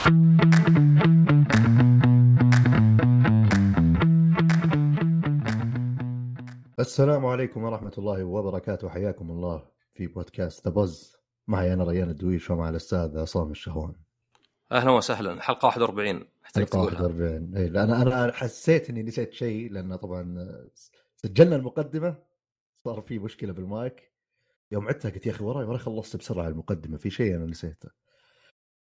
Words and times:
السلام 0.00 0.16
عليكم 7.26 7.64
ورحمة 7.64 7.92
الله 7.98 8.24
وبركاته. 8.24 8.88
حياكم 8.88 9.30
الله 9.30 9.66
في 9.92 10.06
بودكاست 10.06 10.68
ذا 10.68 10.74
بز 10.74 11.16
معي 11.48 11.72
أنا 11.72 11.84
ريان 11.84 12.10
الدويش 12.10 12.50
ومع 12.50 12.68
الأستاذ 12.68 13.18
عصام 13.18 13.50
الشهوان. 13.50 13.92
أهلا 14.72 14.90
وسهلا. 14.90 15.42
حلقة 15.42 15.66
41 15.66 16.24
محتاج 16.42 16.64
حلقة 16.64 16.70
تقولها. 16.70 17.02
41 17.02 17.56
اي 17.56 17.68
لأن 17.68 17.90
أنا 17.90 18.32
حسيت 18.32 18.90
إني 18.90 19.02
نسيت 19.02 19.32
شيء 19.32 19.72
لأن 19.72 19.96
طبعا 19.96 20.46
سجلنا 21.16 21.56
المقدمة 21.56 22.16
صار 22.84 23.00
في 23.00 23.18
مشكلة 23.18 23.52
بالمايك. 23.52 24.12
يوم 24.72 24.88
عدتها 24.88 25.10
قلت 25.10 25.26
يا 25.26 25.32
أخي 25.32 25.44
وراي 25.44 25.64
وراي 25.64 25.78
خلصت 25.78 26.16
بسرعة 26.16 26.48
المقدمة 26.48 26.96
في 26.96 27.10
شيء 27.10 27.36
أنا 27.36 27.46
نسيته. 27.46 27.99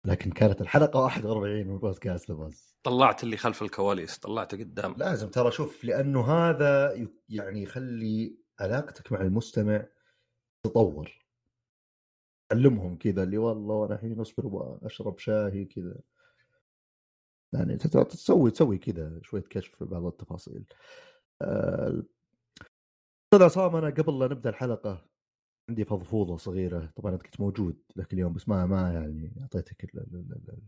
لكن 0.05 0.31
كانت 0.31 0.61
الحلقة 0.61 0.99
41 0.99 1.67
من 1.67 1.77
بودكاست 1.77 2.31
بز 2.31 2.75
طلعت 2.83 3.23
اللي 3.23 3.37
خلف 3.37 3.61
الكواليس 3.61 4.17
طلعته 4.17 4.57
قدام. 4.57 4.95
لازم 4.97 5.29
ترى 5.29 5.51
شوف 5.51 5.83
لأنه 5.83 6.31
هذا 6.31 6.93
يعني 7.29 7.63
يخلي 7.63 8.37
علاقتك 8.59 9.11
مع 9.11 9.21
المستمع 9.21 9.85
تطور. 10.63 11.21
علمهم 12.51 12.97
كذا 12.97 13.23
اللي 13.23 13.37
والله 13.37 13.75
وأنا 13.75 13.95
الحين 13.95 14.19
أصبر 14.19 14.47
أبغى 14.47 14.79
أشرب 14.83 15.19
شاهي 15.19 15.65
كذا. 15.65 15.95
يعني 17.53 17.77
تسوي 17.77 18.51
تسوي 18.51 18.77
كذا 18.77 19.19
شوية 19.23 19.43
كشف 19.49 19.75
في 19.75 19.85
بعض 19.85 20.05
التفاصيل. 20.05 20.65
آه، 21.41 22.03
أستاذ 23.25 23.45
عصام 23.45 23.75
أنا 23.75 23.89
قبل 23.89 24.19
لا 24.19 24.27
نبدأ 24.27 24.49
الحلقة 24.49 25.10
عندي 25.69 25.85
فضفوضة 25.85 26.37
صغيرة. 26.37 26.91
طبعا 26.95 27.13
أنت 27.13 27.21
كنت 27.23 27.39
موجود 27.41 27.77
ذاك 27.97 28.13
اليوم 28.13 28.33
بس 28.33 28.49
ما 28.49 28.65
ما 28.65 28.93
يعني 28.93 29.33
أعطيتك 29.41 29.83
ال- 29.83 29.99
ال- 29.99 30.61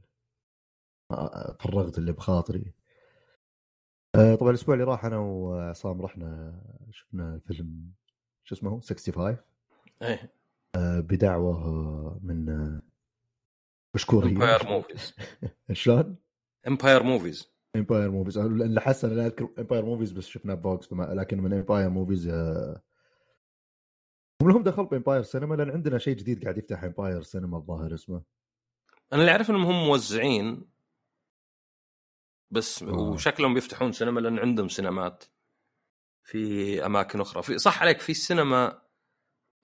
ال- 1.11 1.55
فرغت 1.59 1.97
اللي 1.97 2.11
بخاطري. 2.11 2.73
آه، 4.15 4.35
طبعا 4.35 4.49
الأسبوع 4.49 4.75
اللي 4.75 4.85
راح 4.85 5.05
أنا 5.05 5.17
وعصام 5.17 6.01
رحنا 6.01 6.59
شفنا 6.91 7.39
فيلم 7.47 7.91
شو 8.43 8.55
اسمه؟ 8.55 8.69
65 8.79 9.37
إيه. 10.01 10.33
آه، 10.75 10.99
بدعوة 10.99 12.19
من 12.23 12.49
آه، 12.49 12.81
مشكورين. 13.95 14.33
Empire 14.41 14.65
Movies 14.67 15.13
شلون؟ 15.71 16.15
Empire 16.67 17.03
Movies 17.03 17.53
Empire 17.75 18.11
Movies 18.11 18.37
اللي 18.37 18.81
حس 18.81 19.05
أنا 19.05 19.13
لا 19.13 19.25
أذكر 19.25 19.49
Empire 19.59 19.85
Movies 19.85 20.11
بس 20.11 20.25
شفناه 20.27 20.53
ب 20.53 20.62
VOX 20.62 20.87
فما- 20.87 21.13
لكن 21.13 21.41
من 21.41 21.53
Empire 21.53 21.89
Movies 21.89 22.27
هم 24.41 24.49
لهم 24.49 24.63
دخل 24.63 24.85
ب 24.85 24.91
Empire 24.91 25.23
Cinema 25.23 25.55
لأن 25.55 25.69
عندنا 25.69 25.97
شيء 25.97 26.15
جديد 26.15 26.43
قاعد 26.43 26.57
يفتح 26.57 26.83
Empire 26.83 27.21
Cinema 27.21 27.57
الظاهر 27.57 27.93
اسمه. 27.93 28.23
أنا 29.13 29.21
اللي 29.21 29.31
أعرف 29.31 29.49
إنهم 29.49 29.65
هم 29.65 29.85
موزعين. 29.87 30.65
بس 32.51 32.83
آه. 32.83 32.93
وشكلهم 32.93 33.53
بيفتحون 33.53 33.91
سينما 33.91 34.19
لأن 34.19 34.39
عندهم 34.39 34.67
سينمات 34.69 35.23
في 36.23 36.85
أماكن 36.85 37.21
أخرى. 37.21 37.43
في 37.43 37.57
صح 37.57 37.81
عليك 37.81 37.99
في 37.99 38.13
سينما 38.13 38.81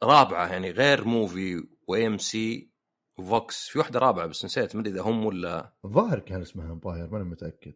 رابعة 0.04 0.48
يعني 0.48 0.72
غير 0.72 1.06
موفي 1.06 1.68
و 1.88 2.08
AMC 2.08 2.72
وفوكس 3.18 3.68
في 3.68 3.80
واحدة 3.80 4.00
رابعة 4.00 4.28
بس 4.28 4.46
نسيت 4.46 4.76
ما 4.76 4.82
أدري 4.82 4.94
إذا 4.94 5.02
هم 5.02 5.26
ولا 5.26 5.74
الظاهر 5.86 6.20
كان 6.20 6.42
اسمها 6.42 6.72
Empire 6.72 7.10
ماني 7.10 7.24
متأكد. 7.24 7.74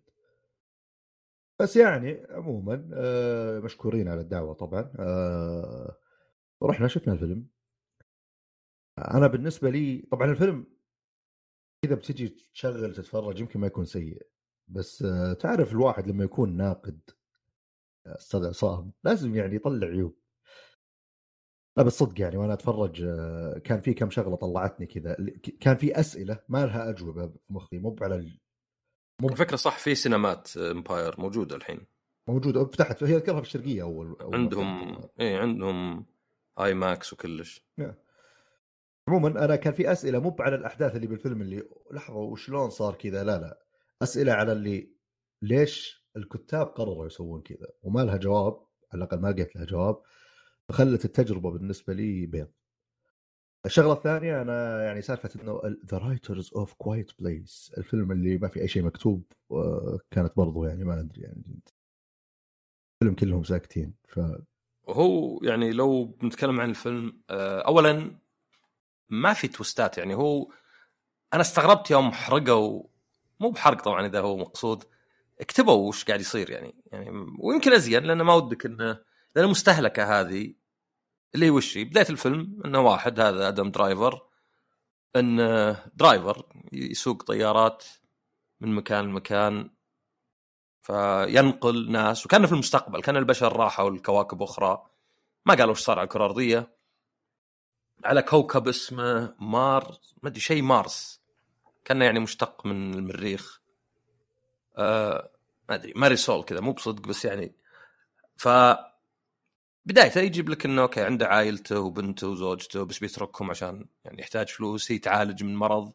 بس 1.59 1.75
يعني 1.75 2.28
عموما 2.30 2.89
آه، 2.94 3.59
مشكورين 3.59 4.07
على 4.07 4.22
الدعوة 4.22 4.53
طبعا. 4.53 4.94
آه، 5.00 5.97
رحنا 6.63 6.87
شفنا 6.87 7.13
الفيلم 7.13 7.47
أنا 9.13 9.27
بالنسبة 9.27 9.69
لي 9.69 10.07
طبعا 10.11 10.31
الفيلم 10.31 10.65
اذا 11.85 11.95
بتجي 11.95 12.29
تشغل 12.29 12.95
تتفرج 12.95 13.39
يمكن 13.39 13.59
ما 13.59 13.67
يكون 13.67 13.85
سيء. 13.85 14.27
بس 14.67 15.01
آه، 15.03 15.33
تعرف 15.33 15.71
الواحد 15.71 16.07
لما 16.07 16.23
يكون 16.23 16.57
ناقد 16.57 16.99
آه، 18.07 18.15
أستاذ 18.15 18.45
عصام 18.45 18.93
لازم 19.03 19.35
يعني 19.35 19.55
يطلع 19.55 19.88
عيوب. 19.88 20.17
لا 21.78 21.83
بس 21.83 21.94
صدق 21.94 22.22
يعني 22.22 22.38
وأنا 22.38 22.53
أتفرج 22.53 23.01
آه، 23.03 23.57
كان 23.57 23.81
في 23.81 23.94
كم 23.94 24.09
شغلة 24.09 24.35
طلعتني 24.35 24.85
كذا. 24.85 25.16
كان 25.59 25.78
في 25.78 25.99
أسئلة 25.99 26.39
ما 26.49 26.66
لها 26.66 26.89
أجوبة 26.89 27.33
مخي 27.49 27.78
مو 27.79 27.95
على 28.01 28.16
ال- 28.16 28.39
الفكرة 29.23 29.55
صح 29.55 29.78
في 29.78 29.95
سينمات 29.95 30.57
امباير 30.57 31.22
موجودة 31.22 31.55
الحين. 31.55 31.85
موجودة 32.29 32.66
فتحت 32.66 33.03
هي 33.03 33.16
اذكرها 33.16 33.41
في 33.41 33.47
الشرقية 33.47 33.81
أول, 33.81 34.16
أول 34.22 34.35
عندهم. 34.35 35.01
إيه 35.19 35.38
عندهم 35.38 36.05
IMAX 36.59 37.13
وكلش. 37.14 37.68
عموما 39.08 39.46
أنا 39.46 39.56
كان 39.56 39.74
في 39.74 39.91
أسئلة 39.91 40.19
مو 40.19 40.36
على 40.40 40.56
الأحداث 40.56 40.96
اللي 40.96 41.08
بالفيلم 41.08 41.41
اللي 41.41 41.69
لحظه 41.91 42.18
وشلون 42.18 42.69
صار 42.69 42.96
كذا 42.96 43.24
لا 43.24 43.40
لا. 43.40 43.64
أسئلة 44.02 44.34
على 44.34 44.52
اللي 44.52 44.94
ليش 45.41 46.06
الكتاب 46.18 46.68
قرروا 46.68 47.06
يسوون 47.06 47.41
كذا. 47.41 47.68
وما 47.81 48.02
لها 48.02 48.18
جواب 48.18 48.53
على 48.94 49.03
الأقل 49.03 49.22
ما 49.22 49.28
لقيت 49.28 49.56
لها 49.56 49.66
جواب. 49.66 50.02
فخلت 50.69 51.06
التجربة 51.06 51.52
بالنسبة 51.52 51.94
لي 51.94 52.25
بيض 52.25 52.52
الشغلة 53.66 53.94
الثانية 53.94 54.41
أنا 54.41 54.84
يعني 54.84 55.02
سالفة 55.02 55.41
إنه 55.41 55.62
the 55.85 55.97
writers 55.97 56.51
of 56.56 56.73
A 56.73 56.80
Quiet 56.80 57.11
Place 57.19 57.72
الفيلم 57.78 58.12
اللي 58.12 58.38
ما 58.38 58.47
في 58.47 58.62
أي 58.62 58.68
شيء 58.68 58.84
مكتوب 58.84 59.24
آه، 59.52 60.00
كانت 60.12 60.38
برضو 60.38 60.66
يعني 60.66 60.84
ما 60.84 61.00
أدري 61.00 61.22
يعني. 61.22 61.44
الفيلم 63.02 63.16
كلهم 63.16 63.44
ساكتين 63.44 63.94
ف 64.08 64.20
وهو 64.83 65.39
يعني 65.44 65.71
لو 65.71 66.05
بنتكلم 66.05 66.61
عن 66.61 66.69
الفيلم 66.69 67.21
آه، 67.29 67.61
اولا 67.61 68.19
ما 69.09 69.33
في 69.33 69.47
توستات 69.47 69.97
يعني 69.97 70.16
هو 70.16 70.51
أنا 71.33 71.41
استغربت 71.41 71.91
يوم 71.91 72.11
حرقوا 72.11 72.83
مو 73.39 73.49
بحرق 73.51 73.81
طبعا 73.81 74.05
إذا 74.05 74.19
هو 74.19 74.38
مقصود 74.38 74.83
كتبوا 75.39 75.88
وش 75.89 76.05
قاعد 76.05 76.22
يصير 76.22 76.49
يعني 76.49 76.75
يعني 76.91 77.09
ويمكن 77.39 77.73
أزين 77.73 78.03
لأن 78.03 78.22
ما 78.22 78.33
ودك 78.33 78.66
إنه 78.66 78.99
لأن 79.35 79.45
المستهلكه 79.45 80.22
هذه 80.22 80.53
اللي 81.35 81.45
هي 81.45 81.49
وش؟ 81.49 81.77
بداية 81.77 82.09
الفيلم 82.09 82.61
إنه 82.66 82.79
واحد 82.81 83.19
هذا 83.19 83.47
آدم 83.47 83.72
درايفر 83.72 84.22
إنه 85.16 85.72
درايفر 85.95 86.45
يسوق 86.73 87.23
طيارات 87.23 87.83
من 88.61 88.75
مكان 88.75 89.05
لمكان 89.05 89.69
فينقل 90.83 91.91
ناس 91.91 92.25
وكان 92.25 92.45
في 92.45 92.51
المستقبل 92.51 93.01
كان 93.01 93.17
البشر 93.17 93.57
راحوا 93.57 93.89
لكواكب 93.89 94.41
أخرى. 94.41 94.85
ما 95.45 95.53
قالوا 95.53 95.69
إيش 95.69 95.79
صار 95.79 95.99
على 95.99 96.05
الكرة 96.05 96.19
الأرضية. 96.25 96.73
على 98.05 98.21
كوكب 98.21 98.67
اسمه 98.67 99.35
مار 99.39 99.97
ما 100.23 100.29
أدري 100.29 100.39
شيء 100.39 100.61
مارس. 100.61 101.22
كان 101.85 102.01
يعني 102.01 102.19
مشتق 102.19 102.66
من 102.66 102.93
المريخ. 102.93 103.61
آه 104.77 105.29
ما 105.69 105.75
أدري 105.75 105.93
ماريسول 105.95 106.43
كذا 106.43 106.59
مو 106.59 106.72
بصدق 106.72 107.07
بس 107.07 107.25
يعني. 107.25 107.55
ف 108.38 108.47
بدايته 109.85 110.22
يجيب 110.22 110.49
لك 110.49 110.66
إنه 110.66 110.81
أوكي 110.81 111.01
عنده 111.01 111.27
عائلته 111.27 111.79
وبنته 111.79 112.27
وزوجته 112.27 112.83
بس 112.83 112.99
بيتركهم 112.99 113.49
عشان 113.49 113.85
يعني 114.05 114.22
يحتاج 114.22 114.47
فلوس 114.49 114.91
هي 114.91 114.97
تعالج 114.97 115.43
من 115.43 115.55
مرض 115.55 115.93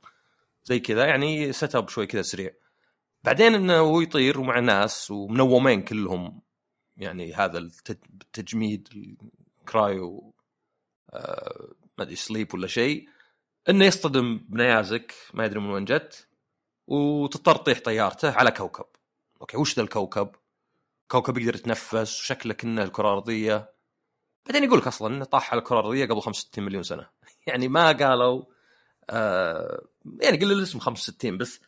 زي 0.65 0.81
كذا 0.81 1.07
يعني 1.07 1.53
set 1.53 1.75
up 1.75 1.89
شوي 1.89 2.07
كذا 2.07 2.23
سريع. 2.23 2.51
بعدين 3.25 3.55
إنه 3.55 3.79
هو 3.79 4.01
يطير 4.01 4.41
ومع 4.41 4.59
ناس 4.59 5.11
ومنومين 5.11 5.83
كلهم. 5.83 6.43
يعني 6.97 7.35
هذا 7.35 7.59
التج- 7.59 8.09
التجميد 8.23 9.17
ال 9.61 9.76
cryo 9.76 10.35
آه 11.11 11.73
ما 11.99 12.05
أدري 12.05 12.17
sleep 12.17 12.55
ولا 12.55 12.67
شيء 12.67 13.09
إنه 13.69 13.85
يصطدم 13.85 14.39
بنيازك 14.49 15.15
ما 15.35 15.45
يدري 15.45 15.61
من 15.61 15.71
وين 15.71 15.85
جت 15.85 16.29
وتضطر 16.87 17.57
تطيح 17.57 17.81
طيارته 17.81 18.33
على 18.33 18.51
كوكب. 18.51 18.85
أوكي 19.41 19.57
وش 19.57 19.77
ذا 19.77 19.83
الكوكب؟ 19.83 20.31
كوكب 21.11 21.39
يقدر 21.39 21.55
يتنفس 21.55 22.21
وشكله 22.21 22.55
كانه 22.55 22.83
الكرة 22.83 23.09
الأرضية. 23.09 23.73
بعدين 24.47 24.65
يقول 24.65 24.79
لك 24.79 24.87
أصلا 24.87 25.15
إنه 25.15 25.25
طاح 25.25 25.53
على 25.53 25.59
الكرة 25.59 25.81
الأرضية 25.81 26.07
قبل 26.07 26.21
65 26.21 26.65
مليون 26.65 26.83
سنة. 26.83 27.09
يعني 27.47 27.69
ما 27.69 27.93
قالوا 27.93 28.45
آه 29.11 29.83
يعني 30.23 30.37
قل 30.39 30.53
الاسم 30.53 30.79
65 30.79 31.39
بس 31.39 31.61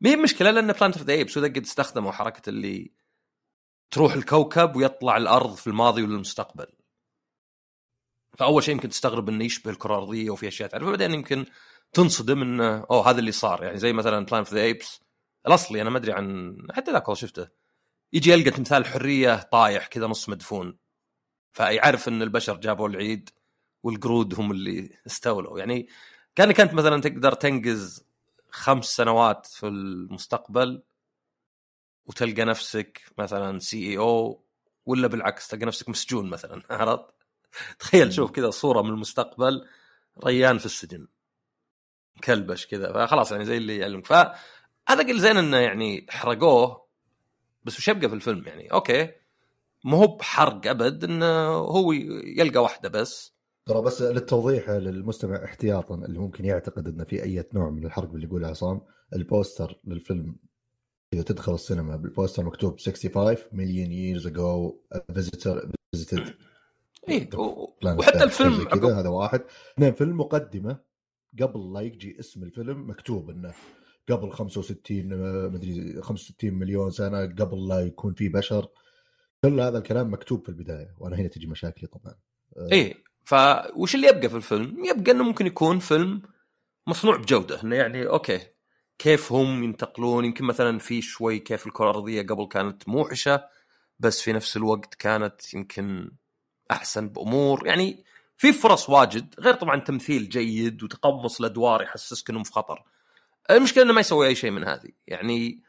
ما 0.00 0.10
هي 0.10 0.16
مشكله 0.16 0.50
لأن 0.50 0.72
Planet 0.72 0.96
of 0.96 1.06
the 1.06 1.12
Apes 1.12 1.36
وذا 1.36 1.46
قد 1.48 1.62
استخدموا 1.62 2.12
حركة 2.12 2.50
اللي 2.50 2.92
تروح 3.90 4.12
الكوكب 4.12 4.76
ويطلع 4.76 5.16
الأرض 5.16 5.54
في 5.54 5.66
الماضي 5.66 6.02
ولا 6.02 6.14
المستقبل 6.14 6.66
فأول 8.38 8.62
شيء 8.62 8.74
يمكن 8.74 8.88
تستغرب 8.88 9.28
إنه 9.28 9.44
يشبه 9.44 9.70
الكرة 9.70 9.94
الأرضية 9.94 10.30
وفي 10.30 10.48
أشياء 10.48 10.68
تعرفها 10.68 10.90
بعدين 10.90 11.14
يمكن 11.14 11.46
تنصدم 11.92 12.42
إنه 12.42 12.86
أوه 12.90 13.10
هذا 13.10 13.18
اللي 13.18 13.32
صار. 13.32 13.64
يعني 13.64 13.78
زي 13.78 13.92
مثلا 13.92 14.24
Planet 14.24 14.38
of 14.38 14.54
the 14.54 14.60
Apes 14.60 15.00
الأصلي 15.46 15.82
أنا 15.82 15.90
ما 15.90 15.98
أدري 15.98 16.12
عن 16.12 16.56
حتى 16.72 16.92
ذاك 16.92 17.12
شفته. 17.12 17.48
يجي 18.12 18.30
يلقى 18.30 18.50
تمثال 18.50 18.78
الحريه 18.78 19.36
طايح 19.36 19.86
كذا 19.86 20.06
نص 20.06 20.28
مدفون. 20.28 20.78
فيعرف 21.52 22.08
إن 22.08 22.22
البشر 22.22 22.56
جابوا 22.56 22.88
العيد 22.88 23.30
والقرود 23.82 24.40
هم 24.40 24.50
اللي 24.52 24.90
استولوا. 25.06 25.58
يعني 25.58 25.88
كانك 26.34 26.60
انت 26.60 26.74
مثلا 26.74 27.00
تقدر 27.00 27.32
تنقز 27.34 28.09
خمس 28.52 28.84
سنوات 28.84 29.46
في 29.46 29.66
المستقبل 29.66 30.82
وتلقى 32.06 32.44
نفسك 32.44 33.02
مثلا 33.18 33.58
CEO 33.58 34.44
ولا 34.86 35.08
بالعكس 35.08 35.48
تلقى 35.48 35.66
نفسك 35.66 35.88
مسجون 35.88 36.30
مثلا 36.30 36.62
عرفت؟ 36.70 37.04
تخيل 37.78 38.12
شوف 38.12 38.30
كذا 38.30 38.50
صورة 38.50 38.82
من 38.82 38.90
المستقبل 38.90 39.66
ريان 40.24 40.58
في 40.58 40.66
السجن 40.66 41.06
كلبش 42.24 42.66
كذا 42.66 42.92
فخلاص 42.92 43.32
يعني 43.32 43.44
زي 43.44 43.56
اللي 43.56 43.78
يعلمك. 43.78 44.06
ف 44.06 44.12
هذا 44.88 45.02
قل 45.02 45.20
زين 45.20 45.36
إنه 45.36 45.56
يعني 45.56 46.06
حرقوه 46.10 46.86
بس 47.64 47.78
وش 47.78 47.88
يبقى 47.88 48.08
في 48.08 48.14
الفيلم 48.14 48.46
يعني؟ 48.46 48.72
أوكي. 48.72 49.12
مو 49.84 49.96
هو 49.96 50.06
بحرق 50.06 50.66
أبد 50.66 51.04
إنه 51.04 51.48
هو 51.48 51.92
يلقى 51.92 52.62
واحدة 52.62 52.88
بس. 52.88 53.34
ترى 53.70 53.82
بس 53.82 54.02
للتوضيح 54.02 54.70
للمستمع 54.70 55.44
احتياطا 55.44 55.94
اللي 55.94 56.18
ممكن 56.18 56.44
يعتقد 56.44 56.88
انه 56.88 57.04
في 57.04 57.22
أي 57.22 57.44
نوع 57.54 57.70
من 57.70 57.86
الحرق 57.86 58.12
اللي 58.12 58.26
يقولها 58.26 58.50
عصام 58.50 58.80
البوستر 59.14 59.80
للفيلم. 59.84 60.36
إذا 61.14 61.22
تدخل 61.22 61.54
السينما 61.54 61.96
بالبوستر 61.96 62.44
مكتوب 62.44 62.80
65 62.80 63.36
مليون 63.52 63.92
years 63.92 64.26
ago 64.26 64.80
visitor 65.14 65.72
visited 65.92 66.34
اي 67.08 67.28
وحتى 67.98 68.24
الفيلم 68.24 68.64
كذا 68.64 69.00
هذا 69.00 69.08
واحد. 69.08 69.42
اثنين 69.74 69.92
في 69.92 70.04
المقدمه 70.04 70.80
قبل 71.40 71.72
لا 71.72 71.80
يجي 71.80 72.20
اسم 72.20 72.42
الفيلم 72.42 72.90
مكتوب 72.90 73.30
إنه 73.30 73.54
قبل 74.08 74.32
65 74.32 75.06
مدري 75.52 76.02
65 76.02 76.54
مليون 76.54 76.90
سنة 76.90 77.26
قبل 77.26 77.68
لا 77.68 77.80
يكون 77.80 78.14
في 78.14 78.28
بشر. 78.28 78.68
كل 79.44 79.60
هذا 79.60 79.78
الكلام 79.78 80.12
مكتوب 80.12 80.42
في 80.42 80.48
البداية 80.48 80.94
وأنا 80.98 81.16
هنا 81.16 81.28
تجي 81.28 81.46
مشاكلي 81.46 81.88
طبعا. 81.88 82.14
اي 82.72 82.94
فوش 83.24 83.94
اللي 83.94 84.08
يبقى 84.08 84.28
في 84.28 84.36
الفيلم؟ 84.36 84.84
يبقى 84.84 85.12
إنه 85.12 85.24
ممكن 85.24 85.46
يكون 85.46 85.78
فيلم 85.78 86.22
مصنوع 86.86 87.16
بجودة 87.16 87.62
إنه 87.62 87.76
يعني 87.76 88.06
أوكي 88.06 88.40
كيف 88.98 89.32
هم 89.32 89.64
ينتقلون؟ 89.64 90.24
يمكن 90.24 90.44
مثلا 90.44 90.78
في 90.78 91.02
شوي 91.02 91.38
كيف 91.38 91.66
الكرة 91.66 91.90
الأرضية 91.90 92.22
قبل 92.22 92.46
كانت 92.46 92.88
موحشة 92.88 93.44
بس 93.98 94.20
في 94.20 94.32
نفس 94.32 94.56
الوقت 94.56 94.94
كانت 94.94 95.54
يمكن 95.54 96.10
أحسن 96.70 97.08
بأمور. 97.08 97.66
يعني 97.66 98.04
في 98.36 98.52
فرص 98.52 98.90
واجد 98.90 99.34
غير 99.40 99.54
طبعا 99.54 99.80
تمثيل 99.80 100.28
جيد 100.28 100.82
وتقمص 100.82 101.40
الأدوار 101.40 101.82
يحسسك 101.82 102.30
إنهم 102.30 102.42
في 102.42 102.52
خطر. 102.52 102.82
المشكلة 103.50 103.84
إنه 103.84 103.92
ما 103.92 104.00
يسوي 104.00 104.26
أي 104.26 104.34
شيء 104.34 104.50
من 104.50 104.64
هذه. 104.64 104.90
يعني 105.06 105.62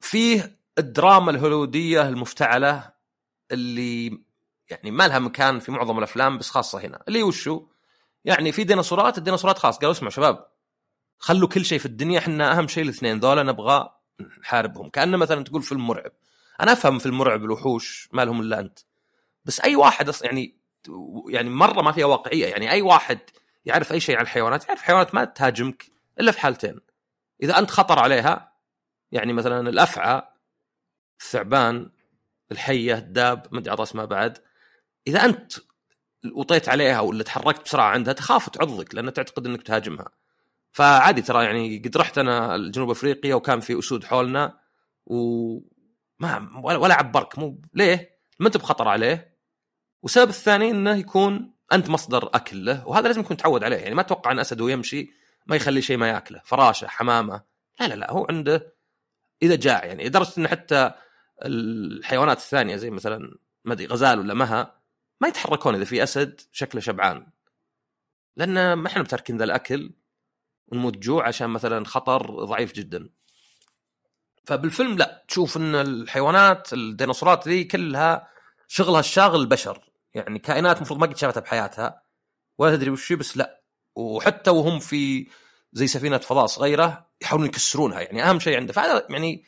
فيه 0.00 0.58
الدراما 0.78 1.30
الهوليوديه 1.30 2.08
المفتعلة 2.08 2.92
اللي 3.52 4.20
يعني 4.70 4.90
ما 4.90 5.08
لها 5.08 5.18
مكان 5.18 5.58
في 5.58 5.72
معظم 5.72 5.98
الأفلام 5.98 6.38
بس 6.38 6.50
خاصة 6.50 6.80
هنا. 6.80 7.02
اللي 7.08 7.22
وشو؟ 7.22 7.66
يعني 8.24 8.52
في 8.52 8.64
ديناصورات 8.64 9.18
الديناصورات 9.18 9.58
خلاص 9.58 9.78
قالوا 9.78 9.92
اسمعوا 9.92 10.10
شباب 10.10 10.46
خلوا 11.18 11.48
كل 11.48 11.64
شيء 11.64 11.78
في 11.78 11.86
الدنيا 11.86 12.18
إحنا 12.18 12.58
أهم 12.58 12.68
شيء 12.68 12.84
الاثنين 12.84 13.18
ذولا 13.18 13.42
نبغى 13.42 13.90
نحاربهم. 14.40 14.90
كانه 14.90 15.16
مثلا 15.16 15.44
تقول 15.44 15.62
فيلم 15.62 15.86
مرعب 15.86 16.12
أنا 16.60 16.72
أفهم 16.72 16.98
في 16.98 17.06
المرعب 17.06 17.44
الوحوش 17.44 18.08
ما 18.12 18.24
لهم 18.24 18.40
إلا 18.40 18.60
أنت. 18.60 18.78
بس 19.44 19.60
أي 19.60 19.76
واحد 19.76 20.08
أصلا 20.08 20.26
يعني 20.26 20.58
يعني 21.28 21.50
مرة 21.50 21.82
ما 21.82 21.92
فيها 21.92 22.06
واقعية. 22.06 22.46
يعني 22.46 22.70
أي 22.70 22.82
واحد 22.82 23.18
يعرف 23.64 23.92
أي 23.92 24.00
شيء 24.00 24.16
عن 24.16 24.22
الحيوانات 24.22 24.68
يعرف 24.68 24.80
الحيوانات 24.80 25.14
ما 25.14 25.24
تهاجمك 25.24 25.86
إلا 26.20 26.32
في 26.32 26.40
حالتين. 26.40 26.80
إذا 27.42 27.58
أنت 27.58 27.70
خطر 27.70 27.98
عليها 27.98 28.52
يعني 29.12 29.32
مثلا 29.32 29.68
الأفعى 29.68 30.22
الثعبان 31.20 31.90
الحية 32.52 32.94
الداب 32.94 33.46
ما 33.52 33.58
أدري 33.58 33.82
اسمها 33.82 34.04
بعد 34.04 34.38
إذا 35.08 35.24
أنت 35.24 35.52
وطيت 36.34 36.68
عليها 36.68 37.00
ولا 37.00 37.22
تحركت 37.22 37.64
بسرعة 37.64 37.90
عندها 37.90 38.14
تخاف 38.14 38.48
تعضك 38.48 38.94
لأن 38.94 39.12
تعتقد 39.12 39.46
إنك 39.46 39.62
تهاجمها. 39.62 40.08
فعادي 40.72 41.22
ترى 41.22 41.44
يعني 41.44 41.78
قد 41.78 41.96
رحت 41.96 42.18
أنا 42.18 42.56
لجنوب 42.56 42.90
أفريقيا 42.90 43.34
وكان 43.34 43.60
في 43.60 43.78
أسود 43.78 44.04
حولنا 44.04 44.58
وما 45.06 46.60
ولا 46.62 46.94
عبرك. 46.94 47.38
مو 47.38 47.62
ليه؟ 47.74 48.18
ما 48.40 48.46
انت 48.46 48.56
بخطر 48.56 48.88
عليه. 48.88 49.38
والسبب 50.02 50.28
الثاني 50.28 50.70
إنه 50.70 50.96
يكون 50.96 51.54
أنت 51.72 51.90
مصدر 51.90 52.30
أكل 52.34 52.64
له 52.64 52.88
وهذا 52.88 53.06
لازم 53.06 53.20
يكون 53.20 53.36
تعود 53.36 53.64
عليه. 53.64 53.76
يعني 53.76 53.94
ما 53.94 54.00
أتوقع 54.00 54.32
أن 54.32 54.38
أسد 54.38 54.60
ويمشي 54.60 55.10
ما 55.46 55.56
يخلي 55.56 55.82
شيء 55.82 55.96
ما 55.96 56.08
يأكله. 56.08 56.40
فراشة 56.44 56.86
حمامة. 56.86 57.42
لا 57.80 57.88
لا 57.88 57.94
لا 57.94 58.10
هو 58.12 58.26
عنده 58.30 58.76
إذا 59.42 59.56
جاع. 59.56 59.84
يعني 59.84 60.04
لدرجة 60.04 60.32
إن 60.38 60.48
حتى 60.48 60.90
الحيوانات 61.44 62.36
الثانية 62.36 62.76
زي 62.76 62.90
مثلا 62.90 63.38
ما 63.64 63.72
أدري 63.72 63.86
غزال 63.86 64.18
ولا 64.18 64.34
مها 64.34 64.77
ما 65.20 65.28
يتحركون 65.28 65.74
إذا 65.74 65.84
في 65.84 66.02
أسد 66.02 66.40
شكله 66.52 66.80
شبعان. 66.80 67.26
لأن 68.36 68.72
ما 68.72 68.88
إحنا 68.88 69.02
متركين 69.02 69.38
ذا 69.38 69.44
الأكل 69.44 69.92
ونموت 70.68 70.96
جوع 70.96 71.28
عشان 71.28 71.50
مثلا 71.50 71.84
خطر 71.84 72.44
ضعيف 72.44 72.72
جدا. 72.72 73.08
فبالفيلم 74.44 74.96
لا 74.96 75.24
تشوف 75.28 75.56
إن 75.56 75.74
الحيوانات 75.74 76.72
الديناصورات 76.72 77.48
ذي 77.48 77.64
كلها 77.64 78.28
شغلها 78.68 79.00
الشاغل 79.00 79.40
البشر. 79.40 79.90
يعني 80.14 80.38
كائنات 80.38 80.76
المفروض 80.76 81.00
ما 81.00 81.06
قد 81.06 81.16
شافتها 81.16 81.40
بحياتها 81.40 82.02
ولا 82.58 82.76
تدري 82.76 82.90
وش 82.90 83.12
بس 83.12 83.36
لا. 83.36 83.62
وحتى 83.94 84.50
وهم 84.50 84.78
في 84.78 85.28
زي 85.72 85.86
سفينة 85.86 86.18
فضاء 86.18 86.46
صغيرة 86.46 87.06
يحاولون 87.22 87.46
يكسرونها 87.46 88.00
يعني 88.00 88.22
أهم 88.22 88.40
شيء 88.40 88.56
عنده 88.56 88.72
فهذا 88.72 89.06
يعني 89.10 89.44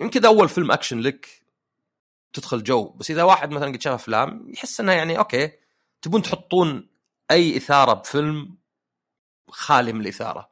يمكن 0.00 0.24
أول 0.24 0.48
فيلم 0.48 0.72
أكشن 0.72 1.00
لك. 1.00 1.47
تدخل 2.32 2.62
جو. 2.62 2.88
بس 2.90 3.10
إذا 3.10 3.22
واحد 3.22 3.50
مثلا 3.50 3.72
قد 3.72 3.80
شاف 3.80 3.94
أفلام 3.94 4.50
يحس 4.50 4.80
إنها 4.80 4.94
يعني 4.94 5.18
أوكي 5.18 5.52
تبون 6.02 6.22
تحطون 6.22 6.88
أي 7.30 7.56
إثارة 7.56 7.92
بفيلم 7.92 8.58
خالي 9.48 9.92
من 9.92 10.00
الإثارة. 10.00 10.50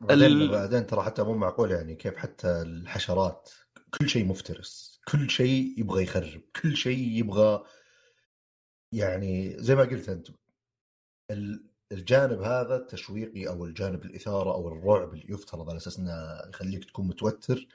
بعدين 0.00 0.26
ال... 0.26 0.48
بعدين 0.48 0.86
ترى 0.86 1.02
حتى 1.02 1.22
مو 1.22 1.34
معقول 1.34 1.70
يعني 1.70 1.94
كيف 1.94 2.16
حتى 2.16 2.48
الحشرات 2.48 3.50
كل 3.98 4.08
شيء 4.08 4.26
مفترس 4.26 5.00
كل 5.08 5.30
شيء 5.30 5.74
يبغى 5.78 6.02
يخرب 6.02 6.42
كل 6.62 6.76
شيء 6.76 6.98
يبغى 6.98 7.64
يعني 8.92 9.56
زي 9.58 9.74
ما 9.74 9.82
قلت 9.82 10.08
أنت 10.08 10.28
الجانب 11.92 12.42
هذا 12.42 12.76
التشويقي 12.76 13.48
أو 13.48 13.64
الجانب 13.64 14.04
الإثارة 14.04 14.54
أو 14.54 14.68
الرعب 14.68 15.14
اللي 15.14 15.26
يفترض 15.28 15.68
على 15.70 15.76
أساس 15.76 15.98
إنه 15.98 16.40
يخليك 16.48 16.84
تكون 16.84 17.08
متوتر 17.08 17.66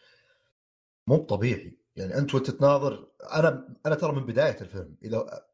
مو 1.07 1.17
طبيعي. 1.17 1.78
يعني 1.99 2.17
أنت 2.17 2.35
وأنت 2.35 2.51
تناظر 2.51 3.11
أنا 3.33 3.75
أنا 3.85 3.95
ترى 3.95 4.11
من 4.11 4.25
بداية 4.25 4.61
الفيلم 4.61 4.97
إذا 5.03 5.45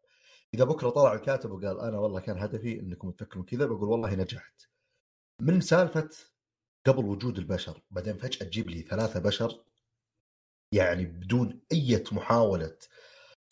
إذا 0.53 0.63
بكرة 0.63 0.89
طلع 0.89 1.13
الكاتب 1.13 1.51
وقال 1.51 1.79
أنا 1.79 1.99
والله 1.99 2.19
كان 2.19 2.37
هدفي 2.37 2.79
إنكم 2.79 3.11
تفكرون 3.11 3.45
كذا 3.45 3.65
بقول 3.65 3.89
والله 3.89 4.15
نجحت. 4.15 4.61
من 5.41 5.61
سالفة 5.61 6.09
قبل 6.85 7.05
وجود 7.05 7.37
البشر 7.37 7.81
بعدين 7.91 8.17
فجأة 8.17 8.47
تجيب 8.47 8.69
لي 8.69 8.81
ثلاثة 8.81 9.19
بشر 9.19 9.63
يعني 10.71 11.05
بدون 11.05 11.61
أي 11.71 12.03
محاولة 12.11 12.77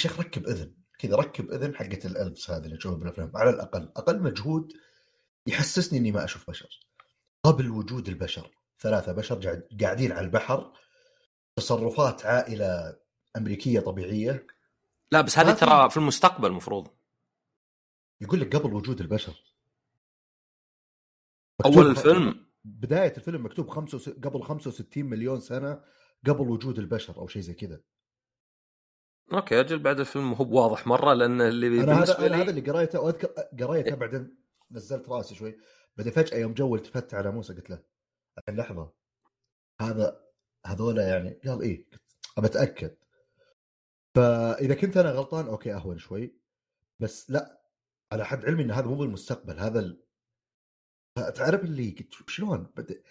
شيخ 0.02 0.20
ركب 0.20 0.48
إذن 0.48 0.74
كذا 1.00 1.16
ركب 1.16 1.52
إذن 1.52 1.76
حقت 1.76 2.06
الالفز 2.06 2.52
هذه 2.52 2.66
اللي 2.66 2.78
تشوفها 2.78 2.98
بالأفلام 2.98 3.32
على 3.36 3.50
الأقل 3.50 3.92
أقل 3.96 4.22
مجهود 4.22 4.74
يحسسني 5.48 6.00
إني 6.00 6.12
ما 6.12 6.24
أشوف 6.24 6.50
بشر. 6.50 6.80
قبل 7.44 7.70
وجود 7.70 8.08
البشر 8.08 8.52
ثلاثة 8.80 9.12
بشر 9.12 9.64
قاعدين 9.82 10.12
على 10.12 10.26
البحر 10.26 10.74
تصرفات 11.56 12.26
عائلة 12.26 12.98
أمريكية 13.38 13.80
طبيعية؟ 13.80 14.48
لا 15.12 15.22
بس 15.22 15.38
هذه 15.38 15.54
ترى 15.54 15.90
في. 15.90 15.98
المستقبل 15.98 16.48
المفروض. 16.48 16.88
يقول 18.22 18.42
لك 18.42 18.56
قبل 18.56 18.74
وجود 18.74 19.02
البشر. 19.02 19.44
أول 21.66 21.88
الفيلم؟ 21.88 22.46
بداية 22.66 23.14
الفيلم 23.18 23.46
مكتوب 23.46 23.70
خمسة 23.70 24.12
قبل 24.12 24.44
65 24.44 25.06
مليون 25.06 25.40
سنة 25.40 25.84
قبل 26.28 26.50
وجود 26.50 26.80
البشر 26.80 27.18
أو 27.18 27.28
شيء 27.28 27.42
زي 27.42 27.54
كذا. 27.54 27.82
أوكي 29.34 29.60
أجل 29.60 29.80
بعد 29.80 30.00
الفيلم 30.00 30.34
هو 30.34 30.62
واضح 30.62 30.88
مرة 30.88 31.14
لأن 31.14 31.42
اللي 31.42 31.84
أنا 31.84 32.04
هذا 32.04 32.26
أنا 32.26 32.42
هذا 32.42 32.50
اللي 32.50 32.72
قريته 32.72 33.00
واذكر 33.00 33.28
قريته 33.60 33.96
بعدين 33.96 34.38
نزلت 34.72 35.10
راسي 35.10 35.36
شوي. 35.36 35.58
بعدين 35.98 36.14
فجأة 36.14 36.38
يوم 36.38 36.54
جو 36.54 36.76
التفت 36.76 37.14
على 37.14 37.32
موسى 37.32 37.54
قلت 37.54 37.70
له 37.70 37.84
لحظة 38.50 38.94
هذا 39.82 40.23
هذولا 40.66 41.08
يعني 41.08 41.40
قال 41.46 41.62
إيه 41.62 41.86
أبى 42.38 42.48
أتأكد. 42.48 42.96
فإذا 44.16 44.76
كنت 44.76 44.98
أنا 44.98 45.12
غلطان 45.12 45.46
أوكي 45.46 45.74
أهون 45.74 45.98
شوي. 45.98 46.36
بس 47.00 47.32
لا 47.32 47.62
على 48.12 48.26
حد 48.26 48.46
علمي 48.46 48.64
إن 48.64 48.72
هذا 48.72 48.88
مو 48.88 48.96
بالمستقبل 48.96 49.60
هذا 49.60 49.80
ال... 49.80 50.04
تعرف 51.16 51.64
اللي 51.64 51.96
شلون؟ 52.28 52.64
بد... 52.78 53.04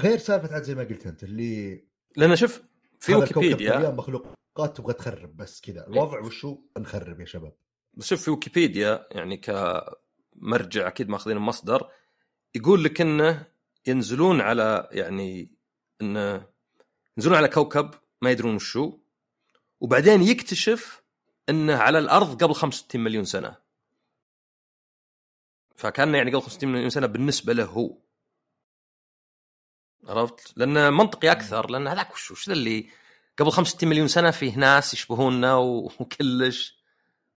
غير 0.00 0.18
سالفة 0.18 0.54
عاد 0.54 0.62
زي 0.62 0.74
ما 0.74 0.82
قلت 0.82 1.06
أنت 1.06 1.24
اللي 1.24 1.84
لأن 2.16 2.36
شوف 2.36 2.62
في 3.00 3.14
ويكيبيديا. 3.14 3.90
مخلوقات 3.90 4.76
تبغى 4.76 4.92
تخرب 4.92 5.36
بس 5.36 5.60
كذا. 5.60 5.86
الوضع 5.86 6.20
وشو؟ 6.20 6.58
نخرب 6.78 7.20
يا 7.20 7.24
شباب. 7.24 7.56
بس 7.94 8.06
شوف 8.06 8.22
في 8.22 8.30
ويكيبيديا 8.30 9.06
يعني 9.10 9.36
كمرجع 9.36 10.88
أكيد 10.88 11.08
ماخذين 11.08 11.36
المصدر 11.36 11.90
يقول 12.54 12.84
لك 12.84 13.00
إنه 13.00 13.46
ينزلون 13.86 14.40
على 14.40 14.88
يعني 14.92 15.61
انه 16.02 16.46
ينزلون 17.16 17.36
على 17.36 17.48
كوكب 17.48 17.90
ما 18.22 18.30
يدرون 18.30 18.54
وشو 18.54 18.98
وبعدين 19.80 20.22
يكتشف 20.22 21.02
إنه 21.48 21.76
على 21.76 21.98
الأرض 21.98 22.44
قبل 22.44 22.54
65 22.54 23.00
مليون 23.00 23.24
سنة. 23.24 23.56
فكان 25.76 26.14
يعني 26.14 26.30
قبل 26.30 26.42
65 26.42 26.72
مليون 26.72 26.90
سنة 26.90 27.06
بالنسبة 27.06 27.52
له 27.52 27.64
هو. 27.64 27.98
عرفت؟ 30.08 30.58
لأن 30.58 30.92
منطقي 30.92 31.32
أكثر 31.32 31.70
لأن 31.70 31.86
هذاك 31.86 32.12
وش 32.12 32.30
وش 32.30 32.50
اللي 32.50 32.90
قبل 33.38 33.50
65 33.50 33.88
مليون 33.88 34.08
سنة 34.08 34.30
فيه 34.30 34.56
ناس 34.56 34.94
يشبهوننا 34.94 35.54
وكلش. 35.56 36.82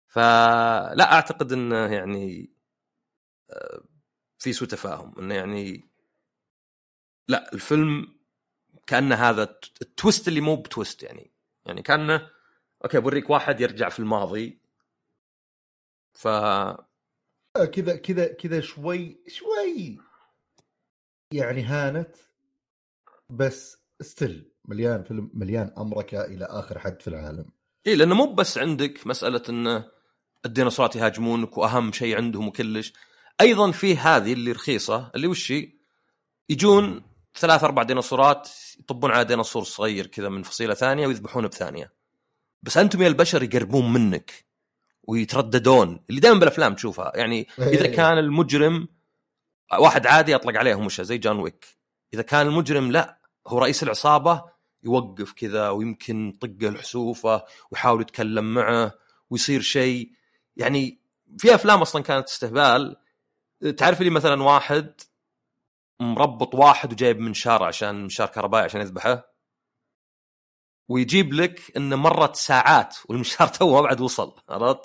فلا 0.07 1.13
أعتقد 1.13 1.53
انه 1.53 1.95
يعني 1.95 2.53
آه، 3.51 3.83
في 4.39 4.53
سوء 4.53 4.69
تفاهم 4.69 5.19
إنه 5.19 5.35
يعني 5.35 5.85
لا 7.29 7.53
الفيلم 7.53 8.22
كان 8.87 9.13
هذا 9.13 9.43
ال 9.43 9.56
t- 9.56 9.83
ال 9.83 9.90
twist 9.90 10.29
اللي 10.29 10.41
مو 10.41 10.57
ب 10.57 10.64
twist 10.64 11.03
يعني. 11.03 11.31
يعني 11.67 11.83
كأنه 11.83 12.31
أوكي 12.85 13.01
بوريك 13.01 13.31
واحد 13.31 13.61
يرجع 13.61 13.89
في 13.89 13.99
الماضي. 13.99 14.59
ف 16.15 16.29
كذا 17.73 17.97
كذا 17.97 18.27
كذا 18.33 18.61
شوي 18.61 19.21
شوي 19.29 19.99
يعني 21.33 21.63
هانت 21.63 22.17
بس 23.31 23.79
still 24.01 24.53
مليان 24.65 25.03
فيلم 25.05 25.31
مليان 25.35 25.75
امركه 25.79 26.25
إلى 26.25 26.45
آخر 26.45 26.79
حد 26.79 27.03
في 27.03 27.09
العالم. 27.09 27.45
اي 27.87 27.95
لأنه 27.95 28.15
مو 28.15 28.35
بس 28.35 28.59
عندك 28.59 29.07
مسألة 29.07 29.43
انه 29.49 29.91
الديناصورات 30.47 30.97
يهاجمونك 30.97 31.59
وأهم 31.59 31.93
شيء 31.93 32.17
عندهم 32.17 32.49
وكلش. 32.49 32.93
أيضا 33.41 33.71
في 33.71 33.97
هذه 33.97 34.33
اللي 34.33 34.53
رخيصة 34.53 35.11
اللي 35.15 35.27
وش؟ 35.27 35.53
يجون 36.49 37.03
ثلاث 37.37 37.65
أربع 37.65 37.83
ديناصورات 37.83 38.49
يطبون 38.81 39.11
على 39.11 39.25
ديناصور 39.25 39.65
صغير 39.65 40.07
كذا 40.07 40.29
من 40.29 40.43
فصيلة 40.43 40.75
ثانية 40.75 41.07
ويذبحونه 41.07 41.49
بثانية. 41.49 41.93
بس 42.63 42.79
أنتم 42.79 43.03
يا 43.03 43.09
البشر 43.09 43.43
يقربون 43.43 43.93
منك 43.93 44.45
ويترددون 45.03 46.01
اللي 46.11 46.21
دائما 46.21 46.39
بالأفلام 46.39 46.75
تشوفها. 46.75 47.13
يعني 47.15 47.49
إذا 47.59 47.85
إيه. 47.85 47.97
كان 47.97 48.19
المجرم 48.19 48.89
واحد 49.79 50.07
عادي 50.07 50.35
اطلق 50.35 50.59
عليه 50.59 50.75
ومشى 50.75 51.05
زي 51.05 51.19
جون 51.19 51.39
ويك. 51.39 51.67
إذا 52.15 52.23
كان 52.23 52.47
المجرم 52.47 52.93
لا 52.93 53.19
هو 53.47 53.59
رئيس 53.59 53.83
العصابة 53.83 54.45
يوقف 54.83 55.33
كذا 55.33 55.69
ويمكن 55.69 56.39
طقه 56.41 56.69
الحسوفه 56.69 57.45
ويحاول 57.71 58.01
يتكلم 58.01 58.55
معه 58.55 58.95
ويصير 59.31 59.61
شيء. 59.61 60.13
يعني 60.57 61.01
في 61.39 61.55
أفلام 61.55 61.83
أصلا 61.83 62.03
كانت 62.03 62.29
استهبال. 62.29 62.97
تعرف 63.77 64.01
لي 64.01 64.11
مثلا 64.11 64.43
واحد 64.43 65.01
مربط 66.03 66.55
واحد 66.55 66.93
وجايب 66.93 67.19
منشار 67.21 67.63
عشان 67.63 68.03
منشار 68.03 68.29
كهربائي 68.29 68.65
عشان 68.65 68.81
يذبحه 68.81 69.33
ويجيب 70.89 71.33
لك 71.33 71.77
انه 71.77 71.97
مرت 71.97 72.37
ساعات 72.37 72.97
والمنشار 73.09 73.49
تو 73.55 73.75
ما 73.75 73.81
بعد 73.81 74.01
وصل 74.01 74.35
عرفت؟ 74.49 74.81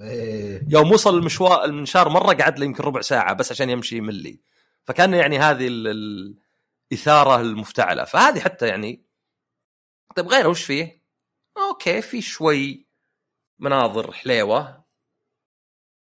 إيه. 0.00 0.66
يوم 0.68 0.92
وصل 0.92 1.18
المشوار 1.18 1.64
المنشار 1.64 2.08
مرة 2.08 2.34
قعد 2.34 2.58
له 2.58 2.64
يمكن 2.64 2.84
ربع 2.84 3.00
ساعة 3.00 3.34
بس 3.34 3.52
عشان 3.52 3.70
يمشي 3.70 3.96
يملي 3.96 4.40
فكان 4.84 5.14
يعني 5.14 5.38
هذه 5.38 5.68
ال- 5.68 6.36
الإثارة 6.92 7.40
المفتعلة 7.40 8.04
فهذه 8.04 8.40
حتى 8.40 8.68
يعني 8.68 9.06
طيب 10.16 10.28
غيره 10.28 10.48
وش 10.48 10.64
فيه؟ 10.64 11.04
أوكي 11.56 12.02
في 12.02 12.22
شوي 12.22 12.88
مناظر 13.58 14.12
حليوة 14.12 14.84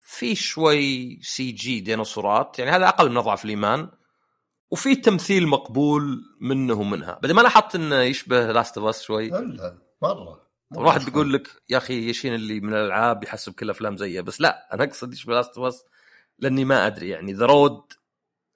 في 0.00 0.34
شوي 0.34 1.18
CG 1.22 1.80
ديناصورات 1.80 2.58
يعني 2.58 2.70
هذا 2.70 2.88
أقل 2.88 3.10
من 3.10 3.16
اضعف 3.16 3.44
الإيمان 3.44 3.90
وفي 4.70 4.96
تمثيل 4.96 5.46
مقبول 5.46 6.24
منه 6.40 6.74
ومنها. 6.74 7.12
بعدين 7.22 7.36
ما 7.36 7.40
لاحظت 7.40 7.74
إنه 7.74 8.02
يشبه 8.02 8.52
Last 8.52 8.78
of 8.78 9.00
شوي. 9.00 9.28
لا 9.28 9.78
مرة. 10.02 10.48
واحد 10.76 11.04
بيقول 11.04 11.32
لك 11.32 11.62
يا 11.68 11.76
أخي 11.76 12.08
يشين 12.10 12.34
اللي 12.34 12.60
من 12.60 12.74
الألعاب 12.74 13.24
يحسب 13.24 13.52
كل 13.52 13.70
أفلام 13.70 13.96
زيه. 13.96 14.20
بس 14.20 14.40
لا 14.40 14.74
أنا 14.74 14.84
أقصد 14.84 15.12
يشبه 15.12 15.34
Last 15.34 15.58
of 15.58 15.82
لأني 16.38 16.64
ما 16.64 16.86
أدري. 16.86 17.08
يعني 17.08 17.32
The 17.32 17.46
Road 17.46 17.92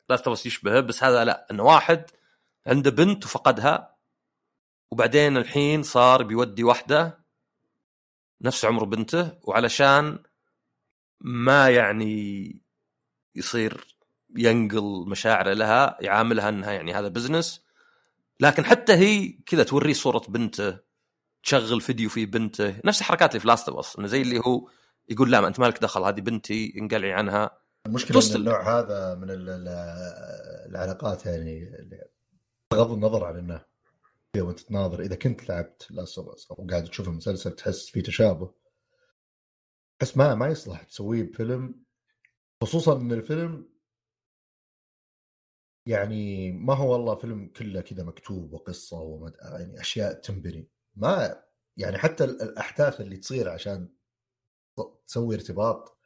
Last 0.08 0.28
of 0.28 0.46
يشبهه 0.46 0.80
بس 0.80 1.04
هذا 1.04 1.24
لا. 1.24 1.46
انه 1.50 1.62
واحد 1.62 2.10
عنده 2.66 2.90
بنت 2.90 3.24
وفقدها 3.24 3.96
وبعدين 4.90 5.36
الحين 5.36 5.82
صار 5.82 6.22
بيودي 6.22 6.64
واحدة 6.64 7.24
نفس 8.40 8.64
عمر 8.64 8.84
بنته 8.84 9.38
وعلشان 9.42 10.18
ما 11.20 11.70
يعني 11.70 12.62
يصير 13.34 13.96
ينقل 14.36 15.04
مشاعره 15.08 15.52
لها 15.52 15.96
يعاملها 16.00 16.48
إنها 16.48 16.72
يعني 16.72 16.94
هذا 16.94 17.08
business 17.08 17.62
لكن 18.40 18.64
حتى 18.64 18.92
هي 18.92 19.28
كذا 19.46 19.62
توريه 19.62 19.92
صورة 19.92 20.22
بنته 20.28 20.78
تشغل 21.42 21.80
فيديو 21.80 22.08
في 22.08 22.26
بنته 22.26 22.74
نفس 22.84 23.00
الحركات 23.00 23.30
اللي 23.30 23.40
في 23.40 23.48
Last 23.48 23.68
of 23.68 23.98
إنه 23.98 24.06
زي 24.06 24.22
اللي 24.22 24.38
هو 24.38 24.68
يقول 25.08 25.32
لا 25.32 25.40
ما 25.40 25.48
أنت 25.48 25.60
مالك 25.60 25.82
دخل 25.82 26.02
هذه 26.04 26.20
بنتي 26.20 26.74
انقلعي 26.78 27.12
عنها. 27.12 27.50
المشكلة 27.86 28.22
إن. 28.30 28.36
النوع 28.36 28.78
هذا 28.80 29.14
من 29.14 29.30
ال- 29.30 29.48
ال- 29.48 29.68
العلاقات 30.70 31.26
يعني 31.26 31.70
بغض 32.72 32.92
النظر 32.92 33.24
عن 33.24 33.36
إنه 33.36 33.64
وانت 34.38 34.60
تناظر 34.60 35.00
إذا 35.00 35.14
كنت 35.14 35.48
لعبت 35.48 35.86
Last 35.90 36.18
of 36.18 36.52
أو 36.52 36.66
قاعد 36.70 36.84
تشوف 36.84 37.08
المسلسل 37.08 37.50
تحس 37.50 37.86
في 37.90 38.02
تشابه. 38.02 38.54
بس 40.00 40.16
ما 40.16 40.34
ما 40.34 40.46
يصلح 40.48 40.82
تسويه 40.82 41.22
بفيلم 41.22 41.74
خصوصا 42.62 43.00
إن 43.00 43.12
الفيلم 43.12 43.68
يعني 45.86 46.52
ما 46.52 46.74
هو 46.74 46.92
والله 46.92 47.14
فيلم 47.14 47.48
كله 47.48 47.80
كذا 47.80 48.04
مكتوب 48.04 48.52
وقصة 48.52 49.00
ومد... 49.00 49.36
يعني 49.42 49.80
أشياء 49.80 50.20
تنبني. 50.20 50.68
ما 50.94 51.42
يعني 51.76 51.98
حتى 51.98 52.24
ال- 52.24 52.42
الأحداث 52.42 53.00
اللي 53.00 53.16
تصير 53.16 53.48
عشان 53.48 53.88
تسوي 55.06 55.34
ارتباط 55.34 55.98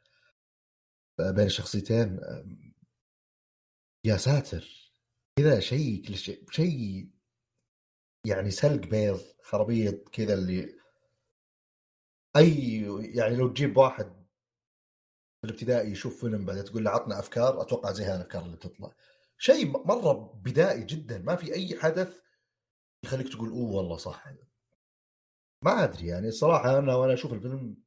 بين 1.19 1.45
الشخصيتين 1.45 2.19
يا 4.05 4.17
ساتر! 4.17 4.91
كذا 5.39 5.59
شيء 5.59 6.05
كل 6.07 6.15
شيء 6.51 7.09
يعني 8.25 8.51
سلق 8.51 8.87
بيض 8.87 9.19
خرابيط 9.43 10.09
كذا 10.09 10.33
اللي 10.33 10.75
أي 12.35 12.81
يعني 13.15 13.35
لو 13.35 13.47
تجيب 13.47 13.77
واحد 13.77 14.05
في 15.41 15.47
الابتدائي 15.47 15.91
يشوف 15.91 16.21
فيلم 16.21 16.45
بعدين 16.45 16.63
تقول 16.63 16.83
له 16.83 16.91
عطنا 16.91 17.19
أفكار 17.19 17.61
أتوقع 17.61 17.91
زي 17.91 18.03
هاي 18.03 18.15
الأفكار 18.15 18.45
اللي 18.45 18.57
تطلع 18.57 18.91
شيء 19.37 19.87
مرة 19.87 20.13
بدائي 20.43 20.83
جدا. 20.83 21.17
ما 21.17 21.35
في 21.35 21.53
أي 21.53 21.79
حدث 21.79 22.19
يخليك 23.03 23.29
تقول 23.29 23.49
أوه 23.49 23.71
والله 23.75 23.97
صح. 23.97 24.25
ما 25.63 25.83
أدري 25.83 26.07
يعني 26.07 26.27
الصراحة 26.27 26.79
أنا 26.79 26.95
وأنا 26.95 27.13
أشوف 27.13 27.33
الفيلم 27.33 27.77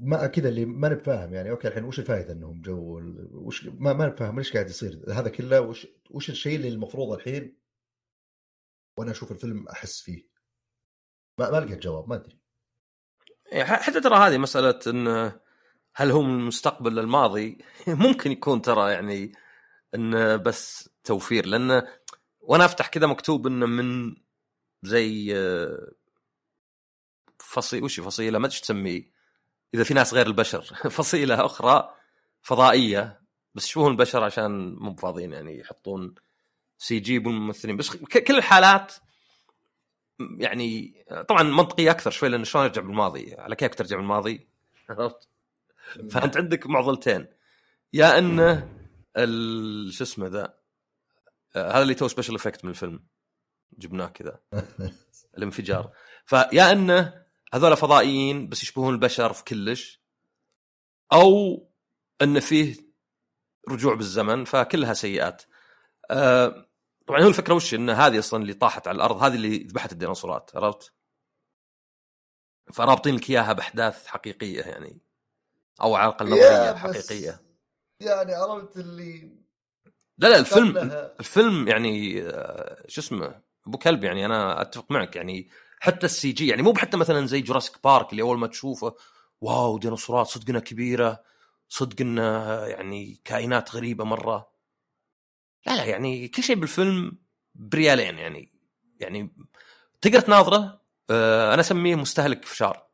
ما 0.00 0.26
كذا 0.26 0.48
اللي 0.48 0.64
ما 0.64 0.88
نبفاهم 0.88 1.34
يعني. 1.34 1.50
أوكي 1.50 1.68
الحين 1.68 1.84
وش 1.84 1.98
الفائده 1.98 2.32
إنهم 2.32 2.60
جو 2.60 3.00
وش 3.32 3.64
ما 3.66 3.92
ما 3.92 4.06
نبفاهم 4.06 4.38
ليش 4.38 4.52
قاعد 4.52 4.68
يصير؟ 4.68 5.04
هذا 5.12 5.28
كله 5.28 5.60
وش 5.60 5.86
وش 6.10 6.30
الشيء 6.30 6.56
اللي 6.56 6.68
المفروض 6.68 7.12
الحين 7.12 7.60
وأنا 8.98 9.10
أشوف 9.10 9.32
الفيلم 9.32 9.68
أحس 9.68 10.00
فيه؟ 10.00 10.28
ما, 11.38 11.50
ما 11.50 11.56
لقيت 11.60 11.78
جواب 11.78 12.08
ما 12.08 12.14
أدري. 12.14 12.40
ح- 13.52 13.82
حتى 13.82 14.00
ترى 14.00 14.14
هذه 14.16 14.38
مسألة 14.38 14.80
انه 14.86 15.40
هل 15.94 16.10
هو 16.10 16.22
من 16.22 16.40
المستقبل 16.40 16.94
للماضي 16.94 17.58
ممكن 17.86 18.32
يكون 18.32 18.62
ترى 18.62 18.92
يعني 18.92 19.32
انه 19.94 20.36
بس 20.36 20.90
توفير 21.04 21.46
لأنه 21.46 21.88
وأنا 22.40 22.64
أفتح 22.64 22.88
كذا 22.88 23.06
مكتوب 23.06 23.46
إنه 23.46 23.66
من 23.66 24.16
زي 24.82 25.36
آه، 25.36 25.92
فصيل 27.38 27.84
وش 27.84 28.00
فصيلة؟ 28.00 28.38
ما 28.38 28.46
أدري 28.46 28.58
تسميه. 28.58 29.10
إذا 29.74 29.84
في 29.84 29.94
ناس 29.94 30.14
غير 30.14 30.26
البشر 30.26 30.62
فصيلة 30.98 31.46
أخرى 31.46 31.94
فضائية. 32.42 33.20
بس 33.54 33.66
يشبهون 33.66 33.92
البشر؟ 33.92 34.24
عشان 34.24 34.74
مو 34.74 34.96
فاضيين 34.96 35.32
يعني 35.32 35.58
يحطون 35.58 36.14
CG 36.78 37.18
بالممثلين 37.18 37.76
بس 37.76 37.96
كل 37.96 38.36
الحالات 38.36 38.94
يعني 40.38 41.04
طبعا 41.28 41.42
منطقية 41.42 41.90
أكثر 41.90 42.10
شوي 42.10 42.28
لأنه 42.28 42.44
شلون 42.44 42.64
يرجع 42.64 42.82
بالماضي؟ 42.82 43.34
على 43.38 43.56
كيف 43.56 43.74
ترجع 43.74 43.96
بالماضي؟ 43.96 44.48
عرفت؟ 44.90 45.29
فأنت 46.10 46.36
عندك 46.36 46.66
معضلتين. 46.66 47.26
يا 47.92 48.18
أنه 48.18 48.68
ال- 49.16 49.92
شو 49.92 50.04
اسمه 50.04 50.26
ذا؟ 50.26 50.54
آه، 51.56 51.70
هذا 51.70 51.82
اللي 51.82 51.94
تو 51.94 52.08
special 52.08 52.34
effect 52.34 52.64
من 52.64 52.70
الفيلم. 52.70 53.06
جبناه 53.78 54.06
كذا. 54.06 54.40
الانفجار. 55.38 55.92
فيا 56.26 56.72
أنه 56.72 57.24
هذول 57.54 57.76
فضائيين 57.76 58.48
بس 58.48 58.62
يشبهون 58.62 58.94
البشر 58.94 59.32
في 59.32 59.44
كلش. 59.44 60.02
أو 61.12 61.56
أن 62.22 62.40
فيه 62.40 62.76
رجوع 63.68 63.94
بالزمن 63.94 64.44
فكلها 64.44 64.94
سيئات. 64.94 65.42
آه، 66.10 66.66
طبعا 67.06 67.22
هو 67.22 67.28
الفكرة 67.28 67.54
وش؟ 67.54 67.74
إن 67.74 67.90
هذه 67.90 68.18
أصلا 68.18 68.42
اللي 68.42 68.54
طاحت 68.54 68.88
على 68.88 68.96
الأرض 68.96 69.22
هذه 69.22 69.34
اللي 69.34 69.58
ذبحت 69.58 69.92
الديناصورات 69.92 70.50
عرفت؟ 70.54 70.92
فرابطين 72.72 73.14
لك 73.16 73.30
اياها 73.30 73.52
بأحداث 73.52 74.06
حقيقية 74.06 74.62
يعني. 74.62 75.00
أو 75.82 75.94
على 75.94 76.08
الاقل 76.08 76.26
نظرية 76.26 76.42
يا 76.42 76.72
بس 76.72 76.78
حقيقية. 76.78 77.40
يعني 78.00 78.34
عرفت 78.34 78.76
اللي 78.76 79.30
لا 80.18 80.28
لا 80.28 80.38
الفيلم 80.38 80.78
قبلها. 80.78 81.16
الفيلم 81.20 81.68
يعني 81.68 82.22
آه، 82.22 82.84
شو 82.88 83.00
اسمه 83.00 83.40
أبو 83.66 83.78
كلب 83.78 84.04
يعني 84.04 84.26
أنا 84.26 84.60
أتفق 84.62 84.90
معك 84.90 85.16
يعني 85.16 85.50
حتى 85.80 86.06
ال 86.06 86.32
CG 86.32 86.46
يعني 86.48 86.62
مو 86.62 86.74
حتى 86.74 86.96
مثلا 86.96 87.26
زي 87.26 87.40
Jurassic 87.40 87.74
Park 87.84 88.10
اللي 88.12 88.22
أول 88.22 88.38
ما 88.38 88.46
تشوفه 88.46 88.94
wow 89.40 89.78
ديناصورات 89.78 90.26
صدق 90.26 90.50
انها 90.50 90.60
كبيرة 90.60 91.22
صدق 91.68 91.96
انها 92.00 92.66
يعني 92.66 93.20
كائنات 93.24 93.76
غريبة 93.76 94.04
مرة. 94.04 94.50
لا 95.66 95.76
لا 95.76 95.84
يعني 95.84 96.28
كل 96.28 96.42
شيء 96.42 96.56
بالفيلم 96.56 97.18
بريالين 97.54 98.18
يعني 98.18 98.52
يعني 99.00 99.36
تقدر 100.00 100.20
تناظره 100.20 100.80
آه، 101.10 101.52
أنا 101.54 101.60
أسميه 101.60 101.94
مستهلك 101.94 102.44
فشار. 102.44 102.86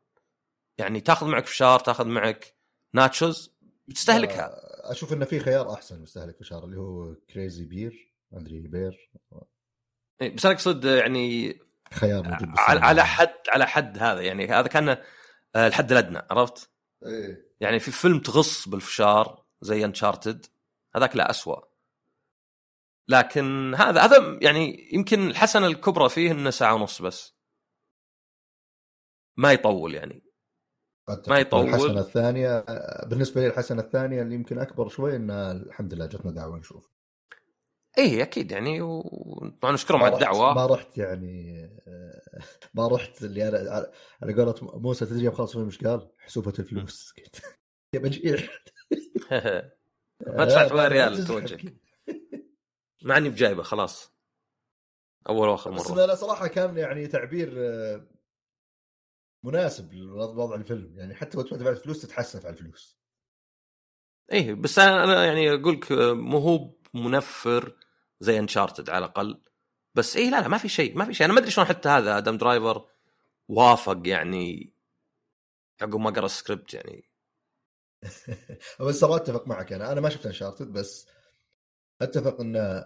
يعني 0.77 1.01
تاخذ 1.01 1.27
معك 1.27 1.45
فشار 1.45 1.79
تاخذ 1.79 2.05
معك 2.07 2.56
nachos 2.93 3.57
بتستهلكها 3.87 4.51
أشوف 4.91 5.13
إنه 5.13 5.25
في 5.25 5.39
خيار 5.39 5.73
أحسن 5.73 6.01
مستهلك 6.01 6.37
فشار 6.37 6.63
اللي 6.63 6.77
هو 6.77 7.15
Crazy 7.15 7.65
Bear 7.65 8.13
ما 8.31 8.39
أدري 8.39 8.59
Bear 8.59 9.11
إيه، 10.21 10.35
بس 10.35 10.45
أنا 10.45 10.55
أقصد 10.55 10.85
يعني 10.85 11.59
خيال 11.93 12.23
موجود 12.23 12.49
على. 12.57 12.79
على 12.79 13.05
حد 13.05 13.35
على 13.49 13.67
حد 13.67 13.97
هذا 13.97 14.21
يعني 14.21 14.47
هذا 14.47 14.67
كان 14.67 14.89
آه، 15.55 15.67
الحد 15.67 15.91
الأدنى 15.91 16.21
عرفت؟ 16.31 16.69
إيه 17.05 17.47
يعني 17.59 17.79
في 17.79 17.91
فيلم 17.91 18.19
تغص 18.19 18.69
بالفشار 18.69 19.45
زي 19.61 19.85
Uncharted 19.85 20.45
هذاك 20.95 21.15
لا 21.15 21.29
أسوأ 21.29 21.61
لكن 23.07 23.75
هذا 23.75 24.01
هذا 24.01 24.39
يعني 24.41 24.89
يمكن 24.93 25.27
الحسنة 25.27 25.67
الكبرى 25.67 26.09
فيه 26.09 26.31
إنه 26.31 26.49
ساعة 26.49 26.73
ونص 26.73 27.01
بس 27.01 27.37
ما 29.37 29.51
يطول 29.51 29.95
يعني. 29.95 30.26
ما 31.27 31.39
يطول. 31.39 31.65
الحسنه 31.65 31.99
الثانية 31.99 32.59
بالنسبة 33.05 33.41
لي 33.41 33.47
الحسنة 33.47 33.81
الثانية 33.81 34.21
اللي 34.21 34.35
يمكن 34.35 34.59
أكبر 34.59 34.87
شوي 34.89 35.15
إن 35.15 35.31
الحمد 35.31 35.93
لله 35.93 36.05
جتنا 36.05 36.31
دعوة 36.31 36.57
نشوف. 36.57 36.91
إيه 37.97 38.23
أكيد 38.23 38.51
يعني 38.51 38.81
وطبعا 38.81 39.71
نشكرهم 39.71 40.03
على 40.03 40.13
الدعوة. 40.13 40.53
ما 40.53 40.65
رحت 40.65 40.97
يعني 40.97 41.69
ما 42.75 42.87
رحت 42.87 43.23
اللي 43.23 43.47
أنا 43.47 43.57
على- 43.57 44.33
قولة 44.37 44.55
موسى 44.61 45.05
تدري 45.05 45.27
الفيلم 45.27 45.65
إيش 45.65 45.83
قال؟ 45.83 46.09
حسوبة 46.19 46.53
الفلوس. 46.59 47.13
يا 47.93 47.99
بجيع 47.99 48.37
ما 50.27 50.45
دفعت 50.45 50.71
ولا 50.71 50.87
ريال 50.87 51.25
توجهك. 51.25 51.73
مع 53.03 53.17
إني 53.17 53.29
بجايبه 53.29 53.63
خلاص. 53.63 54.17
أول 55.29 55.49
وآخر 55.49 55.71
بس 55.71 55.91
مرة. 55.91 56.05
لا 56.05 56.15
صراحة 56.15 56.47
كان 56.47 56.77
يعني 56.77 57.07
تعبير 57.07 57.53
مناسب 59.43 59.93
لوضع 59.93 60.55
الفيلم 60.55 60.97
يعني 60.97 61.15
حتى 61.15 61.37
لو 61.37 61.43
تدفع 61.43 61.69
الفلوس 61.69 62.01
تتحسف 62.01 62.45
على 62.45 62.53
الفلوس. 62.53 62.97
إيه 64.31 64.53
بس 64.53 64.79
أنا 64.79 65.25
يعني 65.25 65.53
أقول 65.53 65.73
لك 65.73 65.91
مو 65.91 66.37
هو 66.37 66.73
منفر 66.93 67.77
زي 68.19 68.39
Uncharted 68.39 68.89
على 68.89 69.05
الأقل. 69.05 69.41
بس 69.95 70.17
إيه 70.17 70.29
لا 70.29 70.41
لا 70.41 70.47
ما 70.47 70.57
في 70.57 70.69
شيء 70.69 70.97
ما 70.97 71.05
في 71.05 71.13
شيء. 71.13 71.25
أنا 71.25 71.33
ما 71.33 71.39
أدري 71.39 71.51
شلون 71.51 71.67
حتى 71.67 71.89
هذا 71.89 72.17
آدم 72.17 72.37
درايفر 72.37 72.87
وافق 73.47 74.01
يعني 74.05 74.73
عقب 75.81 75.95
ما 75.95 76.09
قرأ 76.09 76.25
السكريبت 76.25 76.73
يعني. 76.73 77.09
بس 78.87 78.99
ترى 78.99 79.15
أتفق 79.15 79.47
معك 79.47 79.73
أنا 79.73 79.91
أنا 79.91 80.01
ما 80.01 80.09
شفت 80.09 80.25
انشارتد 80.25 80.73
بس 80.73 81.07
أتفق 82.01 82.41
ان 82.41 82.85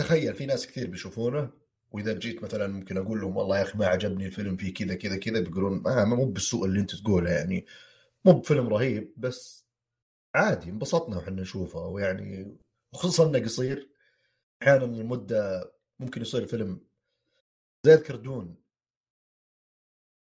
تخيل 0.00 0.34
في 0.34 0.46
ناس 0.46 0.66
كثير 0.66 0.86
بيشوفونه 0.90 1.52
وإذا 1.92 2.12
جيت 2.18 2.42
مثلا 2.42 2.66
ممكن 2.66 2.96
أقول 2.96 3.20
لهم 3.20 3.36
والله 3.36 3.58
يا 3.58 3.62
أخي 3.62 3.78
ما 3.78 3.86
عجبني 3.86 4.26
الفيلم 4.26 4.56
فيه 4.56 4.74
كذا 4.74 4.94
كذا 4.94 5.16
كذا 5.16 5.40
بيقولون 5.40 5.86
آه 5.86 6.04
مو 6.04 6.24
بالسوء 6.24 6.66
اللي 6.66 6.80
أنت 6.80 6.94
تقوله 6.94 7.30
يعني. 7.30 7.66
مو 8.24 8.32
بفيلم 8.32 8.68
رهيب 8.68 9.14
بس 9.16 9.66
عادي 10.34 10.70
انبسطنا 10.70 11.16
وحنا 11.16 11.42
نشوفه 11.42 11.86
ويعني 11.86 12.56
خصوصا 12.94 13.28
إنه 13.28 13.38
قصير. 13.38 13.90
أحيانا 14.62 14.84
المدة 14.84 15.72
ممكن 16.00 16.20
يصير 16.22 16.46
فيلم 16.46 16.80
زي 17.86 17.94
اذكر 17.94 18.16
Dune 18.16 18.56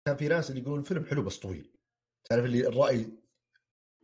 كان 0.06 0.16
في 0.18 0.28
ناس 0.28 0.50
اللي 0.50 0.62
يقولون 0.62 0.80
الفيلم 0.80 1.06
حلو 1.06 1.24
بس 1.24 1.40
طويل. 1.40 1.72
تعرف 2.30 2.46
اللي 2.46 2.68
الرأي 2.68 3.12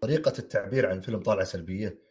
طريقة 0.01 0.33
التعبير 0.39 0.89
عن 0.89 0.97
الفيلم 0.97 1.23
طالعة 1.23 1.45
سلبية؟ 1.45 2.01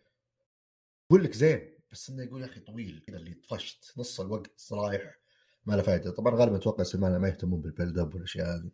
يقول 1.10 1.24
لك 1.24 1.32
زين 1.32 1.78
بس 1.92 2.10
إنه 2.10 2.22
يقول 2.22 2.42
يا 2.42 2.46
أخي 2.46 2.60
طويل 2.60 3.02
كذا 3.06 3.16
اللي 3.16 3.34
طفشت 3.34 3.98
نص 3.98 4.20
الوقت 4.20 4.72
رايح. 4.72 5.18
ما 5.66 5.74
له 5.74 5.82
فائده 5.82 6.10
طبعا 6.10 6.34
غالبا 6.34 6.56
أتوقع 6.56 6.80
السمانه 6.80 7.18
ما 7.18 7.28
يهتمون 7.28 7.60
بال 7.60 7.71
build 7.71 7.98
up 7.98 8.14
والأشياء 8.14 8.46
هذه. 8.46 8.70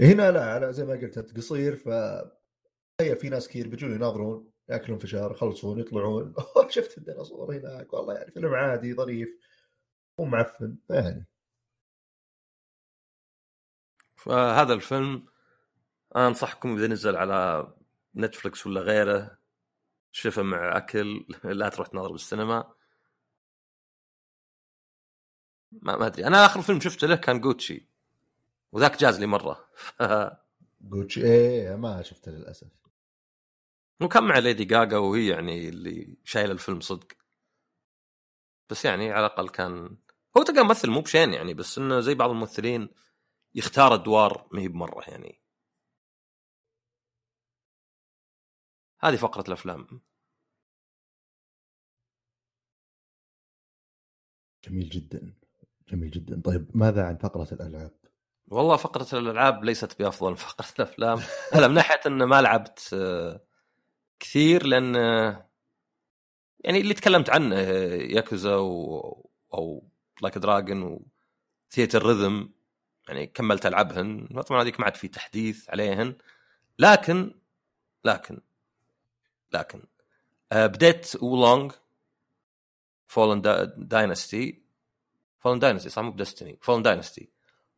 هنا 0.00 0.30
لا 0.30 0.44
على 0.44 0.72
زي 0.72 0.84
ما 0.84 0.92
قلت 0.92 1.18
أنت 1.18 1.36
قصير 1.36 1.76
ف 1.76 1.88
في 3.20 3.28
ناس 3.28 3.48
كثير 3.48 3.68
بيجون 3.68 3.94
يناظرون 3.94 4.50
يأكلون 4.68 4.98
فشار 4.98 5.30
يخلصون 5.30 5.78
يطلعون. 5.78 6.34
شفت 6.68 6.98
الديناصور 6.98 7.56
هناك 7.56 7.92
والله 7.92 8.14
يعني 8.14 8.30
فيلم 8.30 8.54
عادي 8.54 8.94
ظريف 8.94 9.28
مو 10.18 10.24
معفن 10.24 10.76
يعني. 10.90 11.26
فهذا 14.16 14.74
الفيلم 14.74 15.26
أنصحكم 16.16 16.76
إذا 16.76 16.86
نزل 16.86 17.16
على 17.16 17.72
نتفلكس 18.16 18.66
ولا 18.66 18.80
غيره 18.80 19.38
شوفه 20.12 20.42
مع 20.42 20.76
أكل 20.76 21.26
لا 21.44 21.68
تروح 21.68 21.88
تناظر 21.88 22.12
بالسينما. 22.12 22.74
ما, 25.72 25.96
ما 25.96 26.06
أدري. 26.06 26.26
أنا 26.26 26.46
آخر 26.46 26.62
فيلم 26.62 26.80
شفته 26.80 27.06
له 27.06 27.16
كان 27.16 27.40
جوتشي. 27.40 27.88
وذاك 28.72 29.00
جاز 29.00 29.20
لي 29.20 29.26
مرة. 29.26 29.68
ف... 29.74 30.02
جوتشي 30.90 31.24
إيه 31.24 31.76
ما 31.76 32.02
شفته 32.02 32.32
للأسف. 32.32 32.68
وكان 34.02 34.24
مع 34.24 34.38
ليدي 34.38 34.64
جاجا 34.64 34.98
وهي 34.98 35.28
يعني 35.28 35.68
اللي 35.68 36.16
شايلة 36.24 36.52
الفيلم 36.52 36.80
صدق. 36.80 37.12
بس 38.70 38.84
يعني 38.84 39.12
على 39.12 39.26
الأقل 39.26 39.48
كان 39.48 39.96
هو 40.36 40.42
تلقى 40.42 40.64
ممثل 40.64 40.90
مو 40.90 41.00
بشين 41.00 41.32
يعني 41.34 41.54
بس 41.54 41.78
إنه 41.78 42.00
زي 42.00 42.14
بعض 42.14 42.30
الممثلين 42.30 42.88
يختار 43.54 43.94
أدوار 43.94 44.48
ما 44.52 44.60
هي 44.60 44.68
بمرة 44.68 45.02
يعني. 45.10 45.40
هذه 49.00 49.16
فقرة 49.16 49.44
الأفلام. 49.48 50.00
جميل 54.64 54.88
جدا. 54.88 55.39
جميل 55.90 56.10
جدا. 56.10 56.40
طيب 56.44 56.70
ماذا 56.74 57.04
عن 57.04 57.16
فقرة 57.16 57.48
الألعاب؟ 57.52 57.92
والله 58.48 58.76
فقرة 58.76 59.18
الألعاب 59.18 59.64
ليست 59.64 59.98
بأفضل 59.98 60.30
من 60.30 60.36
فقرة 60.46 60.66
الأفلام. 60.78 61.18
هذا 61.52 61.68
من 61.68 61.74
ناحية 61.74 62.00
إنه 62.06 62.26
ما 62.26 62.42
لعبت 62.42 62.90
آه، 62.94 63.40
كثير 64.20 64.66
لأن 64.66 64.96
آه، 64.96 65.50
يعني 66.60 66.80
اللي 66.80 66.94
تكلمت 66.94 67.30
عنه 67.30 67.56
آه، 67.56 67.94
ياكوزا 67.94 68.56
و... 68.56 69.30
أو 69.54 69.88
Like 70.22 70.38
a 70.38 70.47
Dragon 70.47 71.00
و 71.70 72.06
Theatrhythm 72.06 72.52
يعني 73.08 73.26
كملت 73.26 73.66
ألعبهن. 73.66 74.26
طبعا 74.46 74.62
هذيك 74.62 74.80
ما 74.80 74.86
عاد 74.86 74.94
في 74.94 75.08
تحديث 75.08 75.70
عليهن. 75.70 76.14
لكن 76.78 77.34
لكن 78.04 78.40
لكن 79.52 79.82
بديت 80.52 81.16
Wo 81.16 81.35
Long 81.35 81.72
Fallen 83.06 83.42
Dynasty 83.76 84.59
Fallen 85.40 85.58
Dynasty 85.58 85.88
صح؟ 85.88 86.02
مو 86.02 86.10
ب 86.10 86.15
Destiny. 86.15 86.58
Fallen 86.62 86.82
Dynasty 86.82 87.30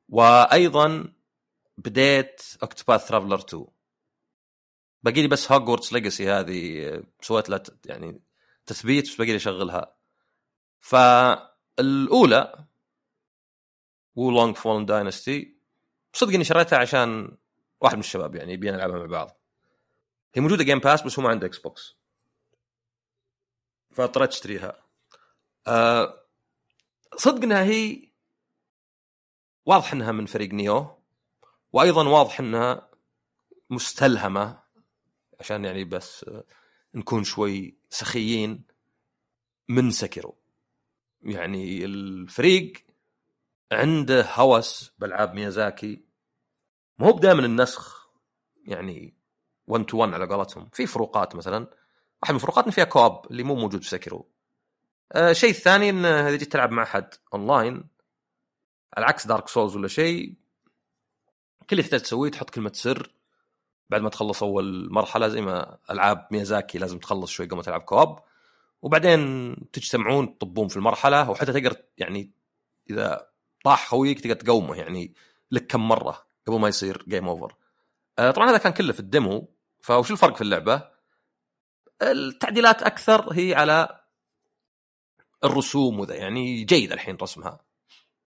وأيضا 0.08 1.12
بديت 1.78 2.42
Octopath 2.62 3.08
Traveler 3.08 3.38
2 3.38 3.66
باقي 5.02 5.22
لي 5.22 5.28
بس 5.28 5.52
Hogwarts 5.52 5.92
Legacy 5.92 6.30
هذه 6.30 6.88
آه، 6.88 7.02
سويت 7.20 7.48
لها 7.48 7.62
يعني 7.86 8.22
تثبيت 8.66 9.04
بس 9.04 9.16
باقي 9.16 9.30
لي 9.30 9.36
أشغلها. 9.36 9.96
فالأولى 10.80 12.66
Wo 14.14 14.28
Long 14.28 14.56
Fallen 14.56 14.86
Dynasty 14.86 15.56
صدق 16.12 16.34
إني 16.34 16.44
شريتها 16.44 16.78
عشان 16.78 17.36
واحد 17.80 17.94
من 17.94 18.00
الشباب 18.00 18.34
يعني 18.34 18.52
يبي 18.52 18.70
نلعبها 18.70 18.98
مع 18.98 19.06
بعض. 19.06 19.40
هي 20.34 20.42
موجودة 20.42 20.64
Game 20.64 20.78
Pass 20.78 21.02
بس 21.02 21.18
هو 21.18 21.24
ما 21.24 21.30
عنده 21.30 21.46
Xbox 21.46 21.96
فاضطريت 23.90 24.30
أشتريها. 24.30 24.82
أه 25.66 26.21
صدق 27.16 27.42
إنها 27.42 27.62
هي 27.62 28.12
واضح 29.66 29.92
إنها 29.92 30.12
من 30.12 30.26
فريق 30.26 30.52
Nioh 30.52 30.98
وأيضا 31.72 32.08
واضح 32.08 32.40
إنها 32.40 32.90
مستلهمة 33.70 34.62
عشان 35.40 35.64
يعني 35.64 35.84
بس 35.84 36.24
آه، 36.24 36.44
نكون 36.94 37.24
شوي 37.24 37.76
سخيين 37.90 38.64
من 39.68 39.90
Sekiro 39.90 40.38
يعني 41.22 41.84
الفريق 41.84 42.72
عنده 43.72 44.26
هوس 44.34 44.92
بالعاب 44.98 45.34
ميازاكي 45.34 46.04
مو 46.98 47.12
بدائما 47.12 47.46
النسخ 47.46 48.10
يعني 48.64 49.14
1 49.66 49.84
to 49.84 49.98
1 49.98 50.12
على 50.14 50.26
قولتهم. 50.26 50.68
في 50.72 50.86
فروقات 50.86 51.36
مثلا 51.36 51.70
واحد 52.22 52.32
من 52.32 52.36
الفروقات 52.36 52.68
فيها 52.68 52.84
co-op 52.84 53.26
اللي 53.30 53.42
مو 53.42 53.54
موجود 53.54 53.82
في 53.82 53.88
Sekiro 53.88 54.31
آه 55.12 55.30
الشيء 55.30 55.50
الثاني 55.50 55.90
إن 55.90 56.04
إذا 56.04 56.36
جيت 56.36 56.52
تلعب 56.52 56.70
مع 56.70 56.82
أحد 56.82 57.14
اونلاين 57.34 57.84
على 58.96 59.06
عكس 59.06 59.26
Dark 59.26 59.48
Souls 59.48 59.76
ولا 59.76 59.88
شيء 59.88 60.34
كل 61.60 61.66
اللي 61.72 61.82
تحتاج 61.82 62.00
تسويه 62.00 62.30
تحط 62.30 62.50
كلمة 62.50 62.72
سر. 62.74 63.12
بعد 63.90 64.00
ما 64.00 64.08
تخلص 64.08 64.42
أول 64.42 64.92
مرحلة 64.92 65.28
زي 65.28 65.40
ما 65.40 65.78
ألعاب 65.90 66.28
ميازاكي 66.30 66.78
لازم 66.78 66.98
تخلص 66.98 67.30
شوي 67.30 67.46
قبل 67.46 67.56
ما 67.56 67.62
تلعب 67.62 67.80
co-op 67.80 68.18
وبعدين 68.82 69.54
تجتمعون 69.72 70.38
تطبون 70.38 70.68
في 70.68 70.76
المرحلة 70.76 71.30
وحتى 71.30 71.52
تقدر 71.52 71.76
يعني 71.98 72.30
إذا 72.90 73.28
طاح 73.64 73.88
خويك 73.88 74.20
تقدر 74.20 74.34
تقومه 74.34 74.76
يعني 74.76 75.14
لك 75.50 75.66
كم 75.66 75.88
مرة 75.88 76.26
قبل 76.46 76.60
ما 76.60 76.68
يصير 76.68 77.04
game 77.08 77.28
over 77.28 77.54
آه، 78.18 78.30
طبعا 78.30 78.50
هذا 78.50 78.58
كان 78.58 78.72
كله 78.72 78.92
في 78.92 79.00
ال 79.00 79.09
demo. 79.09 79.54
فوش 79.80 80.10
الفرق 80.10 80.36
في 80.36 80.42
اللعبة؟ 80.42 80.88
التعديلات 82.02 82.82
أكثر 82.82 83.32
هي 83.32 83.54
على 83.54 84.01
الرسوم 85.44 86.00
وذا 86.00 86.14
يعني 86.14 86.64
جيد 86.64 86.92
الحين 86.92 87.16
رسمها. 87.22 87.60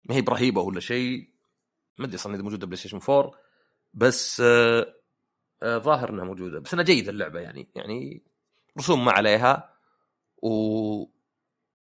ما 0.05 0.15
هي 0.15 0.21
برهيبة 0.21 0.61
ولا 0.61 0.81
شيء 0.81 1.33
ما 1.99 2.07
أدري 2.07 2.17
أصلا 2.17 2.35
إذا 2.35 2.43
موجودة 2.43 2.67
PlayStation 2.67 3.01
4 3.09 3.33
بس 3.95 4.41
آه، 4.41 4.95
آه، 5.63 5.79
ظاهر 5.79 6.11
إنها 6.11 6.25
موجودة 6.25 6.59
بس 6.59 6.73
إنها 6.73 6.85
جيدة 6.85 7.11
اللعبة 7.11 7.41
يعني 7.41 7.69
يعني 7.75 8.23
رسوم 8.79 9.05
ما 9.05 9.13
عليها 9.13 9.75
و 10.43 11.05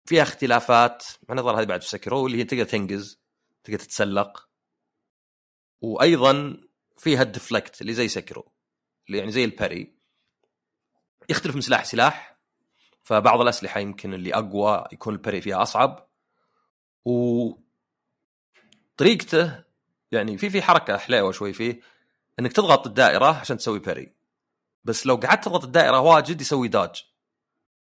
فيها 0.05 0.23
اختلافات 0.23 1.03
مع 1.29 1.35
نظر 1.35 1.59
هذه 1.59 1.65
بعد 1.65 1.81
في 1.81 1.89
Sekiro 1.89 2.27
اللي 2.27 2.37
هي 2.37 2.43
تقدر 2.43 2.63
تنقز 2.63 3.19
تقدر 3.63 3.79
تتسلق 3.79 4.49
وأيضا 5.81 6.57
فيها 6.97 7.21
ال 7.21 7.29
deflect 7.29 7.81
اللي 7.81 7.93
زي 7.93 8.07
Sekiro 8.07 8.51
اللي 9.07 9.17
يعني 9.17 9.31
زي 9.31 9.45
ال 9.45 9.53
parry 9.53 9.93
يختلف 11.29 11.55
من 11.55 11.61
سلاح 11.61 11.83
لسلاح 11.83 12.32
فبعض 13.03 13.41
الأسلحة 13.41 13.79
يمكن 13.79 14.13
اللي 14.13 14.33
أقوى 14.35 14.85
يكون 14.91 15.13
ال 15.13 15.18
parry 15.18 15.41
فيها 15.41 15.61
أصعب. 15.61 16.09
و 17.05 17.49
طريقته 18.97 19.63
يعني 20.11 20.37
في 20.37 20.49
في 20.49 20.61
حركة 20.61 20.97
حليوة 20.97 21.31
شوي 21.31 21.53
فيه 21.53 21.81
إنك 22.39 22.53
تضغط 22.53 22.87
الدائرة 22.87 23.39
عشان 23.39 23.57
تسوي 23.57 23.79
parry 23.79 24.13
بس 24.83 25.05
لو 25.05 25.15
قعدت 25.15 25.43
تضغط 25.43 25.63
الدائرة 25.63 25.99
واجد 25.99 26.41
يسوي 26.41 26.67
dodge. 26.67 27.03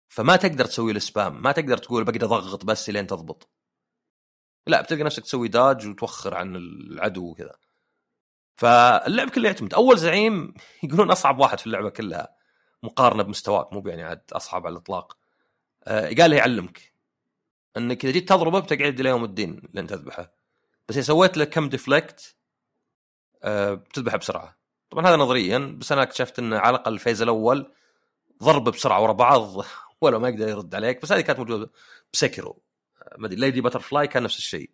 فما 0.09 0.37
تقدر 0.37 0.65
تسوي 0.65 0.93
ال 0.93 1.03
spam 1.03 1.43
ما 1.43 1.53
تقدر 1.53 1.79
تقول 1.79 2.05
بقدر 2.05 2.27
أضغط 2.27 2.65
بس 2.65 2.91
لين 2.91 3.07
تضبط. 3.07 3.51
لا 4.67 4.81
بتلقى 4.81 5.03
نفسك 5.05 5.23
تسوي 5.23 5.49
dodge 5.49 5.89
وتوخر 5.89 6.35
عن 6.35 6.57
العدو 6.57 7.31
وكذا. 7.31 7.57
فاللعب 8.55 9.31
كله 9.31 9.47
يعتمد. 9.47 9.75
أول 9.75 9.99
زعيم 9.99 10.55
يقولون 10.83 11.11
أصعب 11.11 11.39
واحد 11.39 11.61
في 11.61 11.67
اللعبة 11.67 11.91
كلها. 11.91 12.40
مقارنة 12.83 13.23
بمستواك 13.23 13.73
مو 13.73 13.83
يعني 13.87 14.03
عاد 14.03 14.23
أصعب 14.33 14.67
على 14.67 14.73
الإطلاق. 14.73 15.17
آه 15.85 16.15
قال 16.15 16.31
لي 16.31 16.37
يعلمك 16.37 16.95
أنك 17.77 18.05
إذا 18.05 18.13
جيت 18.13 18.29
تضربه 18.29 18.61
بتقعد 18.61 19.01
إلى 19.01 19.09
يوم 19.09 19.25
الدين 19.25 19.63
لين 19.75 19.87
تذبحه. 19.87 20.33
بس 20.89 20.97
إذا 20.97 21.05
سويت 21.05 21.37
له 21.37 21.45
كم 21.45 21.69
deflect 21.69 22.37
آه 23.43 23.75
بتذبحه 23.75 24.17
بسرعة. 24.19 24.57
طبعا 24.91 25.07
هذا 25.09 25.17
نظريا 25.17 25.59
بس 25.81 25.93
أنا 25.93 26.03
اكتشفت 26.03 26.39
إنه 26.39 26.59
على 26.59 26.77
الأقل 26.77 26.93
ال 26.93 26.98
phase 26.98 27.23
الأول 27.23 27.73
ضرب 28.43 28.65
بسرعة 28.69 29.03
ورا 29.03 29.13
بعض 29.13 29.65
ولا 30.03 30.19
ما 30.19 30.29
يقدر 30.29 30.49
يرد 30.49 30.75
عليك. 30.75 31.03
بس 31.03 31.13
هذه 31.13 31.21
كانت 31.21 31.39
موجودة 31.39 31.71
ب 32.13 32.20
Sekiro 32.20 32.63
ما 33.19 33.27
أدري 33.27 33.41
Lady 33.41 33.61
Butterfly 33.61 34.09
كان 34.09 34.23
نفس 34.23 34.39
الشيء. 34.39 34.71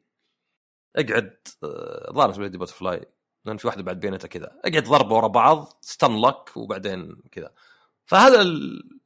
اقعد 0.96 1.36
آه، 1.64 2.12
ظاهر 2.12 2.40
Lady 2.42 2.59
Butterfly 2.59 3.06
لأن 3.44 3.56
في 3.56 3.66
واحدة 3.66 3.82
بعد 3.82 4.00
بينتها 4.00 4.28
كذا. 4.28 4.60
اقعد 4.64 4.84
ضربه 4.84 5.14
ورا 5.16 5.28
بعض 5.28 5.78
stun 5.80 6.20
lock 6.20 6.56
وبعدين 6.56 7.22
كذا. 7.32 7.52
فهذا 8.06 8.44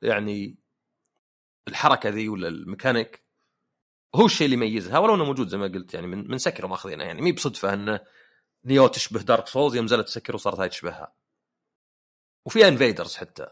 يعني 0.02 0.58
الحركة 1.68 2.08
ذي 2.08 2.28
ولا 2.28 2.48
الميكانيك 2.48 3.24
هو 4.14 4.26
الشيء 4.26 4.44
اللي 4.44 4.56
يميزها 4.56 4.98
ولو 4.98 5.14
إنه 5.14 5.24
موجود 5.24 5.48
زي 5.48 5.58
ما 5.58 5.66
قلت 5.66 5.94
يعني 5.94 6.06
من 6.06 6.30
من 6.30 6.38
Sekiro 6.38 6.66
ماخذينه 6.66 7.04
يعني 7.04 7.22
مهي 7.22 7.33
بصدفة 7.32 7.74
انه 7.74 8.00
Nioh 8.64 8.87
تشبه 8.86 9.20
Dark 9.22 9.46
Souls 9.46 9.74
يوم 9.74 9.84
نزلت 9.84 10.08
Sekiro 10.09 10.35
وصارت 10.34 10.60
هاي 10.60 10.68
تشبهها. 10.68 11.14
وفي 12.46 12.68
invaders 12.68 13.16
حتى. 13.16 13.46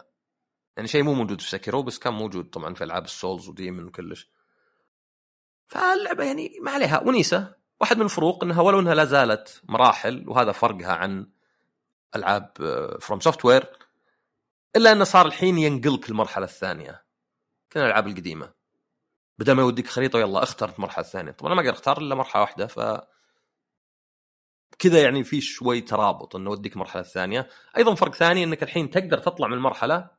يعني 0.77 0.89
شيء 0.89 1.03
مو 1.03 1.15
موجود 1.15 1.41
في 1.41 1.51
Sekiro 1.51 1.83
بس 1.83 1.99
كان 1.99 2.13
موجود 2.13 2.51
طبعا 2.51 2.75
في 2.75 2.85
ألعاب 2.85 3.05
ال 3.05 3.12
Souls 3.12 3.49
و 3.49 3.53
Demon's 3.53 3.85
وكلش. 3.85 4.31
فاللعبة 5.67 6.25
يعني 6.25 6.59
ما 6.63 6.71
عليها. 6.71 7.01
ونيسة 7.01 7.55
واحد 7.81 7.97
من 7.97 8.05
الفروق 8.05 8.45
إنها 8.45 8.63
ولو 8.63 8.81
إنها 8.81 8.95
لا 8.95 9.05
زالت 9.05 9.63
مراحل 9.65 10.29
وهذا 10.29 10.53
فرقها 10.53 10.93
عن 10.93 11.31
ألعاب 12.17 12.53
FromSoftware 13.01 13.67
إلا 14.77 14.93
انه 14.93 15.05
صار 15.05 15.27
الحين 15.27 15.59
ينقلك 15.59 16.11
المرحلة 16.11 16.45
الثانية 16.45 17.05
كان 17.71 17.83
الألعاب 17.83 18.07
القديمة. 18.07 18.55
بدل 19.39 19.53
ما 19.53 19.63
يوديك 19.63 19.87
خريطة 19.87 20.19
يلا 20.19 20.43
اختر 20.43 20.75
المرحلة 20.75 21.05
الثانية. 21.05 21.33
طبعا 21.33 21.53
أنا 21.53 21.61
ما 21.61 21.67
أقدر 21.67 21.79
أختار 21.79 21.99
إلا 21.99 22.15
مرحلة 22.15 22.43
واحدة 22.43 22.67
ف 22.67 22.81
كذا 24.79 25.03
يعني 25.03 25.25
في 25.25 25.41
شوي 25.41 25.81
ترابط 25.81 26.37
إنه 26.37 26.51
يوديك 26.51 26.73
المرحلة 26.73 27.03
الثانية. 27.03 27.49
أيضا 27.77 27.95
فرق 27.95 28.15
ثاني 28.15 28.45
إنك 28.45 28.63
الحين 28.63 28.91
تقدر 28.91 29.19
تطلع 29.19 29.49
من 29.49 29.55
المرحلة 29.55 30.11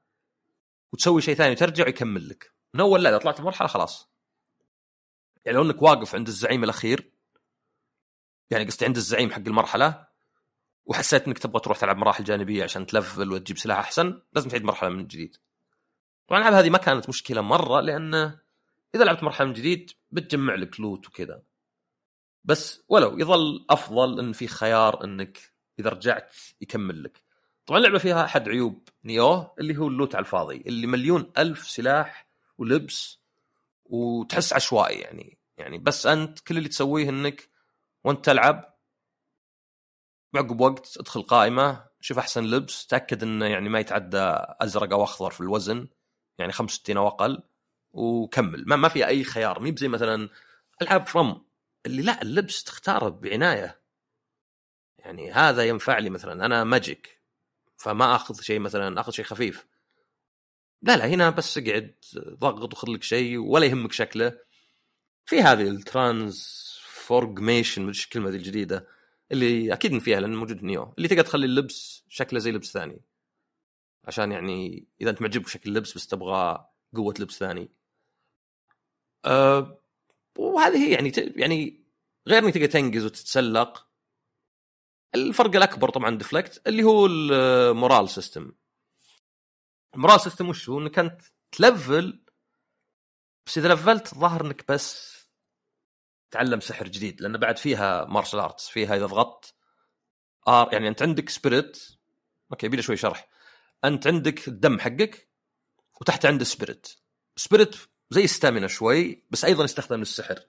وتسوي 0.94 1.22
شيء 1.22 1.36
ثاني 1.36 1.52
وترجع 1.52 1.86
ويكمل 1.86 2.30
لك. 2.30 2.54
من 2.74 2.82
أول 2.82 3.04
لا 3.04 3.10
إذا 3.10 3.18
طلعت 3.18 3.40
المرحلة 3.40 3.68
خلاص. 3.68 4.10
يعني 5.46 5.58
لو 5.58 5.64
إنك 5.64 5.82
واقف 5.82 6.16
عند 6.16 6.28
الزعيم 6.28 6.64
الأخير 6.64 7.12
يعني 8.52 8.66
قصدي 8.66 8.86
عند 8.86 8.96
الزعيم 8.98 9.32
حق 9.32 9.42
المرحلة 9.48 10.09
وحسيت 10.90 11.28
إنك 11.28 11.38
تبغى 11.38 11.60
تروح 11.60 11.78
تلعب 11.78 11.98
مراحل 11.98 12.24
جانبية 12.24 12.64
عشان 12.64 12.86
تلفل 12.86 13.32
وتجيب 13.32 13.58
سلاح 13.58 13.78
أحسن 13.78 14.22
لازم 14.34 14.50
تعيد 14.50 14.64
مرحلة 14.64 14.90
من 14.90 15.08
جديد. 15.08 15.36
طبعا 16.28 16.42
الالعاب 16.42 16.64
هذه 16.64 16.70
ما 16.70 16.78
كانت 16.78 17.10
مشكلة 17.10 17.42
مرة 17.42 17.82
لأن 17.82 18.14
إذا 18.96 19.04
لعبت 19.04 19.24
مرحلة 19.24 19.48
من 19.48 19.54
جديد 19.54 19.92
بتجمع 20.12 20.56
لك 20.56 20.80
لوت 20.80 21.08
وكذا. 21.08 21.42
بس 22.44 22.84
ولو 22.88 23.18
يظل 23.18 23.66
أفضل 23.70 24.20
إن 24.20 24.34
في 24.34 24.48
خيار 24.48 25.04
إنك 25.04 25.54
إذا 25.80 25.90
رجعت 25.90 26.36
يكمل 26.62 27.04
لك. 27.04 27.24
طبعا 27.66 27.80
اللعبة 27.80 27.98
فيها 27.98 28.26
أحد 28.26 28.50
عيوب 28.50 28.90
نيو 29.06 29.48
اللي 29.60 29.78
هو 29.78 29.88
اللوت 29.88 30.16
على 30.16 30.24
الفاضي 30.24 30.64
اللي 30.68 30.88
مليون 30.88 31.32
ألف 31.38 31.68
سلاح 31.68 32.28
ولبس 32.58 33.20
وتحس 33.86 34.54
عشوائي 34.54 35.00
يعني. 35.00 35.38
يعني 35.58 35.78
بس 35.78 36.06
أنت 36.06 36.40
كل 36.40 36.58
اللي 36.58 36.70
تسويه 36.70 37.10
إنك 37.10 37.50
وأنت 38.04 38.26
تلعب 38.26 38.69
بعقب 40.34 40.62
وقت 40.62 40.98
ادخل 40.98 41.22
قائمة 41.22 41.86
شوف 42.02 42.18
أحسن 42.18 42.44
لبس 42.44 42.88
تأكد 42.88 43.24
إنه 43.24 43.46
يعني 43.46 43.70
ما 43.70 43.80
يتعدى 43.80 44.36
أزرق 44.62 44.94
أو 44.94 45.04
أخضر 45.04 45.32
في 45.32 45.42
الوزن 45.42 45.88
يعني 46.38 46.52
65 46.52 46.98
أو 46.98 47.08
أقل 47.08 47.44
وكمل. 47.92 48.64
ما, 48.68 48.76
ما 48.76 48.88
في 48.88 49.08
أي 49.08 49.24
خيار 49.24 49.60
مي 49.60 49.76
زي 49.78 49.88
مثلا 49.88 50.30
ألعاب 50.82 51.08
From 51.08 51.46
اللي 51.86 52.02
لا 52.02 52.22
اللبس 52.22 52.64
تختاره 52.64 53.10
بعناية. 53.10 53.82
يعني 54.98 55.32
هذا 55.32 55.64
ينفع 55.64 55.98
لي 55.98 56.10
مثلا 56.10 56.46
أنا 56.46 56.64
magic 56.64 57.22
فما 57.78 58.16
آخذ 58.16 58.42
شيء 58.42 58.60
مثلا 58.60 59.02
آخذ 59.02 59.12
شيء 59.12 59.26
خفيف. 59.26 59.68
لا 60.82 60.98
لا 60.98 61.08
هنا 61.08 61.30
بس 61.30 61.58
اقعد 61.58 61.96
ضغط 62.18 62.74
وخذ 62.74 62.92
لك 62.92 63.04
شيء 63.04 63.38
ولا 63.38 63.66
يهمك 63.66 63.92
شكله. 63.92 64.38
في 65.26 65.42
هذه 65.42 65.62
ال 65.62 65.77
transformation 65.77 67.82
وش 67.82 68.06
الكلمة 68.06 68.30
الجديدة. 68.30 68.99
اللي 69.32 69.74
أكيد 69.74 69.94
إن 69.94 70.00
فيها 70.00 70.20
لأن 70.20 70.36
موجود 70.36 70.64
Nioh 70.64 70.94
اللي 70.98 71.08
تقدر 71.08 71.24
تخلي 71.24 71.46
اللبس 71.46 72.04
شكله 72.08 72.40
زي 72.40 72.52
لبس 72.52 72.72
ثاني. 72.74 73.02
عشان 74.06 74.32
يعني 74.32 74.88
إذا 75.02 75.10
أنت 75.10 75.22
معجبك 75.22 75.48
شكل 75.48 75.70
اللبس 75.70 75.94
بس 75.94 76.08
تبغى 76.08 76.70
قوة 76.96 77.14
لبس 77.20 77.38
ثاني. 77.38 77.70
أه 79.26 79.82
وهذه 80.38 80.78
هي 80.78 80.92
يعني 80.92 81.12
يعني 81.18 81.84
غير 82.28 82.44
إنك 82.46 82.54
تقدر 82.54 82.66
تنقز 82.66 83.06
وتتسلق. 83.06 83.90
الفرق 85.16 85.56
الأكبر 85.56 85.90
طبعا 85.90 86.18
deflect 86.18 86.68
اللي 86.68 86.84
هو 86.84 87.06
ال 87.06 87.21
morale 87.21 88.10
system 88.10 88.52
ال 89.96 90.00
morale 90.00 90.22
system 90.22 90.50
وش 90.50 90.70
هو؟ 90.70 90.80
إنك 90.80 91.00
أنت 91.00 91.22
تلفل 91.52 92.26
بس 93.46 93.58
إذا 93.58 93.74
لفلت 93.74 94.16
ظاهر 94.16 94.46
إنك 94.46 94.72
بس 94.72 95.19
تعلم 96.32 96.60
سحر 96.60 96.88
جديد 96.88 97.22
لأن 97.22 97.38
بعد 97.38 97.58
فيها 97.58 98.06
martial 98.06 98.40
arts 98.40 98.70
فيها 98.70 98.96
إذا 98.96 99.06
ضغطت 99.06 99.54
R 100.48 100.74
يعني 100.74 100.88
أنت 100.88 101.02
عندك 101.02 101.30
spirit 101.30 101.80
okay 102.52 102.66
يبي 102.66 102.82
شوي 102.82 102.98
شرح. 102.98 103.30
أنت 103.86 104.08
عندك 104.08 104.48
الدم 104.48 104.80
حقك 104.80 105.30
وتحت 106.02 106.26
عنده 106.26 106.46
spirit 106.46 106.88
spirit 107.36 107.76
زي 108.10 108.28
stamina 108.28 108.68
شوي 108.68 109.24
بس 109.30 109.46
أيضا 109.46 109.64
يستخدم 109.64 110.00
للسحر. 110.00 110.40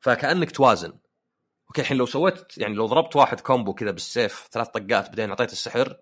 فكأنك 0.00 0.50
توازن. 0.50 0.92
okay 1.68 1.80
الحين 1.80 1.96
لو 1.96 2.06
سويت 2.06 2.58
يعني 2.58 2.74
لو 2.74 2.86
ضربت 2.86 3.16
واحد 3.16 3.40
combo 3.40 3.74
كذا 3.74 3.90
بالسيف 3.90 4.48
ثلاث 4.52 4.68
طقات 4.68 5.08
بعدين 5.08 5.30
أعطيته 5.30 5.52
السحر 5.52 5.96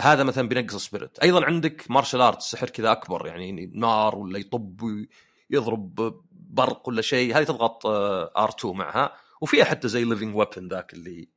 هذا 0.00 0.24
مثلا 0.24 0.48
بينقص 0.48 0.86
spirit 0.86 1.18
أيضا 1.18 1.44
عندك 1.44 1.90
martial 1.90 2.20
art 2.20 2.42
سحر 2.42 2.70
كذا 2.70 2.92
أكبر 2.92 3.26
يعني 3.26 3.70
نار 3.74 4.16
ولا 4.16 4.38
يطب 4.38 5.06
ويضرب 5.50 6.22
برق 6.30 6.88
ولا 6.88 7.02
شيء 7.02 7.38
هذه 7.38 7.44
تضغط 7.44 7.86
R 7.86 8.48
2 8.48 8.76
معها. 8.76 9.16
وفيها 9.40 9.64
حتى 9.64 9.88
زي 9.88 10.04
living 10.04 10.36
weapon 10.36 10.68
ذاك 10.68 10.94
اللي 10.94 11.28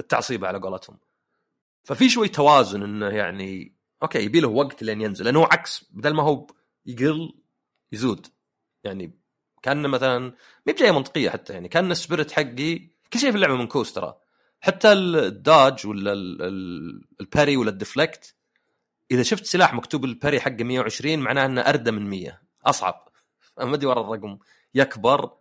التعصيبه 0.00 0.48
على 0.48 0.58
قولتهم. 0.58 0.98
ففي 1.82 2.08
شوي 2.08 2.28
توازن 2.28 2.82
إنه 2.82 3.08
يعني 3.08 3.76
okay 4.02 4.18
يبي 4.18 4.40
له 4.40 4.48
وقت 4.48 4.82
لين 4.82 5.00
ينزل. 5.00 5.24
لأنه 5.24 5.44
عكس 5.44 5.84
بدل 5.90 6.14
ما 6.14 6.22
هو 6.22 6.46
يقل 6.86 7.34
يزود. 7.92 8.26
يعني 8.84 9.18
كان 9.62 9.88
مثلا 9.88 10.18
ما 10.66 10.72
بجاية 10.72 10.90
منطقية 10.90 11.30
حتى 11.30 11.52
يعني 11.52 11.68
كان 11.68 11.90
ال 11.90 11.96
spirit 11.96 12.32
حقي 12.32 12.78
كل 13.12 13.18
شيء 13.18 13.30
في 13.30 13.36
اللعبة 13.36 13.56
منكوس 13.56 13.92
ترى. 13.92 14.16
حتى 14.60 14.92
ال 14.92 15.08
dodge 15.08 15.86
ولا 15.86 16.12
ال 17.20 17.26
parry 17.26 17.56
ولا 17.56 17.70
ال 17.70 17.78
deflect 17.78 18.34
إذا 19.10 19.22
شفت 19.22 19.44
سلاح 19.44 19.74
مكتوب 19.74 20.04
ال 20.04 20.10
parry 20.10 20.40
حقه 20.40 20.64
120 20.64 21.18
معناه 21.18 21.46
إنه 21.46 21.60
أردى 21.60 21.90
من 21.90 22.10
100 22.10 22.40
أصعب. 22.66 23.07
ما 23.66 23.74
أدري 23.74 23.86
ورا 23.86 24.00
الرقم. 24.00 24.38
يكبر 24.74 25.32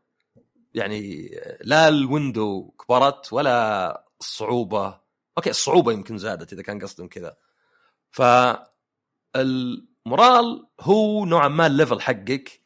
يعني 0.73 1.30
لا 1.62 1.88
ال 1.88 2.00
window 2.00 2.72
كبرت 2.71 3.34
ولا 3.34 4.08
الصعوبة. 4.19 4.99
okay 5.38 5.50
الصعوبة 5.49 5.91
يمكن 5.91 6.17
زادت 6.17 6.53
إذا 6.53 6.62
كان 6.62 6.80
قصدهم 6.80 7.08
كذا. 7.08 7.38
ف 8.12 8.21
ال 9.36 9.54
morale 9.54 10.67
هو 10.82 11.25
نوعا 11.25 11.47
ما 11.47 11.67
ال 11.67 11.73
level 11.73 12.02
حقك 12.01 12.62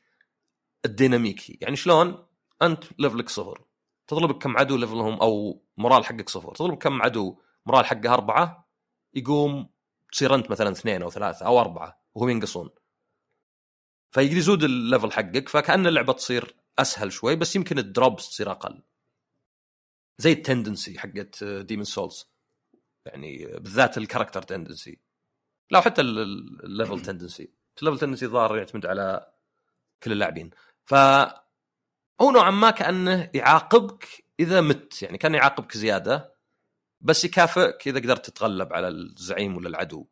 الديناميكي. 0.85 1.57
يعني 1.61 1.75
شلون؟ 1.75 2.25
أنت 2.61 2.83
level 2.99 3.24
ك 3.24 3.29
صفر. 3.29 3.65
تطلب 4.07 4.31
كم 4.31 4.57
عدو 4.57 4.77
level 4.77 5.09
هم 5.09 5.21
أو 5.21 5.63
morale 5.77 6.05
حقك 6.05 6.29
صفر. 6.29 6.55
تطلب 6.55 6.75
كم 6.77 7.01
عدو 7.01 7.37
morale 7.65 7.85
حقه 7.85 8.13
أربعة 8.13 8.69
يقوم 9.13 9.69
تصير 10.11 10.35
أنت 10.35 10.51
مثلا 10.51 10.71
اثنين 10.71 11.01
أو 11.01 11.09
ثلاثة 11.09 11.45
أو 11.45 11.59
أربعة 11.59 12.01
وهم 12.15 12.29
ينقصون. 12.29 12.69
فيزود 14.11 14.63
ال 14.63 14.71
level 14.71 15.11
حقك 15.11 15.49
فكأن 15.49 15.87
اللعبة 15.87 16.13
تصير 16.13 16.55
أسهل 16.79 17.11
شوي 17.11 17.35
بس 17.35 17.55
يمكن 17.55 17.77
ال 17.77 17.86
drops 17.86 18.29
تصير 18.29 18.51
أقل. 18.51 18.81
زي 20.17 20.31
ال 20.31 20.39
tendency 20.39 20.99
حقت 20.99 21.43
Demon's 21.43 21.85
Souls 21.85 22.31
يعني 23.05 23.45
بالذات 23.45 23.97
ال 23.97 24.02
character 24.02 24.41
tendency. 24.41 24.99
لا 25.71 25.81
حتى 25.81 26.01
ال 26.01 26.18
level 26.18 27.01
tendency. 27.07 27.51
ال 27.79 27.83
level 27.83 27.99
tendency 27.99 28.27
ظاهر 28.27 28.57
يعتمد 28.57 28.85
على 28.85 29.33
كل 30.03 30.11
اللاعبين. 30.11 30.49
ف 30.85 30.93
هو 32.21 32.31
نوعا 32.31 32.51
ما 32.51 32.71
كأنه 32.71 33.29
يعاقبك 33.33 34.07
إذا 34.39 34.61
مت 34.61 35.01
يعني 35.03 35.17
كان 35.17 35.35
يعاقبك 35.35 35.77
زيادة 35.77 36.35
بس 37.01 37.25
يكافئك 37.25 37.87
إذا 37.87 37.99
قدرت 37.99 38.29
تتغلب 38.29 38.73
على 38.73 38.87
الزعيم 38.87 39.57
ولا 39.57 39.69
العدو. 39.69 40.07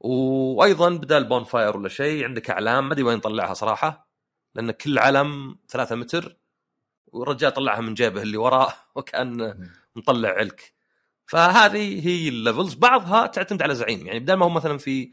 وأيضا 0.00 0.90
بدال 0.90 1.24
bonfire 1.24 1.76
ولا 1.76 1.88
شيء 1.88 2.24
عندك 2.24 2.50
أعلام 2.50 2.88
ما 2.88 2.92
أدري 2.92 3.02
وين 3.02 3.20
طلعها 3.20 3.54
صراحة 3.54 4.08
لأن 4.54 4.70
كل 4.70 4.98
علم 4.98 5.58
ثلاثة 5.68 5.96
متر 5.96 6.36
والرجال 7.06 7.52
طلعها 7.52 7.80
من 7.80 7.94
جيبه 7.94 8.22
اللي 8.22 8.36
وراه 8.36 8.74
وكان 8.96 9.68
مطلع 9.96 10.28
علك. 10.28 10.74
فهذه 11.26 12.06
هي 12.06 12.28
ال 12.28 12.34
levels. 12.34 12.74
بعضها 12.74 13.26
تعتمد 13.26 13.62
على 13.62 13.74
زعيم 13.74 14.06
يعني 14.06 14.20
بدل 14.20 14.34
ما 14.34 14.46
هو 14.46 14.50
مثلا 14.50 14.78
في 14.78 15.12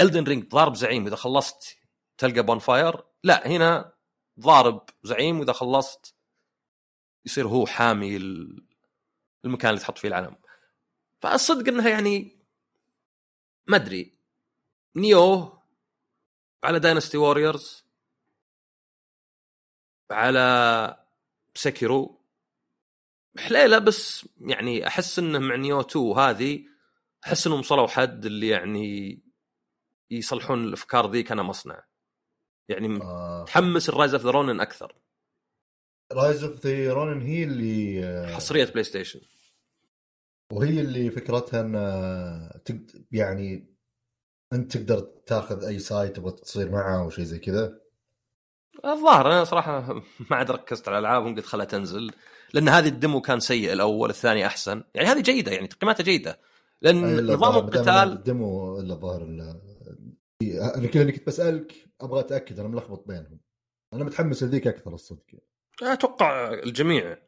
Elden 0.00 0.24
Ring 0.24 0.48
ضارب 0.48 0.74
زعيم 0.74 1.06
اذا 1.06 1.16
خلصت 1.16 1.78
تلقى 2.18 2.42
bonfire 2.42 3.04
لا 3.24 3.48
هنا 3.48 3.92
ضارب 4.40 4.82
زعيم 5.02 5.40
وإذا 5.40 5.52
خلصت 5.52 6.14
يصير 7.26 7.48
هو 7.48 7.66
حامي 7.66 8.16
المكان 9.44 9.70
اللي 9.70 9.80
تحط 9.80 9.98
فيه 9.98 10.08
العلم. 10.08 10.36
فالصدق 11.20 11.68
إنها 11.68 11.88
يعني 11.88 12.41
ما 13.72 13.78
أدري. 13.78 14.12
Nioh 14.96 15.52
على 16.64 16.78
Dynasty 16.78 17.16
Warriors 17.18 17.84
على 20.10 21.06
Sekiro 21.54 22.20
حليلة 23.38 23.78
بس 23.78 24.28
يعني 24.40 24.86
أحس 24.86 25.18
إنه 25.18 25.38
مع 25.38 25.56
Nioh 25.56 25.80
2 25.80 26.04
هذه 26.18 26.64
أحس 27.26 27.46
إنهم 27.46 27.58
وصلوا 27.58 27.86
حد 27.86 28.26
اللي 28.26 28.48
يعني 28.48 29.18
يصلحون 30.10 30.64
الأفكار 30.64 31.10
ذي 31.10 31.22
كان 31.22 31.40
مصنع. 31.40 31.84
يعني 32.68 33.02
آه. 33.02 33.44
تحمس 33.44 33.88
ال 33.88 33.93
Rise 33.93 34.14
of 34.14 34.22
the 34.22 34.30
Ronin 34.30 34.60
أكثر. 34.60 34.94
Rise 36.12 36.44
of 36.44 36.66
the 36.66 36.92
Ronin 36.92 37.20
هي 37.22 37.44
اللي 37.44 38.04
آه، 38.04 38.34
حصرية 38.34 38.64
PlayStation 38.64 39.20
وهي 40.52 40.80
اللي 40.80 41.10
فكرتها 41.10 41.60
إن 41.60 41.74
يعني 43.12 43.76
أنت 44.52 44.76
تقدر 44.76 45.00
تاخذ 45.26 45.64
أي 45.64 45.78
side 45.78 46.16
تبغى 46.16 46.32
تصير 46.32 46.70
معه 46.70 47.02
أو 47.02 47.10
شيء 47.10 47.24
زي 47.24 47.38
كذا. 47.38 47.80
الظاهر 48.84 49.26
أنا 49.26 49.44
صراحة 49.44 49.94
ما 50.30 50.36
عاد 50.36 50.50
ركزت 50.50 50.88
على 50.88 50.98
الألعاب 50.98 51.26
قلت 51.26 51.46
خلها 51.46 51.64
تنزل 51.64 52.10
لأن 52.54 52.68
هذه 52.68 52.88
ال 52.88 52.94
demo 52.94 53.20
كان 53.20 53.40
سيء 53.40 53.72
الأول 53.72 54.10
الثاني 54.10 54.46
أحسن. 54.46 54.82
يعني 54.94 55.08
هذه 55.08 55.20
جيدة 55.20 55.52
يعني 55.52 55.66
تقييماتها 55.66 56.04
جيدة. 56.04 56.40
لأن 56.82 57.26
نظام 57.26 57.64
القتال 57.64 58.12
ال 58.12 58.26
demo 58.26 58.80
إلا 58.80 58.94
الظاهر 58.94 59.22
أنا 60.42 60.86
كذا 60.86 61.10
كنت 61.10 61.26
بسألك 61.26 61.72
أبغى 62.00 62.20
أتأكد 62.20 62.58
أنا 62.58 62.68
ملخبط 62.68 63.06
بينهم. 63.06 63.40
أنا 63.92 64.04
متحمس 64.04 64.42
لذيك 64.42 64.66
أكثر 64.66 64.94
الصدق. 64.94 65.26
أتوقع 65.82 66.52
الجميع. 66.52 67.18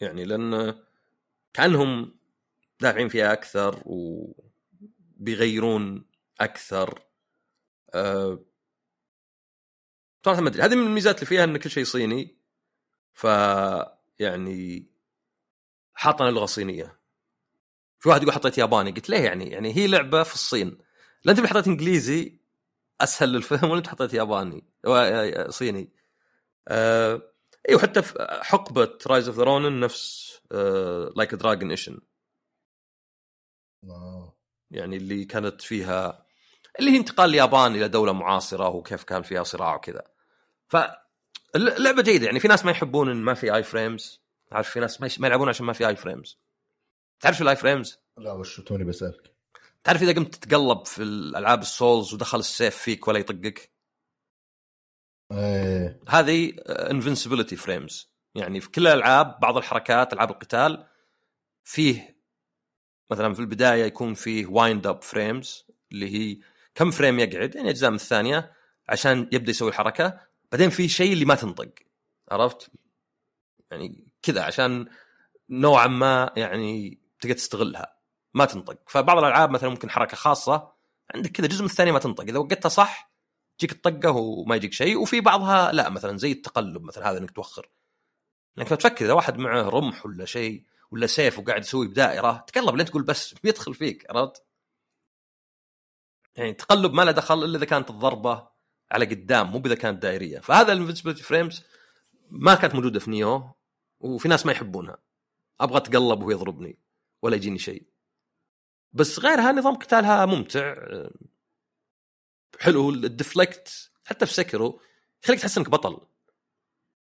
يعني 0.00 0.24
لأن 0.24 0.74
كأنهم 1.52 2.23
دافعين 2.80 3.08
فيها 3.08 3.32
أكثر 3.32 3.82
وبيغيرون 3.86 6.04
أكثر. 6.40 7.02
أه 7.94 8.44
صراحة 10.24 10.40
ما 10.40 10.48
أدري. 10.48 10.62
هذه 10.62 10.74
من 10.74 10.86
الميزات 10.86 11.14
اللي 11.14 11.26
فيها 11.26 11.44
إن 11.44 11.56
كل 11.56 11.70
شيء 11.70 11.84
صيني. 11.84 12.38
ف 13.12 13.24
يعني 14.18 14.86
حاطنا 15.94 16.28
اللغة 16.28 16.44
الصينية. 16.44 17.00
في 17.98 18.08
واحد 18.08 18.22
يقول 18.22 18.34
حطيت 18.34 18.58
ياباني. 18.58 18.90
قلت 18.90 19.10
ليه 19.10 19.24
يعني؟ 19.24 19.50
يعني 19.50 19.76
هي 19.76 19.86
لعبة 19.86 20.22
في 20.22 20.34
الصين. 20.34 20.78
لا 21.24 21.32
أنت 21.32 21.46
حطيت 21.46 21.66
إنجليزي 21.66 22.40
أسهل 23.00 23.28
للفهم 23.28 23.70
ولا 23.70 23.78
انت 23.78 23.88
حطيت 23.88 24.14
ياباني؟ 24.14 24.64
صيني. 25.48 25.92
آه 26.68 27.22
أيوه 27.68 27.80
حتى 27.80 28.02
في 28.02 28.38
حقبة 28.42 28.98
Rise 29.06 29.28
of 29.28 29.36
the 29.36 29.42
Ronin 29.42 29.80
نفس 29.80 30.34
Like 31.16 31.34
a 31.34 31.39
Dragon 31.39 31.70
Ishin 31.70 32.00
يعني 34.70 34.96
اللي 34.96 35.24
كانت 35.24 35.62
فيها 35.62 36.26
اللي 36.80 36.90
هي 36.90 36.96
انتقال 36.96 37.30
اليابان 37.30 37.74
إلى 37.74 37.88
دولة 37.88 38.12
معاصرة 38.12 38.68
وكيف 38.68 39.04
كان 39.04 39.22
فيها 39.22 39.42
صراع 39.42 39.74
وكذا. 39.74 40.02
فاللعبه 40.68 42.02
جيدة 42.02 42.26
يعني 42.26 42.40
في 42.40 42.48
ناس 42.48 42.64
ما 42.64 42.70
يحبون 42.70 43.10
إن 43.10 43.16
ما 43.16 43.34
في 43.34 43.54
i-frames 43.54 44.24
عارف 44.52 44.70
في 44.70 44.80
ناس 44.80 45.00
ما 45.20 45.26
يلعبون 45.26 45.48
عشان 45.48 45.66
ما 45.66 45.72
في 45.72 45.88
i-frames 45.88 46.38
تعرف 47.20 47.36
شو 47.36 47.44
ال 47.44 47.56
i-frames؟ 47.56 47.98
لا 48.16 48.32
وش 48.32 48.60
توني 48.60 48.84
بسألك. 48.84 49.34
تعرف 49.84 50.02
إذا 50.02 50.12
قمت 50.12 50.34
تتقلب 50.34 50.86
في 50.86 51.02
الألعاب 51.02 51.62
ال 51.62 51.71
Souls 51.71 52.14
ودخل 52.14 52.38
السيف 52.38 52.76
فيك 52.76 53.08
ولا 53.08 53.18
يطقك؟ 53.18 53.70
إيه. 55.32 56.00
هذه 56.08 56.52
invincibility 56.68 57.56
frames 57.56 58.14
يعني 58.34 58.60
في 58.60 58.70
كل 58.70 58.86
الألعاب 58.86 59.40
بعض 59.40 59.56
الحركات 59.56 60.12
ألعاب 60.12 60.30
القتال 60.30 60.86
فيه 61.64 62.13
مثلا 63.10 63.34
في 63.34 63.40
البداية 63.40 63.84
يكون 63.84 64.14
فيه 64.14 64.46
wind 64.46 64.86
up 64.86 65.02
frames 65.02 65.66
اللي 65.92 66.14
هي 66.14 66.38
كم 66.74 66.90
frame 66.90 67.18
يقعد 67.18 67.54
يعني 67.54 67.70
أجزاء 67.70 67.90
من 67.90 67.96
الثانية 67.96 68.52
عشان 68.88 69.28
يبدأ 69.32 69.50
يسوي 69.50 69.68
الحركه 69.68 70.20
بعدين 70.52 70.70
في 70.70 70.88
شيء 70.88 71.12
اللي 71.12 71.24
ما 71.24 71.34
تنطق 71.34 71.74
عرفت؟ 72.30 72.70
يعني 73.70 74.08
كذا 74.22 74.42
عشان 74.42 74.86
نوعا 75.50 75.86
ما 75.86 76.32
يعني 76.36 76.98
تقدر 77.20 77.34
تستغلها. 77.34 77.96
ما 78.34 78.44
تنطق. 78.44 78.78
فبعض 78.86 79.18
الألعاب 79.18 79.50
مثلا 79.50 79.70
ممكن 79.70 79.90
حركة 79.90 80.16
خاصة 80.16 80.72
عندك 81.14 81.30
كذا 81.30 81.46
جزء 81.46 81.60
من 81.60 81.70
الثانية 81.70 81.92
ما 81.92 81.98
تنطق. 81.98 82.24
إذا 82.24 82.38
وقتها 82.38 82.68
صح 82.68 83.12
تجيك 83.58 83.72
الطقه 83.72 84.10
وما 84.10 84.56
يجيك 84.56 84.72
شيء. 84.72 84.98
وفي 84.98 85.20
بعضها 85.20 85.72
لا 85.72 85.90
مثلا 85.90 86.18
زي 86.18 86.32
التقلب 86.32 86.82
مثلا 86.82 87.10
هذا 87.10 87.18
إنك 87.18 87.30
توخر. 87.30 87.68
لانك 88.56 88.68
تفكر 88.68 89.04
إذا 89.04 89.12
واحد 89.12 89.38
معه 89.38 89.68
رمح 89.68 90.06
ولا 90.06 90.24
شيء 90.24 90.64
ولا 90.94 91.06
سيف 91.06 91.38
وقاعد 91.38 91.62
يسوي 91.62 91.88
بدائرة 91.88 92.44
تقلب 92.46 92.76
لين 92.76 92.86
تقول 92.86 93.02
بس 93.02 93.34
بيدخل 93.34 93.74
فيك 93.74 94.10
عرفت؟ 94.10 94.44
يعني 96.36 96.52
تقلب 96.52 96.92
ما 96.92 97.02
له 97.02 97.10
دخل 97.10 97.44
إلا 97.44 97.56
إذا 97.58 97.64
كانت 97.64 97.90
الضربة 97.90 98.48
على 98.90 99.04
قدام 99.04 99.50
مو 99.50 99.62
اذا 99.66 99.74
كانت 99.74 100.02
دائرية. 100.02 100.38
فهذا 100.38 100.72
ال 100.72 100.76
invincibility 100.76 101.22
frames 101.22 101.64
ما 102.30 102.54
كانت 102.54 102.74
موجودة 102.74 103.00
في 103.00 103.10
Nioh 103.10 103.54
وفي 104.00 104.28
ناس 104.28 104.46
ما 104.46 104.52
يحبونها. 104.52 104.98
أبغى 105.60 105.76
أتقلب 105.76 106.20
وهو 106.20 106.30
يضربني 106.30 106.78
ولا 107.22 107.36
يجيني 107.36 107.58
شيء. 107.58 107.86
بس 108.92 109.18
غيرها 109.18 109.52
نظام 109.52 109.74
قتالها 109.74 110.26
ممتع. 110.26 110.74
حلو 112.60 112.90
ال 112.90 113.02
deflect 113.02 113.90
حتى 114.04 114.26
في 114.26 114.32
Sekiro 114.32 114.80
يخليك 115.24 115.40
تحس 115.40 115.58
إنك 115.58 115.70
بطل. 115.70 116.06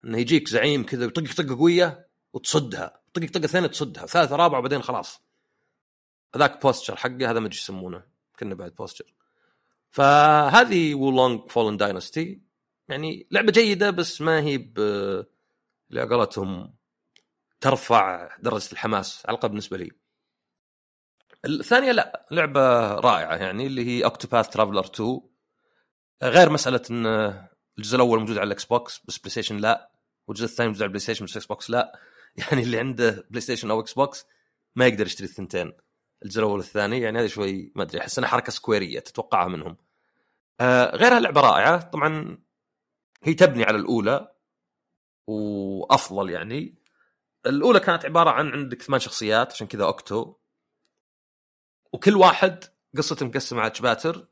إنه 0.06 0.18
يجيك 0.18 0.48
زعيم 0.48 0.86
كذا 0.86 1.06
ويطقك 1.06 1.34
طقه 1.34 1.58
قويه 1.58 2.10
وتصدها. 2.34 2.99
طقك 3.14 3.30
طقه 3.30 3.48
ثانية 3.48 3.68
تصدها 3.68 4.06
ثالثه 4.06 4.36
رابعه 4.36 4.60
وبعدين 4.60 4.82
خلاص. 4.82 5.22
هذاك 6.36 6.62
posture 6.62 6.96
حقه 6.96 7.32
هذا 7.32 7.40
ما 7.40 7.46
أدري 7.48 7.58
يسمونه 7.58 8.04
كنا 8.40 8.56
بعد 8.56 8.76
posture 8.76 9.14
فهذه 9.90 10.96
Wo 10.96 11.14
Long 11.14 11.50
Fallen 11.50 11.78
Dynasty 11.78 12.42
يعني 12.90 13.28
لعبة 13.32 13.52
جيدة 13.52 13.90
بس 13.90 14.22
ما 14.22 14.42
هي 14.42 14.58
ب 14.58 14.80
اللي 15.92 16.02
قولتهم 16.10 16.74
ترفع 17.62 18.30
درجة 18.40 18.72
الحماس 18.72 19.24
على 19.26 19.34
الأقل 19.36 19.50
بالنسبة 19.50 19.78
لي. 19.78 19.92
الثانية 21.46 21.92
لا 21.92 22.28
لعبة 22.32 22.92
رائعة 22.94 23.36
يعني 23.36 23.68
اللي 23.68 23.86
هي 23.86 24.04
Octopath 24.06 24.50
Traveler 24.50 24.86
2 24.86 25.22
غير 26.24 26.50
مسألة 26.50 26.82
إن 26.92 27.06
الجزء 27.78 27.96
الأول 27.96 28.20
موجود 28.20 28.38
على 28.38 28.48
ال 28.48 28.66
Xbox 28.66 29.02
بس 29.06 29.18
PlayStation 29.18 29.58
لا 29.58 29.92
والجزء 30.28 30.46
الثاني 30.46 30.68
موجود 30.68 30.82
على 30.82 30.88
ال 30.88 31.00
PlayStation 31.00 31.26
بس 31.26 31.38
Xbox 31.38 31.70
لا. 31.70 32.00
يعني 32.42 32.64
اللي 32.64 32.80
عنده 32.80 33.28
PlayStation 33.30 33.72
أو 33.72 33.80
Xbox 33.80 34.26
ما 34.76 34.88
يقدر 34.88 35.06
يشتري 35.06 35.28
الثنتين 35.28 35.74
الجزء 36.24 36.40
الأول 36.40 36.58
والثاني 36.58 37.02
يعني 37.02 37.20
هذه 37.20 37.28
شوي 37.28 37.72
ما 37.76 37.84
أدري 37.84 38.02
أحس 38.02 38.18
إنها 38.18 38.30
حركة 38.30 38.52
سكويرية 38.52 39.00
تتوقعها 39.00 39.48
منهم. 39.48 39.78
آه 40.60 40.96
غيرها 40.96 41.20
لعبة 41.20 41.42
رائعة 41.42 41.82
طبعا 41.82 42.38
هي 43.24 43.34
تبني 43.34 43.64
على 43.64 43.78
الأولى 43.78 44.32
وأفضل 45.28 46.30
يعني. 46.30 46.76
الأولى 47.46 47.80
كانت 47.80 48.06
عبارة 48.06 48.30
عن 48.30 48.52
عندك 48.52 48.82
ثمان 48.82 49.00
شخصيات 49.00 49.52
عشان 49.52 49.68
كذا 49.68 49.86
أوكتو. 49.86 50.36
وكل 51.94 52.16
واحد 52.16 52.64
قصته 52.98 53.26
مقسمة 53.26 53.62
على 53.62 53.76
شباتر 53.76 54.28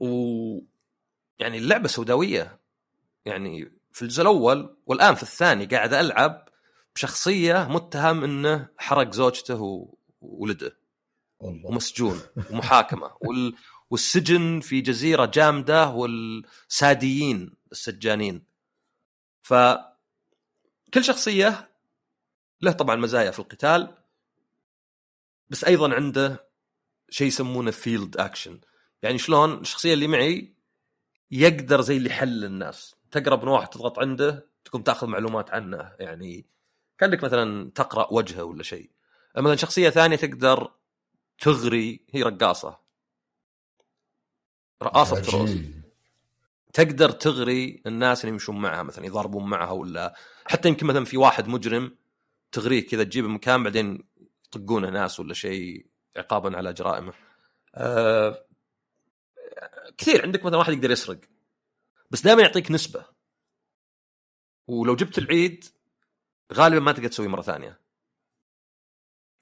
و 0.00 0.06
يعني 1.38 1.58
اللعبة 1.58 1.88
سوداوية. 1.88 2.60
يعني 3.24 3.72
في 3.92 4.02
الجزء 4.02 4.22
الأول 4.22 4.76
والآن 4.86 5.14
في 5.14 5.22
الثاني 5.22 5.66
قاعد 5.66 5.94
ألعب 5.94 6.48
بشخصية 6.94 7.68
متهم 7.70 8.24
إنه 8.24 8.68
حرق 8.78 9.12
زوجته 9.12 9.88
وولده. 10.20 10.76
والله. 11.38 11.66
ومسجون 11.66 12.20
ومحاكمة. 12.50 13.10
وال... 13.20 13.54
والسجن 13.90 14.60
في 14.60 14.80
جزيرة 14.80 15.26
جامدة 15.26 15.88
والساديين 15.88 17.54
السجانين. 17.72 18.44
ف 19.42 19.54
كل 20.94 21.04
شخصية 21.04 21.70
له 22.62 22.72
طبعا 22.72 22.96
مزايا 22.96 23.30
في 23.30 23.38
القتال 23.38 23.94
بس 25.50 25.64
أيضا 25.64 25.94
عنده 25.94 26.48
شيء 27.10 27.26
يسمونه 27.26 27.70
field 27.70 28.16
action 28.16 28.60
يعني 29.02 29.18
شلون 29.18 29.60
الشخصية 29.60 29.94
اللي 29.94 30.06
معي 30.06 30.54
يقدر 31.30 31.80
زي 31.80 31.96
اللي 31.96 32.10
يحل 32.10 32.44
الناس. 32.44 32.94
تقرب 33.10 33.42
من 33.42 33.48
واحد 33.48 33.68
تضغط 33.68 33.98
عنده 33.98 34.46
تقوم 34.64 34.82
تأخذ 34.82 35.06
معلومات 35.06 35.50
عنه. 35.50 35.92
يعني 35.98 36.46
كانك 37.02 37.24
مثلا 37.24 37.70
تقرأ 37.70 38.12
وجهة 38.12 38.44
ولا 38.44 38.62
شيء. 38.62 38.90
مثلا 39.36 39.56
شخصية 39.56 39.90
ثانية 39.90 40.16
تقدر 40.16 40.72
تغري 41.38 42.06
هي 42.10 42.22
رقاصة. 42.22 42.78
رقاصة 44.82 45.20
تروس 45.20 45.50
تقدر 46.72 47.10
تغري 47.10 47.82
الناس 47.86 48.20
اللي 48.20 48.32
يمشون 48.32 48.60
معها 48.60 48.82
مثلا 48.82 49.06
يضربون 49.06 49.44
معها 49.44 49.70
ولا 49.70 50.14
حتى 50.44 50.68
يمكن 50.68 50.86
مثلا 50.86 51.04
في 51.04 51.16
واحد 51.16 51.48
مجرم 51.48 51.96
تغريه 52.52 52.86
كذا 52.86 53.04
تجيبه 53.04 53.28
مكان 53.28 53.62
بعدين 53.62 54.04
يطقونه 54.46 54.90
ناس 54.90 55.20
ولا 55.20 55.34
شيء 55.34 55.86
عقابا 56.16 56.56
على 56.56 56.72
جرائمه. 56.72 57.12
أه 57.74 58.46
كثير. 59.98 60.22
عندك 60.22 60.44
مثلا 60.44 60.58
واحد 60.58 60.72
يقدر 60.72 60.90
يسرق. 60.90 61.20
بس 62.10 62.22
دائما 62.22 62.42
يعطيك 62.42 62.70
نسبة. 62.70 63.04
ولو 64.66 64.96
جبت 64.96 65.18
العيد 65.18 65.64
غالبا 66.52 66.80
ما 66.80 66.92
تقدر 66.92 67.08
تسويه 67.08 67.28
مرة 67.28 67.42
ثانية. 67.42 67.80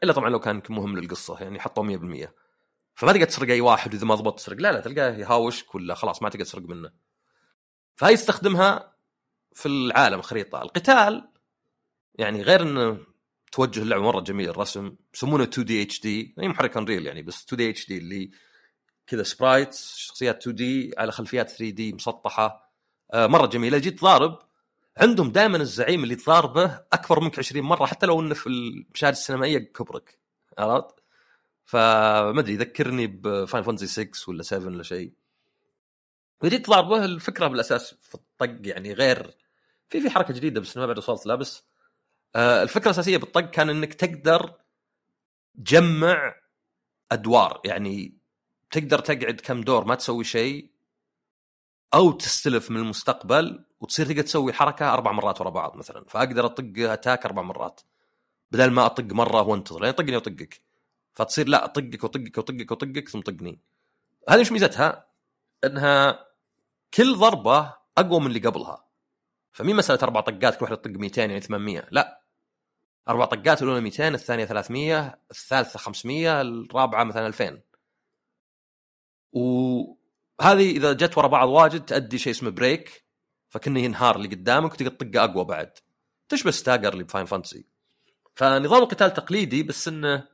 إلا 0.03 0.13
طبعا 0.13 0.31
لو 0.31 0.41
كان 0.41 0.63
مهم 0.69 0.99
للقصة 0.99 1.39
يعني 1.41 1.61
حطوا 1.61 1.85
100% 1.85 2.35
فما 2.95 3.13
تقدر 3.13 3.25
تسرق 3.25 3.49
أي 3.51 3.61
واحد 3.61 3.95
واذا 3.95 4.07
ما 4.07 4.15
ضبط 4.15 4.39
تسرق. 4.39 4.57
لا 4.61 4.73
لا 4.73 4.81
تلقاه 4.81 5.11
يهاوشك 5.11 5.75
ولا 5.75 5.95
خلاص 5.95 6.23
ما 6.23 6.29
تقدر 6.29 6.45
تسرق 6.45 6.63
منه. 6.63 6.91
فهي 7.97 8.13
يستخدمها 8.13 8.97
في 9.53 9.67
العالم 9.67 10.23
خريطة. 10.23 10.63
القتال 10.63 11.29
يعني 12.15 12.43
غير 12.43 12.63
إنه 12.63 12.99
توجه 13.53 13.83
اللعبة 13.83 14.03
مرة 14.03 14.21
جميل 14.21 14.49
الرسم. 14.49 14.97
يسمونه 15.15 15.45
2D 15.45 16.01
HD 16.01 16.35
هي 16.39 16.49
محرك 16.49 16.77
Unreal 16.77 17.07
يعني 17.07 17.23
بس 17.23 17.45
2D 17.45 17.89
HD 17.89 17.99
اللي 17.99 18.31
كذا 19.07 19.23
sprites 19.23 19.97
شخصيات 19.97 20.41
2D 20.41 20.95
على 20.99 21.13
خلفيات 21.13 21.49
3D 21.49 21.93
مسطحة. 21.93 22.73
آه 23.13 23.27
مرة 23.27 23.47
جميلة. 23.47 23.79
جيت 23.79 24.01
ضارب 24.01 24.39
عندهم 24.97 25.31
دائما 25.31 25.57
الزعيم 25.57 26.05
اللي 26.05 26.17
تضاربه 26.17 26.85
أكبر 26.93 27.21
منك 27.21 27.39
20 27.39 27.65
مرة 27.65 27.87
حتى 27.87 28.07
لو 28.07 28.21
إنه 28.21 28.35
في 28.35 28.47
المشاهد 28.47 29.13
السينمائية 29.13 29.59
كبرك 29.59 30.19
عرفت؟ 30.59 30.95
فما 31.65 32.41
أدري 32.41 32.53
يذكرني 32.53 33.07
ب 33.07 33.16
Final 33.16 33.65
Fantasy 33.65 33.87
6 33.87 34.31
ولا 34.31 34.43
7 34.43 34.67
ولا 34.67 34.83
شيء 34.83 35.13
جيت 36.45 36.67
تضاربه 36.67 37.05
الفكرة 37.05 37.47
بالأساس 37.47 37.95
في 37.95 38.15
الطق 38.15 38.59
يعني 38.63 38.93
غير 38.93 39.37
في 39.89 40.01
في 40.01 40.11
حركة 40.11 40.35
جديدة 40.35 40.61
بس 40.61 40.77
ما 40.77 40.87
بعد 40.87 40.99
وصلت 40.99 41.27
لها 41.27 41.37
بس 41.37 41.65
آه 42.37 42.63
الفكرة 42.63 42.85
الأساسية 42.85 43.17
بالطق 43.17 43.51
كان 43.51 43.71
إنك 43.71 43.95
تقدر 43.95 44.55
تجمع 45.57 46.35
أدوار 47.13 47.61
يعني 47.65 48.19
تقدر 48.71 48.99
تقعد 48.99 49.41
كم 49.45 49.61
دور 49.61 49.85
ما 49.85 49.95
تسوي 49.95 50.25
شيء 50.25 50.71
أو 51.95 52.13
تستلف 52.13 52.71
من 52.71 52.77
المستقبل 52.77 53.65
وتصير 53.81 54.07
تقدر 54.07 54.23
تسوي 54.23 54.53
حركة 54.53 54.93
أربع 54.93 55.13
مرات 55.13 55.41
ورا 55.41 55.51
بعض 55.51 55.77
مثلا 55.77 56.05
فأقدر 56.09 56.47
أطق 56.47 56.73
أتاك 56.79 57.27
أربع 57.27 57.43
مرات. 57.43 57.81
بدل 58.51 58.71
ما 58.71 58.87
أطق 58.87 59.05
مرة 59.05 59.43
وانتظر 59.43 59.83
يعني 59.83 59.93
طقني 59.93 60.17
واطقك 60.17 60.63
فتصير 61.13 61.49
لا 61.49 61.65
أطقك 61.65 62.05
واطقك 62.05 62.39
واطقك 62.39 62.71
واطقك 62.71 63.09
ثم 63.09 63.21
طقني. 63.21 63.61
هذه 64.29 64.39
إيش 64.39 64.53
ميزتها؟ 64.53 65.07
إنها 65.65 66.27
كل 66.95 67.17
ضربة 67.17 67.75
أقوى 67.99 68.21
من 68.21 68.27
اللي 68.27 68.39
قبلها. 68.39 68.85
فمي 69.53 69.75
مسألة 69.75 69.99
أربع 70.03 70.21
طقات 70.21 70.57
كل 70.57 70.65
واحدة 70.65 70.77
تطق 70.77 70.91
200 70.91 71.21
يعني 71.21 71.41
800 71.41 71.89
لا. 71.91 72.23
أربع 73.09 73.25
طقات 73.25 73.63
الأولى 73.63 73.81
200 73.81 74.09
الثانية 74.09 74.45
300 74.45 75.19
الثالثة 75.31 75.79
500 75.79 76.41
الرابعة 76.41 77.05
مثلا 77.05 77.27
2000 77.27 77.61
وهذه 79.33 80.71
إذا 80.71 80.93
جت 80.93 81.19
ورا 81.19 81.27
بعض 81.27 81.49
واجد 81.49 81.85
تؤدي 81.85 82.19
شيء 82.19 82.33
اسمه 82.33 82.51
break 82.51 83.10
فكنه 83.51 83.81
ينهار 83.81 84.17
اللي 84.17 84.29
قدامك 84.29 84.73
وتقدر 84.73 84.91
تطقه 84.91 85.25
أقوى 85.25 85.45
بعد. 85.45 85.73
تشبه 86.29 86.51
stagger 86.51 86.93
اللي 86.93 87.05
ب 87.05 87.09
Final 87.09 87.27
Fantasy 87.27 87.67
فنظام 88.35 88.83
القتال 88.83 89.13
تقليدي 89.13 89.63
بس 89.63 89.89
إنه 89.89 90.29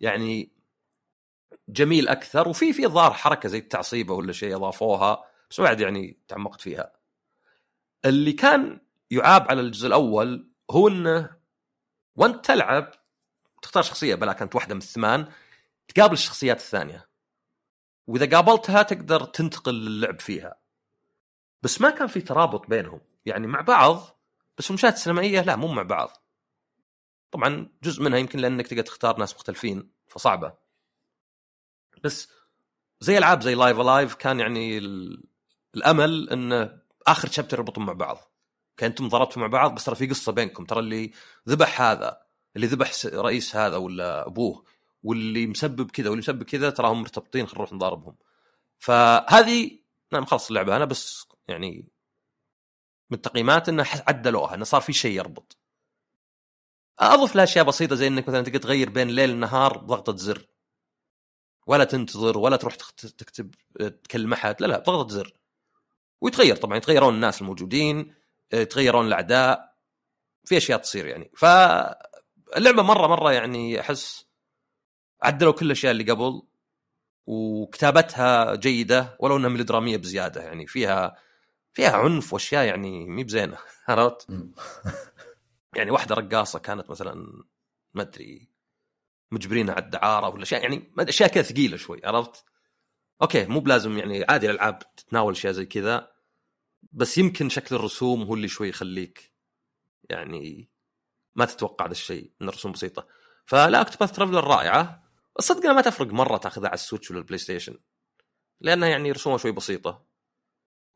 يعني 0.00 0.52
جميل 1.68 2.08
أكثر 2.08 2.48
وفي 2.48 2.72
في 2.72 2.86
ظاهر 2.86 3.12
حركة 3.12 3.48
زي 3.48 3.58
التعصيبة 3.58 4.14
ولا 4.14 4.32
شيء 4.32 4.56
أضافوها 4.56 5.24
بس 5.50 5.60
بعد 5.60 5.80
يعني 5.80 6.18
تعمقت 6.28 6.60
فيها. 6.60 6.92
اللي 8.04 8.32
كان 8.32 8.80
يعاب 9.10 9.50
على 9.50 9.60
الجزء 9.60 9.86
الأول 9.86 10.50
هو 10.70 10.88
إنه 10.88 11.30
وأنت 12.16 12.44
تلعب 12.44 12.92
تختار 13.62 13.82
شخصية 13.82 14.14
بلا 14.14 14.32
كانت 14.32 14.54
واحدة 14.54 14.74
من 14.74 14.80
الثمان 14.80 15.28
تقابل 15.88 16.12
الشخصيات 16.12 16.56
الثانية. 16.56 17.08
وإذا 18.06 18.36
قابلتها 18.36 18.82
تقدر 18.82 19.24
تنتقل 19.24 19.74
للعب 19.74 20.20
فيها. 20.20 20.59
بس 21.62 21.80
ما 21.80 21.90
كان 21.90 22.06
في 22.06 22.20
ترابط 22.20 22.68
بينهم. 22.68 23.00
يعني 23.26 23.46
مع 23.46 23.60
بعض 23.60 24.20
بس 24.58 24.70
المشاهد 24.70 24.92
السينمائية 24.92 25.40
لا 25.40 25.56
مو 25.56 25.68
مع 25.68 25.82
بعض. 25.82 26.16
طبعا 27.30 27.68
جزء 27.82 28.02
منها 28.02 28.18
يمكن 28.18 28.38
لأنك 28.38 28.66
تقدر 28.66 28.82
تختار 28.82 29.18
ناس 29.18 29.34
مختلفين 29.34 29.90
فصعبة. 30.08 30.52
بس 32.04 32.28
زي 33.00 33.18
ألعاب 33.18 33.42
زي 33.42 33.54
Live 33.54 33.80
A 33.80 33.87
Live 33.87 34.14
كان 34.14 34.40
يعني 34.40 34.78
الأمل 35.76 36.30
انه 36.30 36.80
آخر 37.06 37.28
شابتر 37.28 37.56
يربطون 37.56 37.86
مع 37.86 37.92
بعض. 37.92 38.18
كان 38.76 38.90
أنتم 38.90 39.08
ضربتوا 39.08 39.42
مع 39.42 39.48
بعض 39.48 39.74
بس 39.74 39.84
ترى 39.84 39.94
في 39.94 40.06
قصة 40.06 40.32
بينكم. 40.32 40.64
ترى 40.64 40.80
اللي 40.80 41.12
ذبح 41.48 41.80
هذا 41.80 42.20
اللي 42.56 42.66
ذبح 42.66 42.92
رئيس 43.06 43.56
هذا 43.56 43.76
ولا 43.76 44.26
أبوه 44.26 44.64
واللي 45.02 45.46
مسبب 45.46 45.90
كذا 45.90 46.08
واللي 46.08 46.20
مسبب 46.20 46.42
كذا 46.42 46.70
تراهم 46.70 47.00
مرتبطين 47.00 47.46
خلينا 47.46 47.58
نروح 47.58 47.72
نضاربهم. 47.72 48.16
فهذه 48.78 49.78
أنا 50.12 50.20
مخلص 50.20 50.48
اللعبة 50.48 50.76
أنا 50.76 50.84
بس 50.84 51.26
يعني 51.48 51.88
من 53.10 53.16
التقييمات 53.16 53.68
إنه 53.68 53.86
عدلوها 54.08 54.54
إنه 54.54 54.64
صار 54.64 54.80
في 54.80 54.92
شيء 54.92 55.16
يربط. 55.16 55.56
أضف 56.98 57.36
لها 57.36 57.44
أشياء 57.44 57.64
بسيطة 57.64 57.94
زي 57.96 58.06
إنك 58.06 58.28
مثلا 58.28 58.44
تقدر 58.44 58.58
تغير 58.58 58.90
بين 58.90 59.08
الليل 59.08 59.30
والنهار 59.30 59.78
بضغطة 59.78 60.16
زر. 60.16 60.46
ولا 61.66 61.84
تنتظر 61.84 62.38
ولا 62.38 62.56
تروح 62.56 62.74
تكتب 62.74 63.54
تكلم 64.04 64.32
احد 64.32 64.56
لا 64.60 64.66
لا 64.66 64.78
بضغطة 64.78 65.08
زر. 65.08 65.34
ويتغير 66.20 66.56
طبعا 66.56 66.76
يتغيرون 66.76 67.14
الناس 67.14 67.40
الموجودين 67.40 68.14
يتغيرون 68.52 69.06
الأعداء. 69.06 69.70
في 70.44 70.56
أشياء 70.56 70.78
تصير 70.78 71.06
يعني. 71.06 71.30
فاللعبه 71.36 72.82
مرة 72.82 73.06
مرة 73.06 73.32
يعني 73.32 73.80
أحس 73.80 74.26
عدلوا 75.22 75.52
كل 75.52 75.66
الأشياء 75.66 75.92
اللي 75.92 76.12
قبل 76.12 76.42
وكتابتها 77.26 78.54
جيدة 78.54 79.16
ولو 79.20 79.36
إنها 79.36 79.48
ميلودرامية 79.48 79.96
بزيادة 79.96 80.42
يعني. 80.42 80.66
فيها 80.66 81.16
فيها 81.72 81.96
عنف 81.96 82.32
وأشياء 82.32 82.64
يعني 82.64 83.06
مي 83.06 83.24
بزينة 83.24 83.58
عرفت؟ 83.88 84.26
يعني 85.76 85.90
واحدة 85.90 86.14
رقاصة 86.14 86.58
كانت 86.58 86.90
مثلا 86.90 87.44
ما 87.94 88.02
أدري 88.02 88.50
مجبرينها 89.30 89.74
على 89.74 89.84
الدعارة 89.84 90.28
ولا 90.28 90.42
اشياء 90.42 90.62
يعني 90.62 90.92
أشياء 90.98 91.28
كذا 91.28 91.42
ثقيلة 91.42 91.76
شوي 91.76 92.00
عرفت؟ 92.04 92.44
okay 93.22 93.46
مو 93.46 93.60
بلازم 93.60 93.98
يعني 93.98 94.24
عادي 94.24 94.50
الألعاب 94.50 94.94
تتناول 94.96 95.32
أشياء 95.32 95.52
زي 95.52 95.66
كذا 95.66 96.12
بس 96.92 97.18
يمكن 97.18 97.48
شكل 97.48 97.74
الرسوم 97.74 98.22
هو 98.22 98.34
اللي 98.34 98.48
شوي 98.48 98.68
يخليك 98.68 99.32
يعني 100.10 100.70
ما 101.34 101.44
تتوقع 101.44 101.84
هذا 101.84 101.92
الشيء 101.92 102.32
إن 102.42 102.48
الرسوم 102.48 102.72
بسيطة 102.72 103.06
فلا 103.46 103.80
Octopath 103.80 104.12
Traveler 104.12 104.44
رائعة 104.44 105.10
الصدق 105.38 105.66
ما 105.66 105.80
تفرق 105.80 106.12
مرة 106.12 106.36
تأخذها 106.36 106.68
على 106.68 106.74
ال 106.74 106.79
Switch 106.79 107.10
ولا 107.10 107.20
ال 107.20 107.38
PlayStation 107.38 107.78
لأنها 108.60 108.88
يعني 108.88 109.12
رسومها 109.12 109.38
شوي 109.38 109.52
بسيطة 109.52 110.09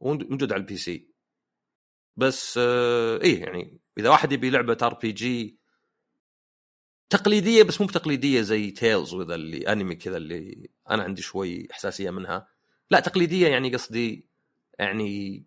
وموجود 0.00 0.52
على 0.52 0.60
ال 0.60 0.76
PC 0.76 1.08
بس 2.16 2.58
آه 2.58 3.20
إيه 3.22 3.42
يعني 3.42 3.80
إذا 3.98 4.10
واحد 4.10 4.32
يبي 4.32 4.50
لعبة 4.50 4.78
RPG 4.82 5.58
تقليدية 7.10 7.62
بس 7.62 7.80
مو 7.80 7.86
بتقليدية 7.86 8.40
زي 8.40 8.70
Tales 8.70 9.14
وذا 9.14 9.34
اللي 9.34 9.72
انمي 9.72 9.94
كذا 9.94 10.16
اللي 10.16 10.70
أنا 10.90 11.02
عندي 11.02 11.22
شوي 11.22 11.68
حساسيه 11.70 12.10
منها. 12.10 12.48
لا 12.90 13.00
تقليدية 13.00 13.48
يعني 13.48 13.74
قصدي 13.74 14.28
يعني 14.78 15.44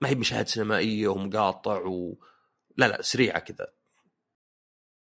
ما 0.00 0.08
هي 0.08 0.14
مشاهد 0.14 0.48
سينمائية 0.48 1.08
ومقاطع 1.08 1.78
و 1.86 2.18
لا 2.76 2.88
لا 2.88 3.02
سريعة 3.02 3.38
كذا. 3.38 3.68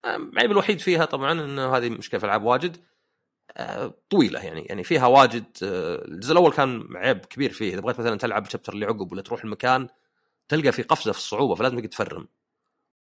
العيب 0.06 0.52
الوحيد 0.52 0.80
فيها 0.80 1.06
طبعا 1.06 1.32
انه 1.32 1.78
هذه 1.78 1.90
مشكلة 1.90 2.20
في 2.20 2.26
العاب 2.26 2.44
واجد. 2.44 2.78
آه، 2.78 2.82
طويلة 4.10 4.40
يعني 4.40 4.62
يعني 4.62 4.84
فيها 4.84 5.08
واجد 5.08 5.46
آه، 5.64 6.06
الجزء 6.06 6.32
الأول 6.32 6.52
كان 6.52 6.88
عيب 6.96 7.18
كبير 7.18 7.52
فيه. 7.52 7.74
إذا 7.74 7.82
بغيت 7.82 8.00
مثلا 8.00 8.18
تلعب 8.18 8.46
ال 8.46 8.49
chapter 8.49 8.74
اللي 8.74 8.86
عقب 8.86 9.12
ولا 9.12 9.22
تروح 9.22 9.44
المكان 9.44 9.88
تلقى 10.48 10.72
في 10.72 10.82
قفزة 10.82 11.12
في 11.12 11.18
الصعوبة 11.18 11.56
فلازم 11.56 11.80
تفرم. 11.80 12.28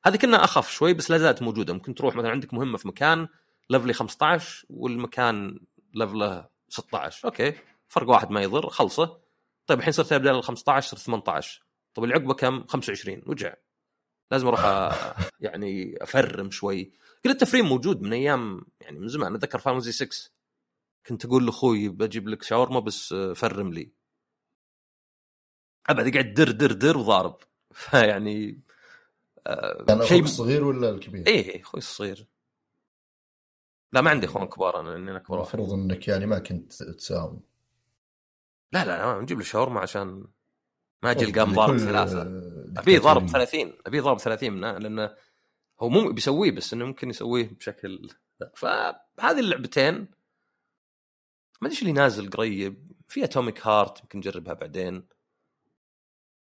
هذه 0.05 0.17
كنا 0.17 0.43
أخف 0.43 0.71
شوي 0.71 0.93
بس 0.93 1.11
لا 1.11 1.17
زالت 1.17 1.41
موجودة. 1.41 1.73
ممكن 1.73 1.95
تروح 1.95 2.15
مثلا 2.15 2.29
عندك 2.31 2.53
مهمة 2.53 2.77
في 2.77 2.87
مكان 2.87 3.27
ليفله 3.69 3.93
15 3.93 4.65
والمكان 4.69 5.59
ليفله 5.93 6.45
16 6.69 7.25
okay 7.27 7.53
فرق 7.87 8.09
واحد 8.09 8.31
ما 8.31 8.41
يضر 8.41 8.69
خلصه. 8.69 9.19
طيب 9.67 9.79
الحين 9.79 9.93
صرت 9.93 10.13
بدل 10.13 10.35
ال 10.35 10.43
15 10.43 10.89
صرت 10.89 10.99
18 10.99 11.63
طيب 11.93 12.03
اللي 12.03 12.15
عقبه 12.15 12.33
كم 12.33 12.65
25 12.67 13.21
وجع. 13.25 13.53
لازم 14.31 14.47
أروح 14.47 14.91
يعني 15.39 15.97
أفرم 16.01 16.51
شوي. 16.51 16.91
كل 17.23 17.29
التفريم 17.29 17.65
موجود 17.65 18.01
من 18.01 18.13
أيام 18.13 18.61
يعني 18.81 18.99
من 18.99 19.07
زمان. 19.07 19.35
أتذكر 19.35 19.59
Fantasy 19.59 19.91
6 19.91 20.36
كنت 21.07 21.25
أقول 21.25 21.45
لأخوي 21.45 21.89
بجيب 21.89 22.27
لك 22.27 22.43
شاورما 22.43 22.79
بس 22.79 23.13
آه، 23.13 23.33
فرم 23.33 23.73
لي. 23.73 23.91
ابد 25.89 26.13
قاعد 26.13 26.33
در 26.33 26.51
در 26.51 26.71
در 26.71 26.97
وضارب. 26.97 27.37
فيعني 27.71 28.61
آه، 29.47 29.83
كان 29.87 30.05
شيء 30.05 30.23
الصغير 30.23 30.63
ولا 30.63 30.89
الكبير؟ 30.89 31.27
إيه 31.27 31.49
إيه، 31.49 31.61
أخوي 31.61 31.77
الصغير. 31.77 32.27
لا 33.93 34.01
ما 34.01 34.09
عندي 34.09 34.25
أخوان 34.25 34.47
كبار 34.47 34.79
أنا 34.79 34.89
لاني 34.89 35.11
أنا 35.11 35.17
اكبر 35.17 35.35
المفروض 35.35 35.73
إنك 35.73 36.07
يعني 36.07 36.25
ما 36.25 36.39
كنت 36.39 36.73
تساوم. 36.73 37.41
لا 38.71 38.85
لا 38.85 39.13
لا 39.15 39.21
نجيب 39.21 39.37
له 39.37 39.43
شاورما 39.43 39.79
عشان 39.79 40.27
ما 41.03 41.11
أجي 41.11 41.25
طيب، 41.25 41.35
القام 41.35 41.53
ضارب 41.53 41.77
ثلاثة. 41.77 42.21
أبيه 42.77 42.99
ضارب 42.99 43.27
30 43.27 43.73
أبيه 43.85 44.01
ضارب 44.01 44.19
30 44.19 44.53
منها 44.53 44.79
لأنه 44.79 45.15
هو 45.79 45.89
مو 45.89 46.11
بيسويه 46.11 46.51
بس 46.51 46.73
إنه 46.73 46.85
ممكن 46.85 47.09
يسويه 47.09 47.49
بشكل 47.49 48.09
فهذه 48.55 49.39
اللعبتين 49.39 50.07
ما 51.61 51.67
أدري 51.67 51.79
اللي 51.81 51.91
نازل 51.91 52.29
قريب. 52.29 52.91
في 53.07 53.23
Atomic 53.23 53.67
Heart 53.67 54.01
يمكن 54.01 54.19
نجربها 54.19 54.53
بعدين. 54.53 55.07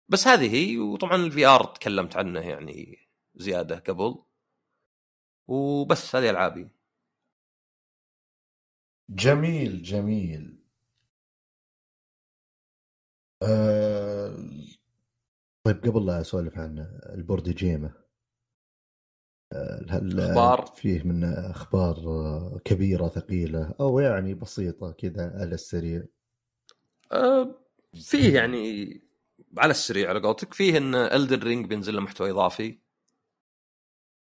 بس 0.09 0.27
هذه 0.27 0.55
هي 0.55 0.77
وطبعا 0.77 1.15
ال 1.15 1.45
VR 1.45 1.63
تكلمت 1.65 2.17
عنه 2.17 2.39
يعني 2.39 3.07
زيادة 3.35 3.75
قبل. 3.79 4.23
وبس 5.47 6.15
هذه 6.15 6.29
ألعابي. 6.29 6.69
جميل 9.09 9.81
جميل. 9.83 10.63
آه... 13.43 14.35
طيب 15.63 15.77
قبل 15.85 16.05
لا 16.05 16.21
أسولف 16.21 16.57
عن 16.57 16.79
ال 17.15 17.21
board 17.21 17.49
game. 17.49 18.04
هل 19.89 20.19
أخبار؟ 20.19 20.65
فيه 20.65 21.03
من 21.03 21.23
أخبار 21.23 21.95
آه، 21.97 22.59
كبيرة 22.65 23.07
ثقيلة 23.07 23.73
أو 23.79 23.99
يعني 23.99 24.33
بسيطة 24.33 24.91
كذا 24.91 25.31
على 25.39 25.55
السريع؟ 25.55 26.03
أه 27.11 27.55
فيه 27.93 28.35
يعني 28.35 29.01
على 29.57 29.71
السريع 29.71 30.09
على 30.09 30.19
قولتك. 30.19 30.53
فيه 30.53 30.77
إن 30.77 30.95
Elden 30.95 31.43
Ring 31.43 31.65
بينزل 31.65 31.93
له 31.95 32.01
محتوى 32.01 32.31
إضافي 32.31 32.79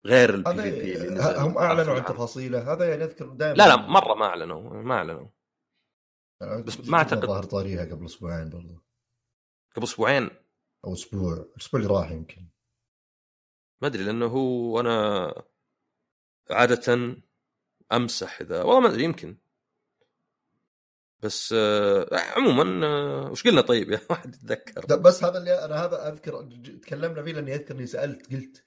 غير 0.05 0.36
ال 0.36 0.62
PvP 0.62 0.96
اللي 0.97 1.10
نزل 1.10 1.36
هم 1.36 1.57
أعلنوا 1.57 1.95
عن. 1.95 2.05
تفاصيله. 2.05 2.74
هذا 2.74 2.89
يعني 2.89 3.03
أذكر 3.03 3.30
دائما. 3.30 3.53
لا 3.55 3.68
لا 3.68 3.76
مرة 3.76 4.14
ما 4.16 4.26
اعلنوا 4.26 4.82
ما 4.82 4.95
اعلنوا 4.95 5.28
بس 6.66 6.89
ما 6.89 7.03
أعتقد- 7.03 7.26
ظهر 7.26 7.43
طاريها 7.43 7.86
قبل 7.86 8.05
أسبوعين 8.05 8.49
برضه 8.49 8.82
قبل 9.76 9.84
أسبوعين؟ 9.84 10.30
أو 10.86 10.93
أسبوع 10.93 11.34
الأسبوع 11.34 11.82
اللي 11.82 11.93
راح 11.93 12.12
يمكن. 12.12 12.49
ما 13.82 13.88
أدري 13.88 14.04
لأنه 14.04 14.26
هو 14.26 14.80
أنا 14.80 15.34
عادة 16.52 17.16
أمسح 17.92 18.42
إذا 18.42 18.64
والله 18.64 18.80
ما 18.80 18.88
أدري 18.90 19.04
يمكن. 19.04 19.38
بس 21.22 21.54
آه 21.58 22.08
عموما 22.36 22.88
آه 22.88 23.32
وش 23.32 23.44
قلنا 23.44 23.62
طيب؟ 23.62 23.92
يا 23.92 24.00
واحد 24.10 24.36
يتذكر. 24.36 24.96
بس 24.96 25.24
هذا 25.24 25.38
اللي 25.38 25.66
أنا 25.66 25.86
هذا 25.86 26.08
أذكر 26.08 26.50
تكلمنا 26.82 27.24
فيه 27.24 27.34
لأني 27.34 27.56
أذكر 27.56 27.76
إني 27.76 27.88
سألت 27.88 28.34
قلت 28.34 28.64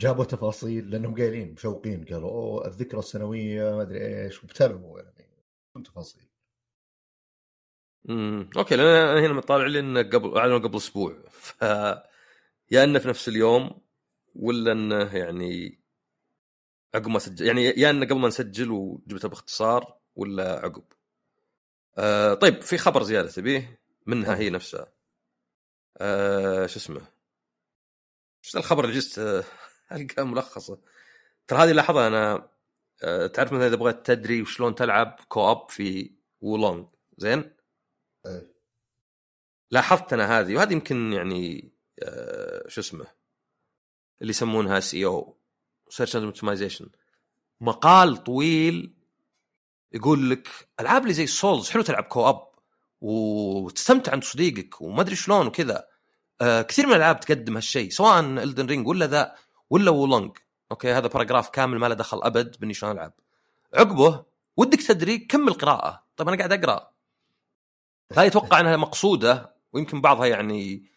جابوا 0.00 0.24
تفاصيل 0.24 0.90
لأنهم 0.90 1.14
قايلين 1.14 1.52
مشوقين 1.52 2.04
قالوا 2.04 2.30
أوه 2.30 2.66
الذكرى 2.66 2.98
السنوية 2.98 3.76
ما 3.76 3.82
أدري 3.82 4.24
إيش 4.24 4.42
وابتلوا 4.44 5.00
يعني 5.00 5.84
تفاصيل. 5.84 6.22
امم 8.10 8.50
أوكي 8.56 8.76
لأن 8.76 8.86
أنا 8.86 9.26
هنا 9.26 9.32
مطالع 9.32 9.66
لي 9.66 9.78
انه 9.80 10.02
قبل 10.02 10.38
أعلنوا 10.38 10.58
قبل 10.58 10.76
أسبوع. 10.76 11.16
ف 11.30 11.62
يا 12.70 12.84
انه 12.84 12.98
في 12.98 13.08
نفس 13.08 13.28
اليوم 13.28 13.85
ولا 14.38 14.72
إنه 14.72 15.16
يعني 15.16 15.80
عقب 16.94 17.08
ما 17.08 17.18
سجل؟ 17.18 17.46
يعني 17.46 17.64
يا 17.64 17.90
إنه 17.90 18.06
قبل 18.06 18.18
ما 18.18 18.28
نسجل 18.28 18.70
وجبته 18.70 19.28
باختصار 19.28 19.98
ولا 20.16 20.60
عقب؟ 20.64 20.84
آه 21.98 22.34
طيب 22.34 22.60
في 22.62 22.78
خبر 22.78 23.02
زيادة 23.02 23.30
تبيه؟ 23.30 23.80
منها 24.06 24.36
هي 24.36 24.50
نفسها. 24.50 24.92
آه 25.98 26.66
شو 26.66 26.78
اسمه؟ 26.78 27.06
إيش 28.44 28.56
الخبر 28.56 28.84
اللي 28.84 28.96
جست 28.96 29.18
آه، 29.18 29.44
القى 29.92 30.26
ملخصه؟ 30.26 30.78
ترى 31.46 31.58
هذه 31.58 31.72
لاحظها 31.72 32.08
أنا 32.08 32.48
آه 33.04 33.26
تعرف 33.26 33.52
مثلا 33.52 33.66
إذا 33.66 33.76
بغيت 33.76 34.06
تدري 34.06 34.42
وشلون 34.42 34.74
تلعب 34.74 35.20
كوب 35.28 35.70
في 35.70 36.12
وولونج 36.40 36.86
زين؟ 37.18 37.56
إيه. 38.26 38.56
لاحظت 39.70 40.12
أنا 40.12 40.40
هذه 40.40 40.56
وهذه 40.56 40.72
يمكن 40.72 41.12
يعني 41.12 41.72
آه 42.02 42.68
شو 42.68 42.80
اسمه؟ 42.80 43.06
اللي 44.20 44.30
يسمونها 44.30 44.80
SEO 44.80 45.06
search 45.06 46.16
and 46.16 46.24
optimization 46.24 46.88
مقال 47.60 48.24
طويل 48.24 48.94
يقول 49.92 50.30
لك 50.30 50.48
ألعاب 50.80 51.02
اللي 51.02 51.14
زي 51.14 51.24
ال 51.24 51.32
Souls 51.32 51.70
حلو 51.70 51.82
تلعب 51.82 52.04
co-op 52.04 52.48
وتستمتع 53.00 54.14
انت 54.14 54.24
صديقك 54.24 54.80
وما 54.80 55.00
أدري 55.00 55.16
شلون 55.16 55.46
وكذا. 55.46 55.86
آه 56.40 56.62
كثير 56.62 56.86
من 56.86 56.92
الألعاب 56.92 57.20
تقدم 57.20 57.54
هالشيء 57.54 57.90
سواء 57.90 58.20
Elden 58.20 58.66
Ring 58.66 58.88
ولا 58.88 59.06
ذا 59.06 59.34
ولا 59.70 59.90
Wo 59.90 60.05
Long 60.05 60.36
okay 60.70 60.92
هذا 60.92 61.06
paragraph 61.06 61.48
كامل 61.48 61.78
ما 61.78 61.86
له 61.86 61.94
دخل 61.94 62.22
أبد 62.22 62.56
بإني 62.60 62.74
شلون 62.74 62.92
ألعب. 62.92 63.12
عقبه 63.74 64.24
ودك 64.56 64.82
تدري 64.82 65.18
كمل 65.18 65.52
قراءه 65.52 66.04
طيب 66.16 66.28
أنا 66.28 66.36
قاعد 66.36 66.52
أقرأ. 66.52 66.90
لا 68.16 68.22
أتوقع 68.22 68.60
إنها 68.60 68.76
مقصودة 68.76 69.54
ويمكن 69.72 70.00
بعضها 70.00 70.26
يعني 70.26 70.90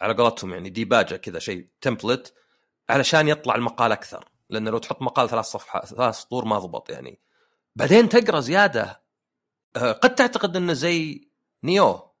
على 0.00 0.14
قولتهم 0.14 0.52
يعني 0.52 0.70
ديباجه 0.70 1.16
كذا 1.16 1.38
شيء 1.38 1.68
template 1.80 2.34
علشان 2.90 3.28
يطلع 3.28 3.54
المقال 3.54 3.92
أكثر 3.92 4.28
لأن 4.50 4.68
لو 4.68 4.78
تحط 4.78 5.02
مقال 5.02 5.28
ثلاث 5.28 5.44
صفحات 5.44 5.86
ثلاث 5.86 6.14
سطور 6.14 6.44
ما 6.44 6.58
ضبط 6.58 6.90
يعني. 6.90 7.20
بعدين 7.76 8.08
تقرأ 8.08 8.40
زيادة 8.40 9.02
آه، 9.76 9.92
قد 9.92 10.14
تعتقد 10.14 10.56
إنه 10.56 10.72
زي 10.72 11.28
Nioh؟ 11.64 12.14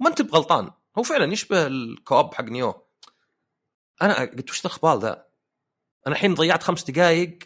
ما 0.00 0.08
أنت 0.08 0.22
بغلطان. 0.22 0.70
هو 0.98 1.02
فعلا 1.02 1.32
يشبه 1.32 1.66
ال 1.66 1.77
co-op 1.77 2.34
حق 2.34 2.44
Nioh. 2.44 2.86
أنا 4.02 4.20
قلت 4.20 4.50
وش 4.50 4.60
الخبال 4.60 4.98
ذا؟ 5.00 5.26
أنا 6.06 6.14
الحين 6.14 6.34
ضيعت 6.34 6.62
خمس 6.62 6.90
دقائق 6.90 7.38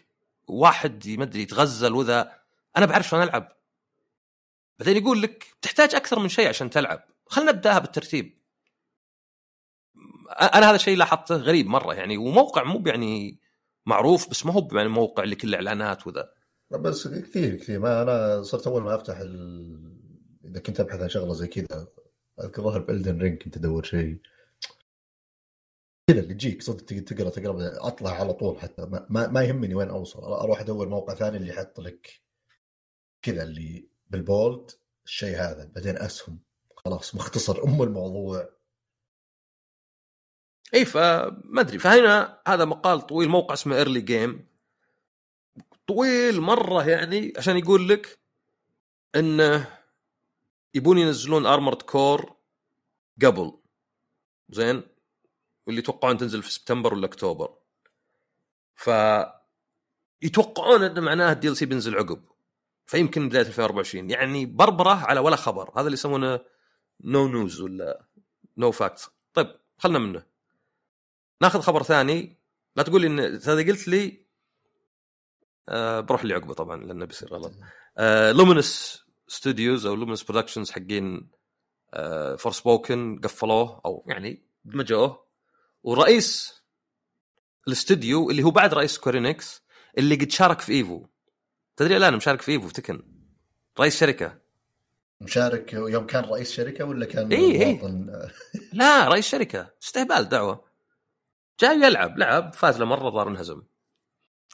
واحد 0.47 1.07
ما 1.07 1.23
أدري 1.23 1.41
يتغزل 1.41 1.93
وذا. 1.93 2.41
أنا 2.77 2.85
بعرف 2.85 3.07
شلون 3.07 3.23
ألعب. 3.23 3.57
بعدين 4.79 4.97
يقول 4.97 5.21
لك 5.21 5.55
تحتاج 5.61 5.95
أكثر 5.95 6.19
من 6.19 6.29
شيء 6.29 6.49
عشان 6.49 6.69
تلعب. 6.69 7.03
خلينا 7.25 7.51
نبدأها 7.51 7.79
بالترتيب. 7.79 8.41
أنا 10.29 10.69
هذا 10.69 10.75
الشيء 10.75 10.97
لاحظته 10.97 11.35
غريب 11.35 11.67
مرة 11.67 11.93
يعني 11.93 12.17
وموقع 12.17 12.63
مو 12.63 12.83
يعني 12.85 13.39
معروف 13.85 14.29
بس 14.29 14.45
ما 14.45 14.53
هو 14.53 14.67
يعني 14.71 14.89
موقع 14.89 15.23
اللي 15.23 15.35
كله 15.35 15.55
إعلانات 15.55 16.07
وذا. 16.07 16.29
بس 16.71 17.07
كثير 17.07 17.55
كثير. 17.55 17.79
ما 17.79 18.01
أنا 18.01 18.43
صرت 18.43 18.67
أول 18.67 18.83
ما 18.83 18.95
أفتح 18.95 19.17
ال... 19.17 19.97
إذا 20.45 20.59
كنت 20.59 20.79
أبحث 20.79 21.01
عن 21.01 21.09
شغلة 21.09 21.33
زي 21.33 21.47
كذا 21.47 21.87
أذكر 22.41 22.61
ظهر 22.61 22.79
بالدن 22.79 23.21
رينج 23.21 23.43
كنت 23.43 23.57
أدور 23.57 23.83
شيء. 23.83 24.21
كذا 26.07 26.19
اللي 26.19 26.33
تجيك 26.33 26.61
صدق 26.61 26.85
تقرأ 26.85 27.29
تقرأ 27.29 27.87
أطلع 27.87 28.11
على 28.11 28.33
طول 28.33 28.59
حتى. 28.59 28.85
ما, 28.85 29.07
ما, 29.09 29.27
ما 29.27 29.43
يهمني 29.43 29.75
وين 29.75 29.89
أوصل. 29.89 30.19
أروح 30.19 30.59
أدور 30.59 30.89
موقع 30.89 31.13
ثاني 31.13 31.37
اللي 31.37 31.49
يحط 31.49 31.79
لك 31.79 32.21
كذا 33.21 33.43
اللي 33.43 33.89
بال 34.09 34.30
bold 34.30 34.71
الشيء 35.05 35.35
هذا. 35.35 35.71
بعدين 35.75 35.97
أسهم. 35.97 36.39
خلاص 36.75 37.15
مختصر. 37.15 37.63
أم 37.63 37.83
الموضوع. 37.83 38.56
إي 40.73 40.85
فما 40.85 41.61
أدري. 41.61 41.79
فهنا 41.79 42.41
هذا 42.47 42.65
مقال 42.65 43.01
طويل 43.01 43.29
موقع 43.29 43.53
اسمه 43.53 43.75
EarlyGame 43.75 44.47
طويل 45.87 46.41
مرة 46.41 46.83
يعني 46.89 47.33
عشان 47.37 47.57
يقول 47.57 47.89
لك 47.89 48.19
إنه 49.15 49.79
يبون 50.73 50.97
ينزلون 50.97 51.45
Armored 51.45 51.81
Core 51.81 52.35
قبل. 53.25 53.59
زين؟ 54.49 54.83
واللي 55.67 55.79
يتوقعون 55.79 56.17
تنزل 56.17 56.43
في 56.43 56.53
سبتمبر 56.53 56.93
ولا 56.93 57.05
أكتوبر. 57.05 57.57
ف 58.75 58.89
يتوقعون 60.21 60.83
إنه 60.83 61.01
معناه 61.01 61.31
ال 61.31 61.57
DLC 61.57 61.65
بينزل 61.65 61.95
عقب. 61.95 62.23
فيمكن 62.85 63.29
بداية 63.29 63.41
2024 63.47 64.09
يعني 64.09 64.45
بربرة 64.45 64.93
على 64.93 65.19
ولا 65.19 65.35
خبر. 65.35 65.71
هذا 65.75 65.81
اللي 65.81 65.93
يسمونه 65.93 66.39
no 67.01 67.27
news 67.27 67.61
ولا 67.61 68.05
no 68.57 68.71
facts 68.71 69.09
طيب 69.33 69.47
خلنا 69.77 69.99
منه. 69.99 70.36
ناخذ 71.41 71.61
خبر 71.61 71.83
ثاني. 71.83 72.37
لا 72.75 72.83
تقول 72.83 73.01
لي 73.01 73.07
ان 73.07 73.19
هذا 73.19 73.67
قلت 73.67 73.87
لي 73.87 74.25
آه 75.69 75.99
بروح 75.99 76.21
اللي 76.21 76.33
عقبه 76.33 76.53
طبعا 76.53 76.83
لأنه 76.83 77.05
بيصير 77.05 77.33
غلط. 77.33 77.53
آه 77.97 78.31
Luminous 78.31 79.01
Studios 79.27 79.85
أو 79.85 79.95
Luminous 79.95 80.23
Productions 80.23 80.71
حقين 80.71 81.29
آه 81.93 82.35
Forspoken 82.35 83.21
قفلوه 83.23 83.81
أو 83.85 84.05
يعني 84.07 84.43
دمجوه. 84.65 85.27
ورئيس 85.83 86.57
الاستوديو 87.67 88.29
اللي 88.29 88.43
هو 88.43 88.51
بعد 88.51 88.73
رئيس 88.73 88.91
Square 88.91 89.33
Enix 89.33 89.61
اللي 89.97 90.15
قد 90.15 90.31
شارك 90.31 90.61
في 90.61 90.73
Evo 90.73 91.05
تدري 91.75 91.97
الآن 91.97 92.15
مشارك 92.15 92.41
في 92.41 92.51
Evo 92.51 92.69
Tekken 92.69 93.03
رئيس 93.79 93.99
شركة. 93.99 94.37
مشارك 95.21 95.73
يوم 95.73 96.05
كان 96.05 96.23
رئيس 96.23 96.51
شركة 96.51 96.85
ولا 96.85 97.05
كان 97.05 97.31
إيه، 97.31 97.61
إيه. 97.61 97.75
مواطن؟ 97.79 98.29
لا 98.73 99.07
رئيس 99.07 99.27
شركة. 99.27 99.73
استهبال 99.83 100.29
دعوة. 100.29 100.66
جاي 101.59 101.81
يلعب 101.81 102.17
لعب 102.17 102.53
فاز 102.53 102.79
له 102.79 102.85
مرة 102.85 103.09
ظهر 103.09 103.27
انهزم. 103.27 103.63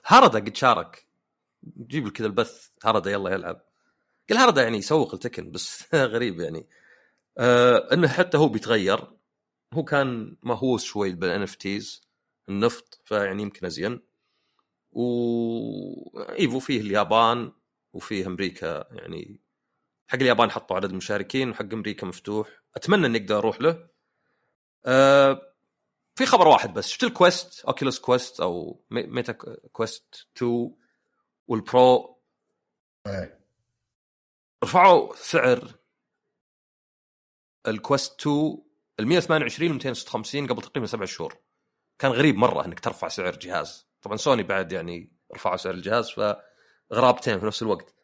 هارادا 0.05 0.39
قد 0.39 0.55
شارك. 0.55 1.07
جيب 1.87 2.09
كذا 2.09 2.27
البث 2.27 2.69
هارادا 2.85 3.11
يلا 3.11 3.31
يلعب. 3.31 3.61
قال 4.29 4.37
هارادا 4.39 4.61
يعني 4.61 4.77
يسوق 4.77 5.13
ال 5.13 5.18
Tekken 5.18 5.51
بس 5.51 5.83
غريب 5.95 6.39
يعني. 6.39 6.67
آه 7.37 7.89
إنه 7.93 8.07
حتى 8.07 8.37
هو 8.37 8.47
بيتغير. 8.49 9.07
هو 9.73 9.83
كان 9.83 10.37
مهووس 10.43 10.83
شوي 10.83 11.11
بال 11.11 11.41
NFTs 11.41 11.55
ال 11.55 12.01
NFT 12.49 13.01
فيعني 13.05 13.41
يمكن 13.43 13.65
أزين. 13.65 14.01
و 14.91 16.19
Evo 16.19 16.59
فيه 16.59 16.81
اليابان 16.81 17.51
وفيه 17.93 18.27
أمريكا 18.27 18.85
يعني. 18.91 19.39
حق 20.07 20.15
اليابان 20.19 20.51
حطوا 20.51 20.75
عدد 20.75 20.93
مشاركين 20.93 21.49
وحق 21.49 21.73
أمريكا 21.73 22.07
مفتوح. 22.07 22.49
أتمنى 22.75 23.05
إني 23.05 23.17
أقدر 23.17 23.37
أروح 23.37 23.61
له. 23.61 23.87
أه 24.85 25.52
في 26.15 26.25
خبر 26.25 26.47
واحد 26.47 26.73
بس 26.73 26.87
شفت 26.87 27.03
ال 27.03 27.13
Quest 27.13 27.65
Oculus 27.65 27.99
Quest 27.99 28.39
أو 28.41 28.83
مي- 28.91 29.07
Meta 29.07 29.31
Quest 29.71 30.27
2 30.37 30.75
وال 31.47 31.72
Pro. 31.72 32.21
رفعوا 34.63 35.15
سعر 35.15 35.75
ال 37.67 37.76
Quest 37.76 38.21
2 38.21 38.57
ال 38.99 39.07
128 39.07 39.71
و 39.71 39.73
256 39.73 40.47
قبل 40.47 40.61
تقريبا 40.61 40.87
سبع 40.87 41.05
شهور. 41.05 41.37
كان 41.99 42.11
غريب 42.11 42.35
مرة 42.35 42.65
إنك 42.65 42.79
ترفع 42.79 43.07
سعر 43.07 43.35
جهاز. 43.39 43.87
طبعا 44.01 44.17
سوني 44.17 44.43
بعد 44.43 44.71
يعني 44.71 45.11
رفعوا 45.35 45.57
سعر 45.57 45.73
الجهاز 45.73 46.09
فغرابتين 46.91 47.39
في 47.39 47.45
نفس 47.45 47.61
الوقت. 47.61 47.95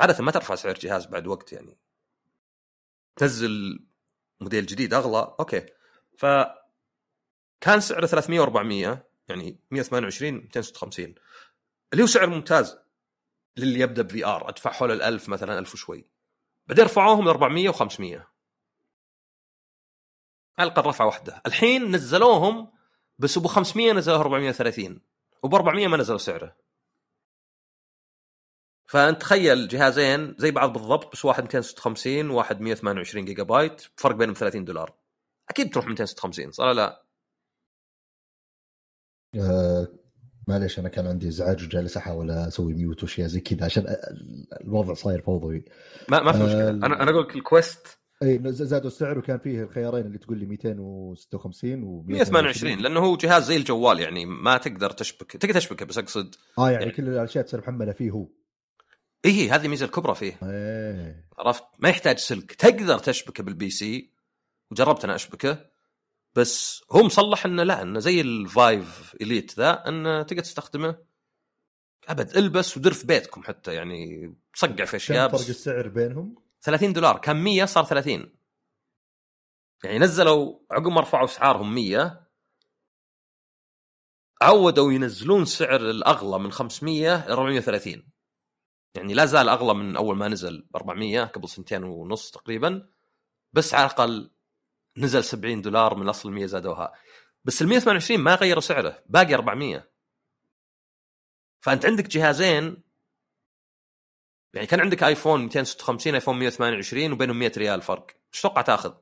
عاده 0.00 0.24
ما 0.24 0.30
ترفع 0.32 0.54
سعر 0.54 0.74
جهاز 0.74 1.06
بعد 1.06 1.26
وقت 1.26 1.52
يعني. 1.52 1.78
تنزل 3.16 3.86
موديل 4.40 4.66
جديد 4.66 4.94
أغلى 4.94 5.36
okay. 5.40 5.66
ف 6.18 6.26
كان 7.62 7.80
سعره 7.80 8.06
300 8.06 8.46
و400 8.46 8.98
يعني 9.28 9.60
128 9.70 10.34
256 10.34 11.14
اللي 11.92 12.02
هو 12.02 12.06
سعر 12.06 12.26
ممتاز 12.26 12.78
للي 13.56 13.80
يبدأ 13.80 14.02
ب 14.02 14.26
VR 14.26 14.48
أدفع 14.48 14.72
حول 14.72 14.92
ال 14.92 15.02
1000 15.02 15.28
مثلا 15.28 15.58
1000 15.58 15.74
وشوي. 15.74 16.04
بعدين 16.66 16.84
رفعوهم 16.84 17.24
ل 17.24 17.28
400 17.28 17.72
و500 17.72 18.00
على 20.58 20.70
الاقل 20.72 20.88
رفعه 20.88 21.06
واحدة. 21.06 21.42
الحين 21.46 21.90
نزلوهم 21.90 22.72
بس 23.18 23.36
أبو 23.38 23.48
500 23.48 23.92
نزلوه 23.92 24.20
430 24.20 25.00
وب 25.42 25.54
400 25.54 25.88
ما 25.88 25.96
نزلوا 25.96 26.18
سعره. 26.18 26.56
فأنت 28.86 29.20
تخيل 29.20 29.68
جهازين 29.68 30.34
زي 30.38 30.50
بعض 30.50 30.72
بالضبط 30.72 31.12
بس 31.12 31.24
واحد 31.24 31.42
256 31.42 32.30
وواحد 32.30 32.60
128 32.60 33.24
جيجا 33.24 33.42
بايت 33.42 33.82
فرق 33.96 34.16
بينهم 34.16 34.34
30 34.34 34.64
دولار. 34.64 34.94
أكيد 35.50 35.72
تروح 35.72 35.86
256 35.86 36.52
صح 36.52 36.64
ولا 36.64 36.72
لا؟ 36.72 37.01
آه، 39.40 39.88
معليش 40.48 40.78
أنا 40.78 40.88
كان 40.88 41.06
عندي 41.06 41.28
إزعاج 41.28 41.64
وجالس 41.64 41.96
أحاول 41.96 42.30
أسوي 42.30 42.74
mute 42.74 43.02
وأشياء 43.02 43.26
زي 43.28 43.40
كذا 43.40 43.64
عشان 43.64 43.96
الوضع 44.60 44.94
صاير 44.94 45.22
فوضوي. 45.22 45.64
ما 46.08 46.22
ما 46.22 46.32
في 46.32 46.38
آه، 46.38 46.44
مشكلة. 46.46 46.70
أنا 46.70 47.02
أنا 47.02 47.10
أقول 47.10 47.22
لك 47.24 47.36
ال 47.36 47.46
Quest 47.46 47.98
إي 48.22 48.40
زادوا 48.44 48.86
السعر 48.86 49.18
وكان 49.18 49.38
فيه 49.38 49.62
الخيارين 49.62 50.06
اللي 50.06 50.18
تقول 50.18 50.38
لي 50.38 50.46
256 50.46 51.82
و 51.82 52.02
128 52.02 52.78
لأنه 52.78 53.00
هو 53.00 53.16
جهاز 53.16 53.44
زي 53.44 53.56
الجوال 53.56 54.00
يعني 54.00 54.26
ما 54.26 54.56
تقدر 54.56 54.90
تشبك. 54.90 55.32
تقدر 55.32 55.54
تشبكه 55.54 55.86
بس 55.86 55.98
أقصد 55.98 56.34
آه 56.58 56.70
يعني 56.70 56.82
يعني- 56.84 56.96
كل 56.96 57.08
الأشياء 57.08 57.44
تصير 57.44 57.60
محملة 57.60 57.92
فيه 57.92 58.10
هو. 58.10 58.28
إيه 59.24 59.54
هذه 59.54 59.64
الميزه 59.64 59.86
الكبرى 59.86 60.14
فيه. 60.14 60.38
إيه. 60.42 61.24
عرفت؟ 61.38 61.64
ما 61.78 61.88
يحتاج 61.88 62.18
سلك. 62.18 62.52
تقدر 62.52 62.98
تشبكه 62.98 63.44
بال 63.44 63.70
PC 63.70 64.12
وجربت 64.70 65.04
أنا 65.04 65.14
أشبكه. 65.14 65.71
بس 66.34 66.84
هو 66.92 67.02
مصلح 67.02 67.46
إنه 67.46 67.62
لا 67.62 67.82
إنه 67.82 67.98
زي 67.98 68.20
ال 68.20 68.39
Vive 68.39 69.14
Elite 69.20 69.58
ذا 69.58 69.88
إنه 69.88 70.22
تقدر 70.22 70.42
تستخدمه. 70.42 70.98
أبد 72.08 72.36
البس 72.36 72.76
ودر 72.76 72.92
في 72.92 73.06
بيتكم 73.06 73.42
حتى 73.42 73.74
يعني 73.74 74.34
تصقع 74.54 74.84
في 74.84 74.96
أشياء 74.96 75.28
كم 75.28 75.36
فرق 75.36 75.48
السعر 75.48 75.88
بينهم؟ 75.88 76.34
30 76.62 76.92
دولار. 76.92 77.18
كان 77.18 77.36
100 77.36 77.64
صار 77.64 77.84
30 77.84 78.32
يعني 79.84 79.98
نزلوا 79.98 80.58
عقب 80.70 80.86
ما 80.86 81.00
رفعوا 81.00 81.24
أسعارهم 81.24 81.74
100 81.74 82.28
عودوا 84.42 84.92
ينزلون 84.92 85.44
سعر 85.44 85.80
الأغلى 85.80 86.38
من 86.38 86.52
500 86.52 87.28
ل 87.28 87.30
430 87.30 88.02
يعني 88.94 89.14
لا 89.14 89.26
زال 89.26 89.48
أغلى 89.48 89.74
من 89.74 89.96
أول 89.96 90.16
ما 90.16 90.28
نزل 90.28 90.66
ب 90.70 90.76
400 90.76 91.24
قبل 91.24 91.48
سنتين 91.48 91.84
ونص 91.84 92.30
تقريبا 92.30 92.88
بس 93.52 93.74
على 93.74 93.84
الأقل 93.84 94.30
نزل 94.96 95.24
70 95.24 95.62
دولار 95.62 95.94
من 95.94 96.08
اصل 96.08 96.30
100 96.30 96.46
زادوها. 96.46 96.92
بس 97.44 97.62
ال 97.62 97.68
128 97.68 98.20
ما 98.20 98.34
غيروا 98.34 98.60
سعره 98.60 99.02
باقي 99.06 99.34
400 99.34 99.88
فأنت 101.60 101.86
عندك 101.86 102.06
جهازين 102.06 102.82
يعني 104.54 104.66
كان 104.66 104.80
عندك 104.80 105.02
آيفون 105.02 105.42
256 105.42 106.14
آيفون 106.14 106.38
128 106.38 107.12
وبينهم 107.12 107.38
100 107.38 107.52
ريال 107.56 107.82
فرق. 107.82 108.06
إيش 108.32 108.40
تتوقع 108.40 108.62
تأخذ؟ 108.62 108.94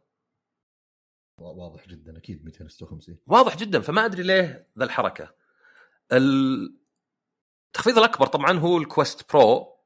واضح 1.39 1.89
جدا 1.89 2.17
أكيد 2.17 2.45
256 2.45 3.19
واضح 3.27 3.57
جدا 3.57 3.81
فما 3.81 4.05
أدري 4.05 4.23
ليه 4.23 4.69
ذا 4.79 4.85
الحركة. 4.85 5.35
التخفيض 6.13 7.99
الأكبر 7.99 8.27
طبعا 8.27 8.59
هو 8.59 8.79
ال 8.79 8.88
Quest 8.88 9.33
Pro 9.33 9.77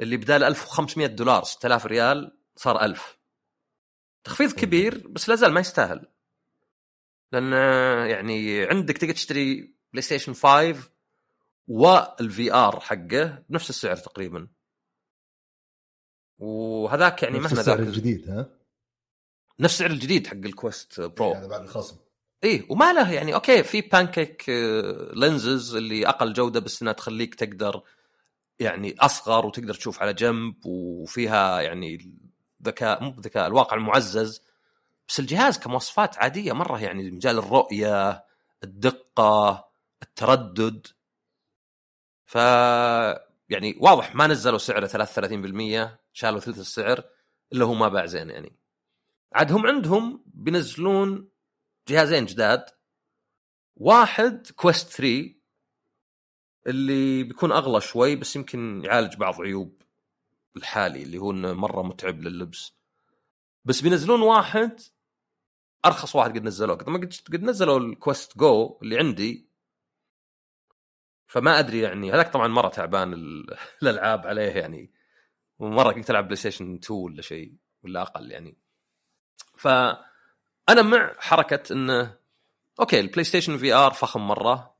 اللي 0.00 0.16
بدال 0.16 0.44
1500 0.44 1.06
دولار 1.06 1.44
6000 1.44 1.86
ريال 1.86 2.38
صار 2.56 2.84
1000 2.84 3.18
تخفيض 4.24 4.52
كبير 4.52 5.08
بس 5.08 5.28
لا 5.28 5.34
زال 5.34 5.52
ما 5.52 5.60
يستاهل. 5.60 6.06
لأن 7.32 7.52
يعني 8.10 8.64
عندك 8.64 8.98
تقدر 8.98 9.12
تشتري 9.12 9.74
بلاي 9.92 10.02
ستيشن 10.02 10.32
5 10.34 10.90
وال 11.68 12.52
VR 12.52 12.80
حقه 12.80 13.42
بنفس 13.48 13.70
السعر 13.70 13.96
تقريبا. 13.96 14.48
وهذاك 16.38 17.22
يعني 17.22 17.38
نفس 17.38 17.52
مهما 17.52 17.60
السعر 17.60 17.78
ذاك 17.78 17.88
الجديد 17.88 18.30
ها؟ 18.30 18.50
نفس 19.60 19.74
السعر 19.74 19.90
الجديد 19.90 20.26
حق 20.26 20.34
ال 20.34 20.45
Quest 20.45 21.00
Pro 21.00 21.32
هذا 21.32 21.46
بعد 21.46 21.62
الخصم. 21.62 21.96
إيه 22.44 22.66
وما 22.68 22.92
له 22.92 23.12
يعني 23.12 23.34
okay 23.34 23.62
في 23.62 23.80
بانكيك 23.80 24.44
لينزز 25.14 25.74
اللي 25.74 26.08
أقل 26.08 26.32
جودة 26.32 26.60
بس 26.60 26.82
إنها 26.82 26.92
تخليك 26.92 27.34
تقدر 27.34 27.82
يعني 28.58 28.94
أصغر 28.98 29.46
وتقدر 29.46 29.74
تشوف 29.74 30.02
على 30.02 30.12
جنب 30.14 30.66
وفيها 30.66 31.60
يعني 31.60 32.18
ذكاء 32.64 33.02
مو 33.02 33.10
ذكاء 33.20 33.46
الواقع 33.46 33.76
المعزز. 33.76 34.42
بس 35.08 35.20
الجهاز 35.20 35.58
كمواصفات 35.58 36.18
عادية 36.18 36.52
مرة 36.52 36.80
يعني 36.82 37.10
مجال 37.10 37.38
الرؤية 37.38 38.24
الدقة 38.64 39.64
التردد. 40.02 40.86
ف 42.24 42.34
يعني 43.48 43.76
واضح 43.80 44.14
ما 44.14 44.26
نزلوا 44.26 44.58
سعره 44.58 44.86
33% 44.86 45.98
شالوا 46.12 46.40
ثلث 46.40 46.58
السعر 46.58 47.04
إلا 47.52 47.64
هو 47.64 47.74
ما 47.74 47.88
باع 47.88 48.06
زين 48.06 48.30
يعني. 48.30 48.56
عاد 49.32 49.52
هم 49.52 49.66
عندهم 49.66 50.24
بينزلون 50.26 51.28
جهازين 51.88 52.26
جداد. 52.26 52.64
واحد 53.76 54.50
Quest 54.56 54.88
3 54.88 55.34
اللي 56.66 57.22
بيكون 57.22 57.52
أغلى 57.52 57.80
شوي 57.80 58.16
بس 58.16 58.36
يمكن 58.36 58.82
يعالج 58.84 59.16
بعض 59.16 59.40
عيوب. 59.40 59.82
الحالي 60.56 61.02
اللي 61.02 61.18
هو 61.18 61.30
إنه 61.30 61.52
مرة 61.52 61.82
متعب 61.82 62.20
لللبس. 62.22 62.72
بس 63.64 63.80
بينزلون 63.80 64.22
واحد 64.22 64.80
أرخص 65.84 66.16
واحد 66.16 66.30
قد 66.38 66.44
نزلوه. 66.44 66.76
قد 66.76 66.88
ما 66.88 66.98
قد 66.98 67.14
قد 67.32 67.42
نزلوا 67.42 67.78
ال 67.78 67.88
Quest 67.88 68.38
Go 68.38 68.78
اللي 68.82 68.98
عندي 68.98 69.48
فما 71.26 71.58
أدري 71.58 71.80
يعني. 71.80 72.12
هذاك 72.12 72.32
طبعا 72.32 72.48
مرة 72.48 72.68
تعبان 72.68 73.12
ال- 73.12 73.56
الألعاب 73.82 74.26
عليه 74.26 74.50
يعني. 74.50 74.90
ومرة 75.58 75.92
كنت 75.92 76.10
ألعب 76.10 76.24
بلاي 76.24 76.36
ستيشن 76.36 76.74
2 76.74 77.00
ولا 77.00 77.22
شيء 77.22 77.54
ولا 77.82 78.02
أقل 78.02 78.30
يعني. 78.30 78.56
فانا 79.56 80.82
مع 80.82 81.14
حركة 81.18 81.72
إنه 81.72 82.18
okay 82.80 83.00
البلاي 83.00 83.24
ستيشن 83.24 83.58
VR 83.58 83.92
فخم 83.92 84.20
مرة. 84.28 84.74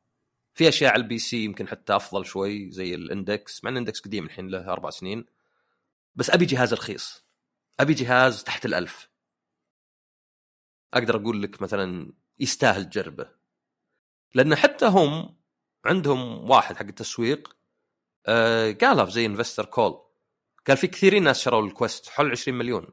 في 0.54 0.68
أشياء 0.68 0.92
على 0.92 1.02
ال 1.02 1.18
PC 1.18 1.44
يمكن 1.44 1.68
حتى 1.68 1.96
أفضل 1.96 2.26
شوي 2.26 2.70
زي 2.70 2.94
ال 2.94 3.06
Index 3.06 3.64
مع 3.64 3.70
إن 3.70 3.74
ال 3.76 3.80
Index 3.80 4.00
قديم 4.00 4.24
الحين 4.24 4.48
له 4.48 4.72
أربع 4.72 4.90
سنين. 4.90 5.24
بس 6.14 6.30
أبي 6.30 6.44
جهاز 6.44 6.74
رخيص. 6.74 7.24
أبي 7.80 7.94
جهاز 7.94 8.44
تحت 8.44 8.64
الألف. 8.64 9.08
أقدر 10.94 11.16
أقول 11.16 11.42
لك 11.42 11.62
مثلا 11.62 12.12
يستاهل 12.38 12.84
تجربه 12.84 13.30
لأن 14.34 14.54
حتى 14.54 14.86
هم 14.86 15.36
عندهم 15.84 16.50
واحد 16.50 16.76
حق 16.76 16.82
التسويق 16.82 17.56
آه 18.26 18.72
قالها 18.72 19.04
زي 19.04 19.26
investor 19.26 19.64
call 19.64 20.04
قال 20.68 20.76
في 20.76 20.86
كثيرين 20.86 21.22
ناس 21.22 21.40
شروا 21.40 21.66
ال 21.66 21.73
Quest 21.73 22.08
حول 22.08 22.30
20 22.30 22.58
مليون. 22.58 22.86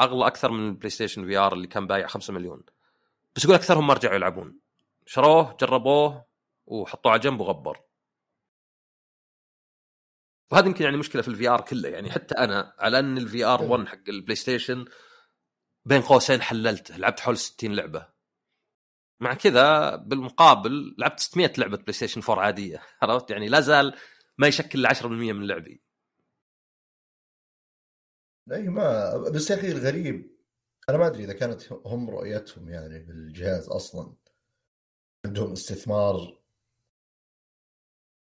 أغلى 0.00 0.26
أكثر 0.26 0.50
من 0.50 0.68
البلاي 0.68 0.90
ستيشن 0.90 1.26
VR 1.26 1.52
اللي 1.52 1.66
كان 1.66 1.86
بايع 1.86 2.06
5 2.06 2.32
مليون. 2.32 2.62
بس 3.36 3.44
يقول 3.44 3.56
أكثرهم 3.56 3.86
ما 3.86 3.94
رجعوا 3.94 4.14
يلعبون. 4.14 4.58
شروه 5.06 5.56
جربوه 5.60 6.26
وحطوه 6.66 7.12
على 7.12 7.20
جنب 7.20 7.40
وغبر. 7.40 7.80
وهذه 10.50 10.66
يمكن 10.66 10.84
يعني 10.84 10.96
مشكلة 10.96 11.22
في 11.22 11.28
ال 11.28 11.48
VR 11.48 11.60
كله 11.60 11.88
يعني 11.88 12.10
حتى 12.10 12.34
أنا 12.34 12.74
على 12.78 12.98
أن 12.98 13.18
ال 13.18 13.44
VR 13.44 13.62
1 13.62 13.86
حق 13.88 14.08
البلاي 14.08 14.36
ستيشن 14.36 14.84
بين 15.84 16.00
قوسين 16.00 16.42
حللته 16.42 16.96
لعبت 16.96 17.20
حول 17.20 17.36
60 17.38 17.74
لعبة. 17.74 18.08
مع 19.20 19.34
كذا 19.34 19.96
بالمقابل 19.96 20.94
لعبت 20.98 21.20
600 21.20 21.52
لعبة 21.58 21.76
بلاي 21.76 21.92
ستيشن 21.92 22.20
4 22.28 22.44
عادية 22.44 22.82
عرفت؟ 23.02 23.30
يعني 23.30 23.48
لا 23.48 23.60
زال 23.60 23.94
ما 24.38 24.46
يشكل 24.46 24.86
10% 24.86 25.04
من 25.06 25.46
لعبي. 25.46 25.82
اي 28.52 28.68
ما 28.68 29.16
بس 29.16 29.50
يا 29.50 29.56
أخي 29.56 29.72
الغريب 29.72 30.38
أنا 30.88 30.98
ما 30.98 31.06
أدري 31.06 31.24
إذا 31.24 31.32
كانت 31.32 31.72
هم 31.72 32.10
رؤيتهم 32.10 32.68
يعني 32.68 32.98
بالجهاز 32.98 33.68
أصلا 33.68 34.14
عندهم 35.26 35.52
استثمار 35.52 36.37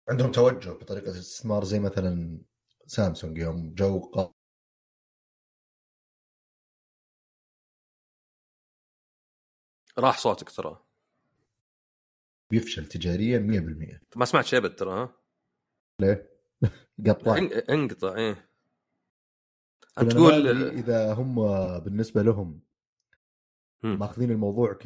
عندهم 0.10 0.32
توجه 0.32 0.70
بطريقة 0.70 1.12
الاستثمار 1.12 1.64
زي 1.64 1.80
مثلا 1.80 2.42
سامسونج 2.86 3.38
يوم 3.38 3.74
جو 3.74 4.12
قا- 4.16 4.34
راح 9.98 10.18
صوتك 10.18 10.50
ترى. 10.50 10.84
بيفشل 12.52 12.86
تجاريا 12.86 13.40
100% 13.40 14.02
ما 14.16 14.26
سمعت 14.26 14.46
شيء 14.46 14.60
أبد 14.60 14.76
ترى 14.76 14.92
ها؟ 14.92 15.14
ليه؟ 16.02 16.30
قطع. 17.08 17.38
ان- 17.38 17.52
إنقطع 17.54 18.16
إيه. 18.16 18.50
أنا 19.98 20.08
انت 20.08 20.12
تقول 20.12 20.48
إذا 20.70 21.14
هم 21.14 21.36
بالنسبة 21.80 22.22
لهم. 22.22 22.62
ماخذين 23.84 24.32
الموضوع 24.32 24.74
ك 24.74 24.86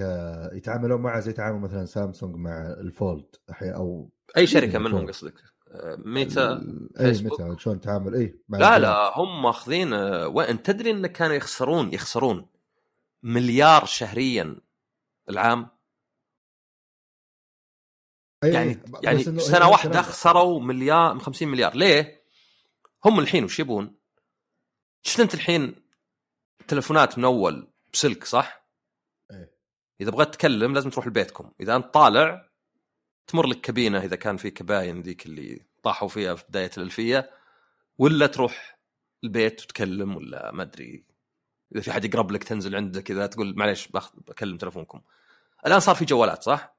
يتعاملون 0.54 1.02
معه 1.02 1.20
زي 1.20 1.34
تعامل 1.34 1.60
مثلا 1.60 1.86
سامسونج 1.86 2.36
مع 2.36 2.68
الفولد 2.68 3.36
أو 3.62 4.10
أي 4.38 4.48
شركة. 4.48 4.80
منهم 4.80 5.08
قصدك 5.08 5.34
آه، 5.72 5.96
ميتا 6.06 6.52
اي. 7.00 7.12
متى 7.12 7.56
شلون 7.58 7.82
تعامل 7.82 8.16
اي 8.16 8.40
لا. 8.50 8.80
لا 8.80 9.20
هم 9.20 9.42
ماخذين 9.42 9.94
آه، 9.94 10.28
وين 10.28 10.64
تدري 10.64 10.92
إن 10.92 11.08
كانوا 11.08 11.36
يخسرون 11.36 11.94
يخسرون 11.94 12.48
مليار 13.24 13.86
شهريا 13.86 14.56
العام 15.30 15.68
أي 18.44 18.54
يعني 18.54 18.74
بس 18.74 19.00
يعني 19.04 19.40
سنة 19.40 19.70
واحدة 19.70 20.02
خسروا 20.02 20.60
مليار 20.60 21.20
50 21.20 21.48
مليار 21.48 21.76
ليه؟ 21.76 22.24
هم 23.06 23.20
الحين 23.20 23.44
وش 23.44 23.60
يبون؟ 23.60 23.96
شفت 25.04 25.20
أنت 25.20 25.34
الحين 25.34 25.76
تلفونات 26.68 27.18
من 27.18 27.26
اول 27.26 27.68
بسلك 27.94 28.24
صح؟ 28.24 28.68
إيه. 29.32 29.58
إذا 30.02 30.12
بغيت 30.12 30.28
تتكلم 30.28 30.74
لازم 30.74 30.90
تروح 30.90 31.08
لبيتكم، 31.08 31.52
إذا 31.62 31.76
انت 31.76 31.94
طالع 31.94 32.47
تمر 33.28 33.48
لك 33.48 33.62
كابينة 33.62 34.00
إذا 34.00 34.16
كان 34.16 34.38
في 34.38 34.52
كباين 34.52 35.02
ذيك 35.02 35.26
اللي 35.26 35.62
طاحوا 35.84 36.08
فيها 36.08 36.36
في 36.36 36.44
بداية 36.50 36.72
الألفية 36.78 37.30
ولا 37.98 38.28
تروح 38.28 38.80
البيت 39.24 39.64
وتكلم 39.64 40.16
ولا 40.16 40.52
ما 40.52 40.64
أدري 40.64 41.04
إذا 41.76 41.82
في 41.82 41.92
حد 41.92 42.06
يقرب 42.06 42.32
لك 42.32 42.44
تنزل 42.44 42.76
عنده 42.76 43.02
كذا 43.02 43.26
تقول 43.28 43.56
معليش 43.56 43.88
بكلم 44.28 44.58
تلفونكم. 44.58 45.02
الآن 45.66 45.80
صار 45.80 45.96
في 45.96 46.06
جوالات 46.06 46.44
صح؟ 46.44 46.78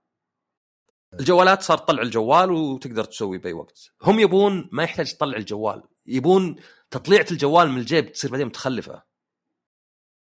الجوالات 1.14 1.62
صار 1.62 1.78
تطلع 1.78 2.02
الجوال 2.02 2.50
وتقدر 2.50 3.04
تسوي 3.04 3.38
بأي 3.38 3.52
وقت 3.52 3.92
هم 4.02 4.20
يبون 4.20 4.68
ما 4.72 4.82
يحتاج 4.82 5.14
تطلع 5.14 5.36
الجوال 5.36 5.82
يبون 6.06 6.56
تطليعة 6.90 7.26
الجوال 7.30 7.70
من 7.70 7.78
الجيب 7.78 8.12
تصير 8.12 8.30
بعدين 8.30 8.46
متخلفة 8.46 9.02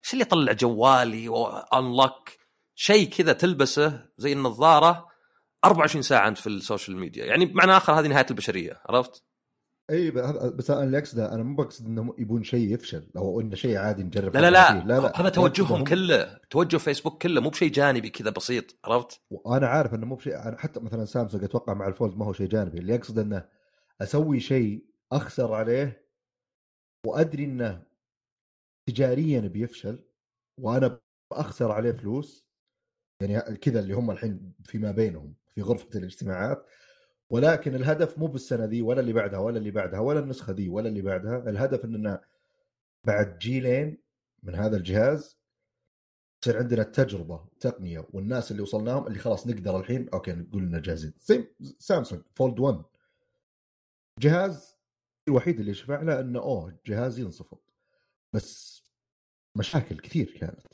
إيش 0.04 0.12
اللي 0.12 0.22
يطلع 0.22 0.52
جوالي 0.52 1.28
و 1.28 1.43
unlock 1.43 2.30
شيء 2.74 3.08
كذا 3.08 3.32
تلبسه 3.32 4.06
زي 4.18 4.32
النظارة 4.32 5.13
24 5.64 6.02
ساعة 6.02 6.28
أنت 6.28 6.38
في 6.38 6.46
ال 6.46 6.54
social 6.54 6.96
media 6.96 7.24
يعني 7.26 7.44
بمعنى 7.46 7.72
آخر 7.76 7.92
هذه 7.92 8.06
نهاية 8.06 8.26
البشرية 8.30 8.80
عرفت؟ 8.88 9.24
أي 9.90 10.10
بس 10.50 10.70
أنا 10.70 10.82
اللي 10.84 10.98
أقصده 10.98 11.34
أنا 11.34 11.42
مو 11.42 11.56
بقصد 11.56 11.86
إنهم 11.86 12.14
يبون 12.18 12.42
شيء 12.42 12.74
يفشل 12.74 13.10
أو 13.16 13.40
انه 13.40 13.54
شيء 13.54 13.76
عادي 13.76 14.02
نجرب 14.02 14.34
لا 14.34 14.40
لا 14.40 14.50
لا. 14.50 14.84
لا, 14.84 15.00
لا. 15.00 15.20
هذا 15.20 15.28
توجههم 15.28 15.78
هم- 15.78 15.84
كله 15.84 16.38
توجه 16.50 16.76
فيسبوك 16.76 17.22
كله 17.22 17.40
مو 17.40 17.48
بشيء 17.50 17.70
جانبي 17.72 18.10
كذا 18.10 18.30
بسيط 18.30 18.76
عرفت؟ 18.84 19.20
وأنا 19.30 19.66
عارف 19.66 19.94
إنه 19.94 20.06
مو 20.06 20.14
بشيء 20.14 20.36
أنا 20.36 20.58
حتى 20.58 20.80
مثلا 20.80 21.04
سامسونج 21.04 21.44
أتوقع 21.44 21.74
مع 21.74 21.88
الفولد 21.88 22.16
ما 22.16 22.26
هو 22.26 22.32
شيء 22.32 22.46
جانبي 22.48 22.78
اللي 22.78 22.94
اقصد 22.94 23.18
إنه 23.18 23.48
أسوي 24.02 24.40
شيء 24.40 24.84
أخسر 25.12 25.52
عليه 25.54 26.06
وأدري 27.06 27.44
إنه 27.44 27.82
تجاريا 28.88 29.40
بيفشل 29.40 30.04
وأنا 30.60 31.00
بأخسر 31.30 31.72
عليه 31.72 31.92
فلوس 31.92 32.48
يعني 33.22 33.56
كذا 33.56 33.80
اللي 33.80 33.94
هم 33.94 34.10
الحين 34.10 34.52
فيما 34.64 34.90
بينهم 34.90 35.34
في 35.55 35.62
غرفة 35.62 35.98
الاجتماعات 35.98 36.66
ولكن 37.30 37.74
الهدف 37.74 38.18
مو 38.18 38.26
بالسنة 38.26 38.64
ذي 38.64 38.82
ولا 38.82 39.00
اللي 39.00 39.12
بعدها 39.12 39.38
ولا 39.38 39.59
اللي 39.59 39.70
بعدها 39.70 40.00
ولا 40.00 40.20
النسخة 40.20 40.52
ذي 40.52 40.68
ولا 40.68 40.88
اللي 40.88 41.02
بعدها 41.02 41.50
الهدف 41.50 41.84
إننا 41.84 42.20
بعد 43.05 43.38
جيلين 43.38 43.98
من 44.42 44.55
هذا 44.55 44.76
الجهاز 44.76 45.38
تصير 46.40 46.59
عندنا 46.59 46.82
التجربه 46.82 47.34
والتقنيه 47.34 48.07
والناس 48.12 48.50
اللي 48.50 48.62
وصلناهم 48.62 49.07
اللي 49.07 49.18
خلاص 49.18 49.46
نقدر 49.46 49.80
الحين 49.80 50.09
okay 50.09 50.32
نقول 50.32 50.62
إنه 50.62 50.78
جاهزين. 50.78 51.12
زي 51.18 51.55
سامسونج 51.78 52.22
Fold 52.34 52.59
1 52.61 52.82
جهاز 54.18 54.76
الوحيد 55.28 55.61
اللي 55.61 55.74
شفع 55.74 56.02
له 56.02 56.20
إنه 56.20 56.38
أوه 56.40 56.68
الجهاز 56.68 57.18
ينصفط. 57.18 57.62
بس 58.32 58.82
مشاكل 59.57 59.96
كثير 59.96 60.38
كانت. 60.40 60.66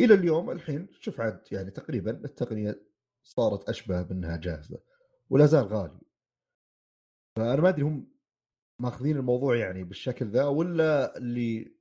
إلى 0.00 0.14
اليوم 0.14 0.50
الحين 0.50 0.88
شوف 1.00 1.20
عاد 1.20 1.40
يعني 1.52 1.70
تقريبا 1.70 2.10
التقنية 2.10 2.87
صارت 3.28 3.68
أشبه 3.68 4.02
بأنها 4.02 4.36
جاهزة 4.36 4.78
ولا 5.30 5.46
زال 5.46 5.66
غالي. 5.66 6.00
فأنا 7.36 7.62
ما 7.62 7.68
أدري 7.68 7.82
هم 7.82 8.12
ماخذين 8.78 9.16
الموضوع 9.16 9.56
يعني 9.56 9.84
بالشكل 9.84 10.30
ذا 10.30 10.44
ولا 10.44 11.16
اللي 11.16 11.74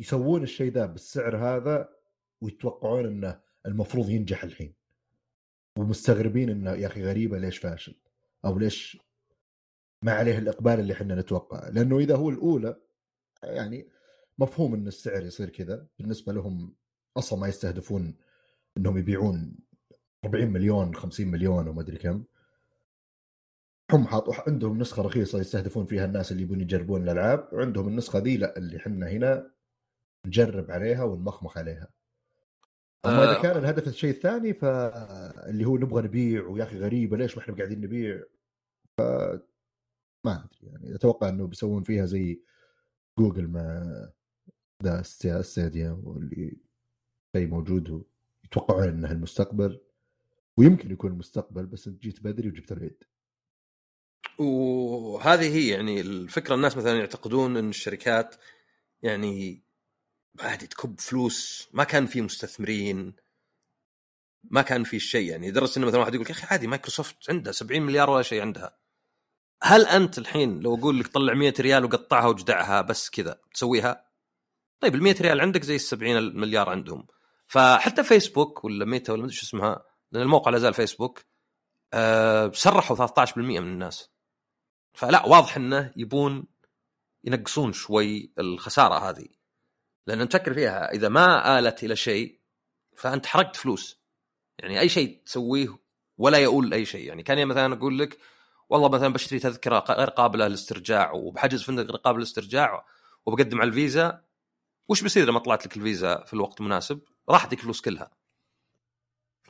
يسوون 0.00 0.42
الشيء 0.42 0.72
ذا 0.72 0.86
بالسعر 0.86 1.36
هذا 1.36 1.88
ويتوقعون 2.40 3.06
إنه 3.06 3.40
المفروض 3.66 4.08
ينجح 4.08 4.44
الحين. 4.44 4.74
ومستغربين 5.78 6.50
إنه 6.50 6.72
يا 6.72 6.86
أخي 6.86 7.04
غريبة 7.04 7.38
ليش 7.38 7.58
فاشل؟ 7.58 7.94
أو 8.44 8.58
ليش 8.58 8.98
ما 10.02 10.12
عليه 10.12 10.38
الإقبال 10.38 10.80
اللي 10.80 10.92
إحنا 10.92 11.14
نتوقعه؟ 11.14 11.70
لأنه 11.70 11.98
إذا 11.98 12.16
هو 12.16 12.30
الأولى 12.30 12.80
يعني 13.42 13.88
مفهوم 14.38 14.74
إن 14.74 14.86
السعر 14.86 15.22
يصير 15.22 15.48
كذا. 15.48 15.86
بالنسبة 15.98 16.32
لهم 16.32 16.74
أصلا 17.16 17.38
ما 17.38 17.48
يستهدفون 17.48 18.16
إنهم 18.76 18.98
يبيعون 18.98 19.58
40 20.24 20.46
مليون 20.52 20.94
50 20.94 21.26
مليون 21.26 21.68
وما 21.68 21.80
أدري 21.80 21.98
كم. 21.98 22.24
هم 23.92 24.06
حاطوا 24.06 24.34
عندهم 24.46 24.78
نسخة 24.78 25.02
رخيصة 25.02 25.38
يستهدفون 25.40 25.86
فيها 25.86 26.04
الناس 26.04 26.32
اللي 26.32 26.42
يبون 26.42 26.60
يجربون 26.60 27.02
الألعاب 27.02 27.48
وعندهم 27.52 27.88
النسخة 27.88 28.18
ذي 28.18 28.36
لا 28.36 28.56
اللي 28.56 28.76
إحنا 28.76 29.10
هنا 29.10 29.50
نجرب 30.26 30.70
عليها 30.70 31.04
ونمخمخ 31.04 31.58
عليها. 31.58 31.88
أما 33.06 33.24
إذا 33.24 33.38
آه. 33.38 33.42
كان 33.42 33.56
الهدف 33.56 33.88
الشيء 33.88 34.10
الثاني 34.10 34.54
فاللي 34.54 35.64
هو 35.64 35.76
نبغى 35.76 36.02
نبيع 36.02 36.46
ويا 36.46 36.64
أخي 36.64 36.78
غريبه 36.78 37.16
ليش 37.16 37.36
ما 37.36 37.42
إحنا 37.42 37.56
قاعدين 37.56 37.80
نبيع؟ 37.80 38.22
ف 38.98 39.00
ما 40.24 40.44
أدري 40.44 40.72
يعني 40.72 40.94
أتوقع 40.94 41.28
إنه 41.28 41.46
بيسوون 41.46 41.82
فيها 41.82 42.06
زي 42.06 42.42
جوجل 43.18 43.48
مع 43.48 43.92
ذا 44.82 45.02
Stadia 45.42 46.00
واللي 46.04 46.56
شيء 47.36 47.48
موجود 47.48 48.04
يتوقعون 48.44 48.88
انه 48.88 49.12
المستقبل. 49.12 49.80
ويمكن 50.56 50.90
يكون 50.90 51.12
المستقبل 51.12 51.66
بس 51.66 51.88
أنت 51.88 52.02
جيت 52.02 52.20
بدري 52.20 52.48
وجبت 52.48 52.72
العيد. 52.72 53.04
وهذه 54.38 55.56
هي 55.56 55.68
يعني 55.68 56.00
الفكرة 56.00 56.54
الناس 56.54 56.76
مثلا 56.76 56.98
يعتقدون 56.98 57.56
إن 57.56 57.68
الشركات 57.68 58.36
يعني 59.02 59.62
عادي 60.40 60.66
تكب 60.66 61.00
فلوس 61.00 61.68
ما 61.72 61.84
كان 61.84 62.06
في 62.06 62.22
مستثمرين 62.22 63.14
ما 64.44 64.62
كان 64.62 64.84
في 64.84 65.00
شيء 65.00 65.30
يعني. 65.30 65.50
لدرجه 65.50 65.78
إنه 65.78 65.86
مثلا 65.86 66.00
واحد 66.00 66.14
يقول 66.14 66.26
يا 66.26 66.32
أخي 66.32 66.46
عادي 66.46 66.66
مايكروسوفت 66.66 67.30
عندها 67.30 67.52
70 67.52 67.82
مليار 67.82 68.10
ولا 68.10 68.22
شيء 68.22 68.42
عندها. 68.42 68.78
هل 69.62 69.86
أنت 69.86 70.18
الحين 70.18 70.60
لو 70.60 70.74
أقول 70.74 71.00
لك 71.00 71.06
طلع 71.06 71.34
100 71.34 71.54
ريال 71.60 71.84
وقطعها 71.84 72.26
وجدعها 72.26 72.80
بس 72.80 73.10
كذا 73.10 73.40
تسويها؟ 73.54 74.08
طيب 74.80 74.94
ال 74.94 75.02
100 75.02 75.14
ريال 75.20 75.40
عندك 75.40 75.62
زي 75.62 75.74
ال 75.74 75.80
70 75.80 76.36
مليار 76.36 76.68
عندهم. 76.68 77.06
فحتى 77.46 78.04
فيسبوك 78.04 78.64
ولا 78.64 78.84
ميتا 78.84 79.12
ولا 79.12 79.28
شو 79.28 79.46
اسمها 79.46 79.91
لأن 80.12 80.22
الموقع 80.22 80.50
لا 80.50 80.58
زال 80.58 80.74
فيسبوك 80.74 81.24
أه 81.94 82.50
سرحوا 82.54 83.06
13% 83.06 83.36
من 83.36 83.56
الناس 83.58 84.10
فلا 84.94 85.26
واضح 85.26 85.56
إنه 85.56 85.92
يبون 85.96 86.44
ينقصون 87.24 87.72
شوي 87.72 88.32
الخسارة 88.38 89.10
هذه 89.10 89.26
لأن 90.06 90.28
تفكر 90.28 90.54
فيها 90.54 90.92
إذا 90.92 91.08
ما 91.08 91.58
آلت 91.58 91.84
إلى 91.84 91.96
شيء 91.96 92.40
فأنت 92.96 93.26
حرقت 93.26 93.56
فلوس 93.56 94.02
يعني 94.58 94.80
أي 94.80 94.88
شيء 94.88 95.22
تسويه 95.26 95.78
ولا 96.18 96.38
يؤول 96.38 96.70
لأي 96.70 96.84
شيء 96.84 97.06
يعني 97.08 97.22
كان 97.22 97.46
مثلا 97.46 97.74
أقول 97.74 97.98
لك 97.98 98.18
والله 98.68 98.88
مثلا 98.88 99.08
بشتري 99.08 99.38
تذكرة 99.38 99.84
غير 99.90 100.10
قابلة 100.10 100.48
للاسترجاع 100.48 101.12
وبحجز 101.12 101.62
فندق 101.62 101.82
غير 101.82 101.96
قابل 101.96 102.18
للاسترجاع 102.18 102.86
وبقدم 103.26 103.60
على 103.60 103.68
الفيزا 103.68 104.24
وش 104.88 105.02
بيصير 105.02 105.26
لما 105.28 105.38
طلعت 105.38 105.66
لك 105.66 105.76
الفيزا 105.76 106.24
في 106.24 106.34
الوقت 106.34 106.60
المناسب؟ 106.60 107.00
راح 107.28 107.44
تجيك 107.44 107.58
الفلوس 107.58 107.80
كلها. 107.80 108.10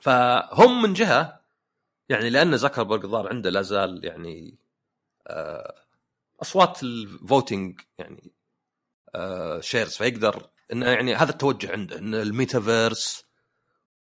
فهم 0.02 0.82
من 0.82 0.92
جهة 0.92 1.40
يعني 2.08 2.30
لأن 2.30 2.56
زكربرج 2.56 3.04
الظاهر 3.04 3.28
عنده 3.28 3.50
لا 3.50 3.62
زال 3.62 4.04
يعني 4.04 4.58
آه 5.26 5.74
أصوات 6.42 6.82
ال 6.82 6.96
voting 6.96 7.80
يعني 7.98 8.32
آه 9.14 9.60
shares 9.60 9.96
فيقدر 9.96 10.50
إنه 10.72 10.86
يعني 10.86 11.14
هذا 11.14 11.30
التوجه 11.30 11.72
عنده 11.72 11.98
إن 11.98 12.14
الميتافيرس 12.14 13.24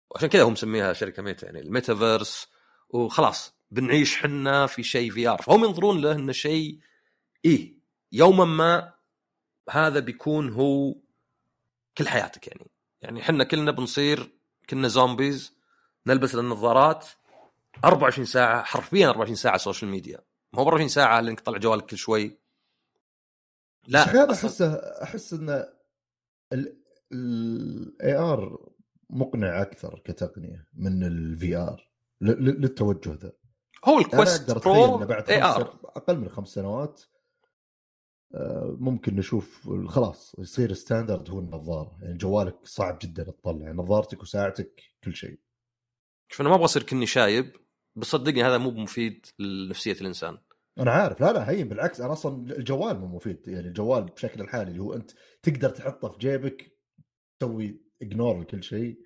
وعشان 0.10 0.30
كذا 0.30 0.44
هو 0.44 0.50
مسميها 0.50 0.94
شركة 0.94 1.24
ميتا 1.24 1.46
يعني 1.46 1.60
الميتافيرس. 1.60 2.48
وخلاص 2.90 3.54
بنعيش 3.72 4.18
حنا 4.18 4.68
في 4.68 4.84
شيء 4.84 5.12
VR 5.12 5.42
فهم 5.42 5.64
ينظرون 5.64 6.02
له 6.02 6.12
إنه 6.12 6.32
شيء 6.32 6.80
إيه 7.46 7.80
يوما 8.12 8.46
ما 8.46 8.94
هذا 9.70 10.00
بيكون 10.00 10.54
هو 10.54 10.96
كل 11.98 12.08
حياتك 12.08 12.48
يعني. 12.48 12.72
يعني 13.02 13.22
إحنا 13.22 13.44
كلنا 13.44 13.72
بنصير 13.72 14.32
كنا 14.70 14.88
zombies 14.88 15.59
نلبس 16.10 16.36
النظارات 16.36 17.06
24 17.86 18.26
ساعة 18.26 18.64
حرفيا 18.64 19.10
24 19.10 19.36
ساعة 19.36 19.58
social 19.58 19.92
media 19.92 20.20
ما 20.54 20.60
هو 20.60 20.64
24 20.64 20.90
ساعة 20.90 21.20
اللي 21.20 21.32
انك 21.32 21.40
تطلع 21.40 21.58
جوالك 21.58 21.86
كل 21.86 21.98
شوي؟ 21.98 22.40
لا. 23.88 24.04
هذا 24.04 24.32
احس 24.32 24.62
أحس 24.62 25.34
إن 25.34 25.66
ال 27.12 28.16
AR 28.16 28.70
مقنع 29.10 29.62
أكثر 29.62 30.02
كتقنية 30.06 30.68
من 30.74 31.04
ال 31.04 31.56
VR 31.56 31.92
للتوجه 32.22 33.14
ذا. 33.14 33.32
هو 33.86 34.00
ال 34.00 34.08
Quest 34.08 34.52
Pro 34.52 34.98
بعد 34.98 35.30
AR 35.30 35.80
أقل 35.86 36.18
من 36.18 36.30
خمس 36.30 36.48
سنوات 36.48 37.02
آه، 38.34 38.78
ممكن 38.80 39.16
نشوف 39.16 39.70
خلاص 39.88 40.36
يصير 40.40 40.74
standard 40.74 41.30
هو 41.30 41.40
النظارة. 41.40 41.98
يعني 42.02 42.18
جوالك 42.18 42.56
صعب 42.64 43.00
جدا 43.02 43.24
تطلع 43.24 43.72
نظارتك 43.72 44.22
وساعتك 44.22 44.82
كل 45.04 45.16
شيء. 45.16 45.40
شوف 46.32 46.42
أنا 46.42 46.50
ما 46.50 46.56
أبغى 46.56 46.66
أصير 46.66 46.84
كني 46.84 47.06
شايب 47.06 47.56
بس 47.96 48.08
صدقني 48.08 48.44
هذا 48.44 48.58
مو 48.58 48.72
مفيد 48.72 49.26
لنفسية 49.40 50.02
الإنسان. 50.02 50.38
أنا 50.80 50.92
عارف. 50.92 51.22
لا 51.22 51.34
لا 51.34 51.50
هين 51.50 51.70
بالعكس 51.70 52.02
أنا 52.02 52.14
أصلا 52.14 52.52
الجوال 52.58 53.00
مو 53.00 53.08
مفيد. 53.08 53.48
يعني 53.48 53.68
الجوال 53.68 54.04
بشكل 54.04 54.42
الحالي 54.42 54.72
اللي 54.72 54.82
هو 54.82 54.94
أنت 54.94 55.12
تقدر 55.44 55.70
تحطه 55.70 56.10
في 56.10 56.18
جيبك 56.18 56.78
تسوي 57.40 57.82
ignore 58.02 58.42
لكل 58.42 58.64
شيء. 58.64 59.00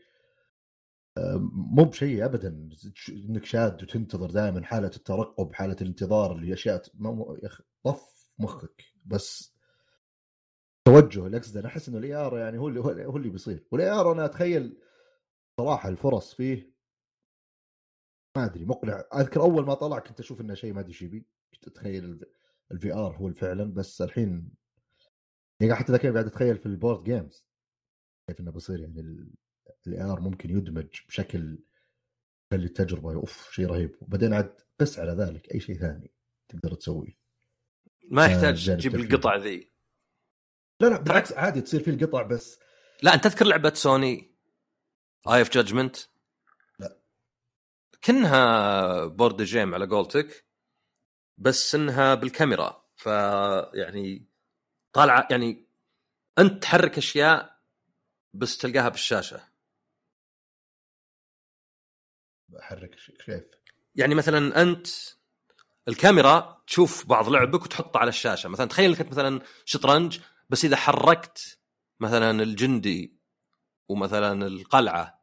مو 1.53 1.84
بشيء 1.84 2.26
ابدا. 2.26 2.69
إنك 3.09 3.45
شاد 3.45 3.84
وتنتظر 3.84 4.32
دائما 4.32 4.63
حالة 4.63 4.91
الترقب 4.95 5.53
حالة 5.53 5.76
الانتظار 5.82 6.32
اللي 6.32 6.53
أشياء 6.53 6.84
يا 7.43 7.47
أخي 7.47 7.63
طف 7.84 8.28
مخك. 8.39 8.84
بس 9.05 9.55
توجه 10.88 11.28
الاقصد 11.28 11.57
أنا 11.57 11.67
أحس 11.67 11.89
إنه 11.89 11.97
ال 11.97 12.13
AR 12.13 12.38
يعني 12.38 12.57
هو 12.57 12.67
اللي 12.67 12.80
هو 12.80 13.17
اللي 13.17 13.30
بيصير. 13.30 13.67
وال 13.71 13.89
AR 13.89 14.11
أنا 14.11 14.26
أتخيل 14.26 14.78
صراحة 15.59 15.89
الفرص 15.89 16.34
فيه 16.34 16.72
ما 18.38 18.45
أدري 18.45 18.65
مقنع. 18.65 19.03
أذكر 19.15 19.41
أول 19.41 19.65
ما 19.65 19.73
طلع 19.73 19.99
كنت 19.99 20.19
أشوف 20.19 20.41
إنه 20.41 20.53
شيء 20.53 20.73
ما 20.73 20.79
أدري 20.79 20.91
إيش 20.91 21.03
كنت 21.53 21.67
أتخيل 21.67 22.25
ال 22.71 22.93
VR 22.93 23.15
هو 23.15 23.34
فعلا 23.34 23.73
بس 23.73 24.01
الحين 24.01 24.51
يعني 25.59 25.75
حتى 25.75 25.91
ذا 25.91 25.97
قاعد 25.97 26.17
أتخيل 26.17 26.57
في 26.57 26.65
ال 26.65 26.72
board 26.72 27.03
games 27.03 27.45
كيف 28.27 28.39
إنه 28.39 28.51
بيصير 28.51 28.79
يعني 28.79 29.31
ال 29.88 30.01
AR 30.01 30.19
ممكن 30.19 30.49
يدمج 30.49 31.01
بشكل 31.07 31.59
يخلي 32.51 32.65
التجربة 32.65 33.13
أوف 33.13 33.51
شيء 33.51 33.65
رهيب. 33.67 33.95
وبعدين 34.01 34.34
عاد 34.34 34.61
قس 34.79 34.99
على 34.99 35.11
ذلك 35.11 35.53
أي 35.53 35.59
شيء 35.59 35.79
ثاني 35.79 36.11
تقدر 36.49 36.73
تسويه. 36.73 37.17
ما 38.11 38.25
يحتاج 38.25 38.77
تجيب 38.77 38.95
القطع 38.95 39.36
ذي. 39.36 39.71
لا 40.79 40.88
لا 40.88 40.99
بالعكس 40.99 41.34
عادي 41.34 41.61
تصير 41.61 41.84
فيه 41.84 41.91
القطع 41.91 42.21
بس 42.21 42.59
لا 43.03 43.13
أنت 43.13 43.23
تذكر 43.23 43.45
لعبة 43.45 43.73
سوني 43.73 44.36
Eye 45.27 45.39
of 45.39 45.49
Judgment 45.49 45.97
كأنها 48.03 49.05
بورد 49.05 49.41
جيم 49.41 49.73
على 49.73 49.85
قولتك 49.85 50.45
بس 51.37 51.75
إنها 51.75 52.15
بالكاميرا. 52.15 52.83
فيعني 52.95 54.27
طالعة 54.93 55.27
يعني 55.31 55.67
أنت 56.39 56.63
تحرك 56.63 56.97
أشياء 56.97 57.59
بس 58.33 58.57
تلقاها 58.57 58.89
بالشاشة. 58.89 59.41
احرك 62.59 62.95
كيف؟ 63.25 63.43
يعني 63.95 64.15
مثلا 64.15 64.61
أنت 64.61 64.87
الكاميرا 65.87 66.63
تشوف 66.67 67.05
بعض 67.05 67.29
لعبك 67.29 67.61
وتحطه 67.61 67.97
على 67.97 68.09
الشاشة. 68.09 68.49
مثلا 68.49 68.67
تخيل 68.67 68.95
إنك 68.95 69.11
مثلا 69.11 69.41
شطرنج 69.65 70.19
بس 70.49 70.65
إذا 70.65 70.75
حركت 70.75 71.59
مثلا 71.99 72.43
الجندي 72.43 73.17
ومثلا 73.89 74.47
القلعة 74.47 75.22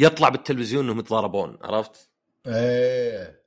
يطلع 0.00 0.28
بالتلفزيون 0.28 0.84
انهم 0.84 0.98
يتضاربون 0.98 1.58
عرفت؟ 1.62 2.10
إيه. 2.46 3.42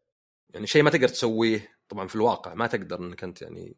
يعني 0.50 0.68
شيء 0.68 0.84
ما 0.84 0.90
تقدر 0.90 1.08
تسويه 1.08 1.70
طبعا 1.90 2.08
في 2.08 2.16
الواقع 2.16 2.54
ما 2.54 2.68
تقدر 2.68 3.00
انك 3.00 3.24
انت 3.24 3.42
يعني 3.42 3.76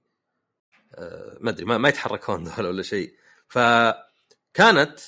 آه 0.95 1.37
ما 1.41 1.49
أدري 1.49 1.65
ما, 1.65 1.77
ما 1.77 1.89
يتحركون 1.89 2.43
دول 2.57 2.65
ولا 2.65 2.83
شيء. 2.83 3.15
فكانت 3.47 4.99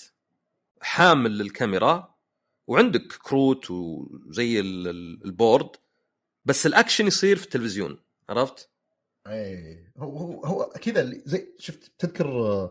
حامل 0.82 1.38
للكاميرا 1.38 2.16
وعندك 2.68 3.14
كروت 3.24 3.72
وزي 3.72 4.60
ال 4.60 4.78
board 4.78 5.70
بس 6.46 6.66
الأكشن 6.66 7.08
يصير 7.08 7.38
في 7.38 7.44
التلفزيون 7.44 8.00
عرفت؟ 8.30 8.70
إيه. 9.28 9.94
هو 9.98 10.18
هو, 10.18 10.46
هو 10.46 10.74
كذا 10.82 11.22
زي 11.26 11.56
شفت 11.60 11.92
تذكر 11.98 12.70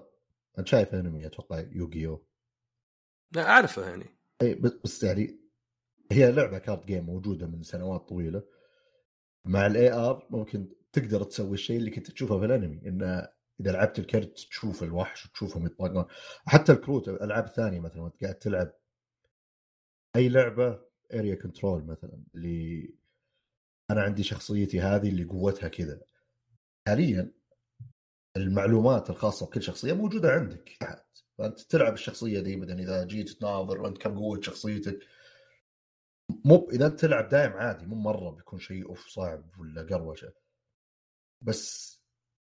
انت 0.58 0.68
شايف 0.68 0.94
أنمي 0.94 1.26
أتوقع 1.26 1.64
يوغيو. 1.72 2.26
لا 3.32 3.48
أعرفه 3.50 3.88
يعني. 3.88 4.15
اي 4.42 4.54
بس 4.54 5.04
يعني 5.04 5.40
هي 6.12 6.32
لعبة 6.32 6.58
card 6.58 6.86
game 6.86 7.04
موجودة 7.06 7.46
من 7.46 7.62
سنوات 7.62 8.08
طويلة. 8.08 8.42
مع 9.44 9.66
ال 9.66 9.92
AR 9.92 10.26
ممكن 10.30 10.68
تقدر 10.92 11.22
تسوي 11.22 11.54
الشيء 11.54 11.76
اللي 11.76 11.90
كنت 11.90 12.10
تشوفه 12.10 12.38
في 12.38 12.44
الأنمي 12.44 12.82
انه 12.86 13.28
إذا 13.60 13.72
لعبت 13.72 13.98
الكرت 13.98 14.32
تشوف 14.32 14.82
الوحش 14.82 15.26
وتشوفهم 15.26 15.66
يطلقون 15.66 16.04
حتى 16.46 16.72
الكروت 16.72 17.08
الالعاب 17.08 17.44
الثانية 17.44 17.80
مثلا 17.80 18.02
وأنت 18.02 18.22
قاعد 18.22 18.34
تلعب. 18.34 18.72
أي 20.16 20.28
لعبة 20.28 20.80
area 21.14 21.34
control 21.34 21.84
مثلا 21.84 22.24
اللي 22.34 22.94
أنا 23.90 24.02
عندي 24.02 24.22
شخصيتي 24.22 24.80
هذه 24.80 25.08
اللي 25.08 25.24
قوتها 25.24 25.68
كذا. 25.68 26.00
حاليا 26.88 27.32
المعلومات 28.36 29.10
الخاصة 29.10 29.46
بكل 29.46 29.62
شخصية 29.62 29.92
موجودة 29.92 30.30
عندك. 30.30 30.78
فأنت 31.38 31.60
تلعب 31.60 31.92
الشخصية 31.92 32.40
دي 32.40 32.56
مثلا 32.56 32.78
إذا 32.78 33.04
جيت 33.04 33.28
تناظر 33.28 33.80
وانت 33.80 33.98
كم 33.98 34.18
قوة 34.18 34.40
شخصيتك. 34.40 34.98
مو 36.44 36.68
إذا 36.72 36.86
أنت 36.86 37.00
تلعب 37.00 37.28
دايم 37.28 37.52
عادي 37.52 37.86
مو 37.86 37.96
مرة 37.96 38.30
بيكون 38.30 38.58
شيء 38.58 38.88
أوف 38.88 39.08
صعب 39.08 39.44
ولا 39.58 39.82
قروشة. 39.82 40.32
بس 41.40 41.96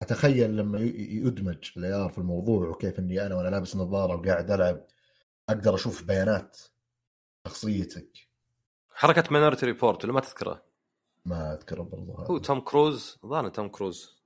أتخيل 0.02 0.56
لما 0.56 0.80
يدمج 0.80 1.70
ال 1.76 1.87
AR 1.87 2.08
في 2.08 2.18
الموضوع 2.18 2.68
وكيف 2.68 2.98
إني 2.98 3.26
أنا 3.26 3.34
وأنا 3.34 3.48
لابس 3.48 3.76
نظارة 3.76 4.16
وقاعد 4.16 4.50
ألعب 4.50 4.86
أقدر 5.48 5.74
أشوف 5.74 6.04
بيانات 6.04 6.58
شخصيتك. 7.46 8.28
حركة 8.90 9.24
Minority 9.30 9.66
Report 9.66 10.04
اللي 10.04 10.12
ما 10.12 10.20
تذكره. 10.20 10.62
ما 11.24 11.54
أذكره 11.54 11.82
برضه 11.82 12.12
هو 12.12 12.38
توم 12.38 12.60
كروز؟ 12.60 13.18
ظهر 13.26 13.48
توم 13.48 13.68
كروز. 13.68 14.16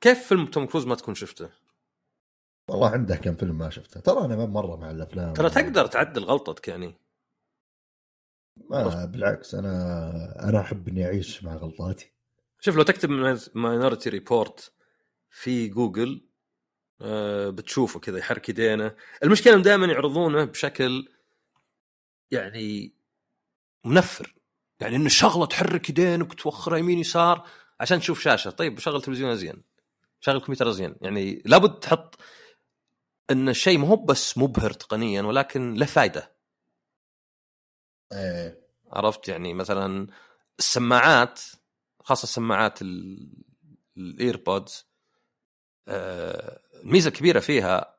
كيف 0.00 0.28
فيلم 0.28 0.46
توم 0.46 0.66
كروز 0.66 0.86
ما 0.86 0.94
تكون 0.94 1.14
شفته؟ 1.14 1.59
والله 2.68 2.88
عنده 2.90 3.16
كم 3.16 3.34
فيلم 3.34 3.58
ما 3.58 3.70
شفته. 3.70 4.00
ترى 4.00 4.24
أنا 4.24 4.36
ما 4.36 4.46
مرة 4.46 4.76
مع 4.76 4.90
الأفلام. 4.90 5.32
ترى 5.32 5.50
تقدر 5.50 5.86
تعدل 5.86 6.24
غلطتك 6.24 6.68
يعني. 6.68 6.94
ما 8.70 9.04
بالعكس 9.04 9.54
أنا 9.54 10.48
أنا 10.48 10.60
أحب 10.60 10.88
إني 10.88 11.04
أعيش 11.06 11.44
مع 11.44 11.54
غلطاتي. 11.54 12.12
شوف 12.60 12.76
لو 12.76 12.82
تكتب 12.82 13.10
Minority 13.54 14.10
Report 14.10 14.72
في 15.30 15.68
جوجل 15.68 16.26
آه 17.00 17.50
بتشوفه 17.50 18.00
كذا 18.00 18.18
يحرك 18.18 18.48
يدينه. 18.48 18.94
المشكلة 19.24 19.62
دائما 19.62 19.86
يعرضونه 19.86 20.44
بشكل 20.44 21.08
يعني 22.30 22.94
منفر. 23.84 24.34
يعني 24.80 24.96
إنه 24.96 25.08
شغلة 25.08 25.46
تحرك 25.46 25.90
يدينك 25.90 26.30
وتوخرها 26.30 26.78
يمين 26.78 26.98
يسار 26.98 27.46
عشان 27.80 28.00
تشوف 28.00 28.20
شاشة. 28.20 28.50
طيب 28.50 28.78
شغل 28.78 29.02
تلفزيون 29.02 29.30
ازين 29.30 29.62
شغل 30.20 30.40
كمبيوتر 30.40 30.70
ازين 30.70 30.96
يعني 31.00 31.42
لابد 31.46 31.78
تحط 31.80 32.18
إن 33.30 33.48
الشيء 33.48 33.78
مو 33.78 33.96
بس 33.96 34.38
مبهر 34.38 34.72
تقنيا 34.72 35.22
ولكن 35.22 35.74
له 35.74 35.86
فائده 35.86 36.32
إيه. 38.12 38.60
عرفت؟ 38.92 39.28
يعني 39.28 39.54
مثلا 39.54 40.06
السماعات 40.58 41.40
خاصة 42.00 42.24
السماعات 42.24 42.78
الايربودز 43.96 44.86
آه، 45.88 46.60
الميزه 46.82 47.08
الكبيره 47.08 47.40
فيها 47.40 47.96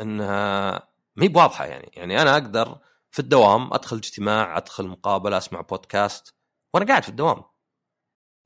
إنها 0.00 0.70
ما 1.16 1.24
هي 1.24 1.28
بواضحة 1.28 1.64
يعني. 1.66 1.90
يعني 1.94 2.22
أنا 2.22 2.32
أقدر 2.32 2.78
في 3.10 3.18
الدوام 3.18 3.74
أدخل 3.74 3.96
اجتماع 3.96 4.56
أدخل 4.56 4.86
مقابلة 4.86 5.38
أسمع 5.38 5.60
بودكاست 5.60 6.34
وأنا 6.74 6.86
قاعد 6.86 7.02
في 7.02 7.08
الدوام. 7.08 7.44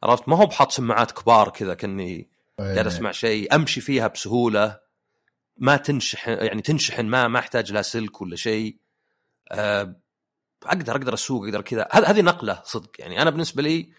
عرفت؟ 0.03 0.29
ما 0.29 0.37
هو 0.37 0.47
بحط 0.47 0.71
سماعات 0.71 1.11
كبار 1.13 1.49
كذا 1.49 1.75
كأني 1.75 2.31
قاعد 2.59 2.79
إيه. 2.79 2.87
أسمع 2.87 3.11
شيء 3.13 3.55
أمشي 3.55 3.81
فيها 3.81 4.07
بسهولة. 4.07 4.84
ما 5.57 5.77
تنشحن 5.77 6.31
يعني 6.31 6.63
تنشحن 6.63 7.07
ما 7.07 7.29
ما 7.29 7.39
أحتاج 7.39 7.73
لها 7.73 7.83
سلك 7.83 8.21
ولا 8.21 8.37
شيء. 8.37 8.79
أه 9.53 10.01
أقدر 10.63 10.93
أقدر 10.93 11.15
أسوق 11.15 11.45
أقدر 11.45 11.61
كذا. 11.61 11.89
هذه 11.93 12.21
نقلة 12.21 12.63
صدق. 12.65 12.91
يعني 12.99 13.23
أنا 13.23 13.31
بالنسبة 13.31 13.63
لي 13.63 13.93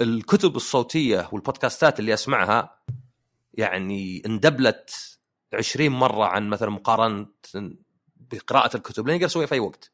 الكتب 0.00 0.56
الصوتية 0.56 1.28
والبودكاستات 1.32 2.00
اللي 2.00 2.14
أسمعها 2.14 2.82
يعني 3.54 4.22
اندبلت 4.26 5.18
20 5.54 5.88
مرة 5.88 6.24
عن 6.24 6.48
مثلا 6.48 6.70
مقارنة 6.70 7.26
بقراءة 8.16 8.76
الكتب 8.76 9.06
لأني 9.06 9.16
أقدر 9.16 9.26
أسويها 9.26 9.46
في 9.46 9.54
أي 9.54 9.60
وقت. 9.60 9.92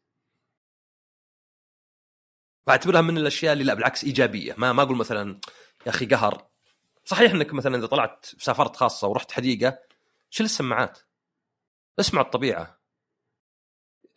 بعتبرها 2.66 3.00
من 3.00 3.18
الأشياء 3.18 3.52
اللي 3.52 3.64
لا 3.64 3.74
بالعكس 3.74 4.04
إيجابية. 4.04 4.54
ما 4.58 4.72
ما 4.72 4.82
أقول 4.82 4.96
مثلا 4.96 5.40
يا 5.86 5.90
أخي 5.90 6.06
قهر. 6.06 6.46
صحيح 7.04 7.32
إنك 7.32 7.54
مثلا 7.54 7.76
إذا 7.76 7.86
طلعت 7.86 8.26
سافرت 8.38 8.76
خاصة 8.76 9.08
ورحت 9.08 9.32
حديقة 9.32 9.78
شيل 10.30 10.46
السماعات؟ 10.46 10.98
اسمع 12.00 12.20
الطبيعة. 12.20 12.78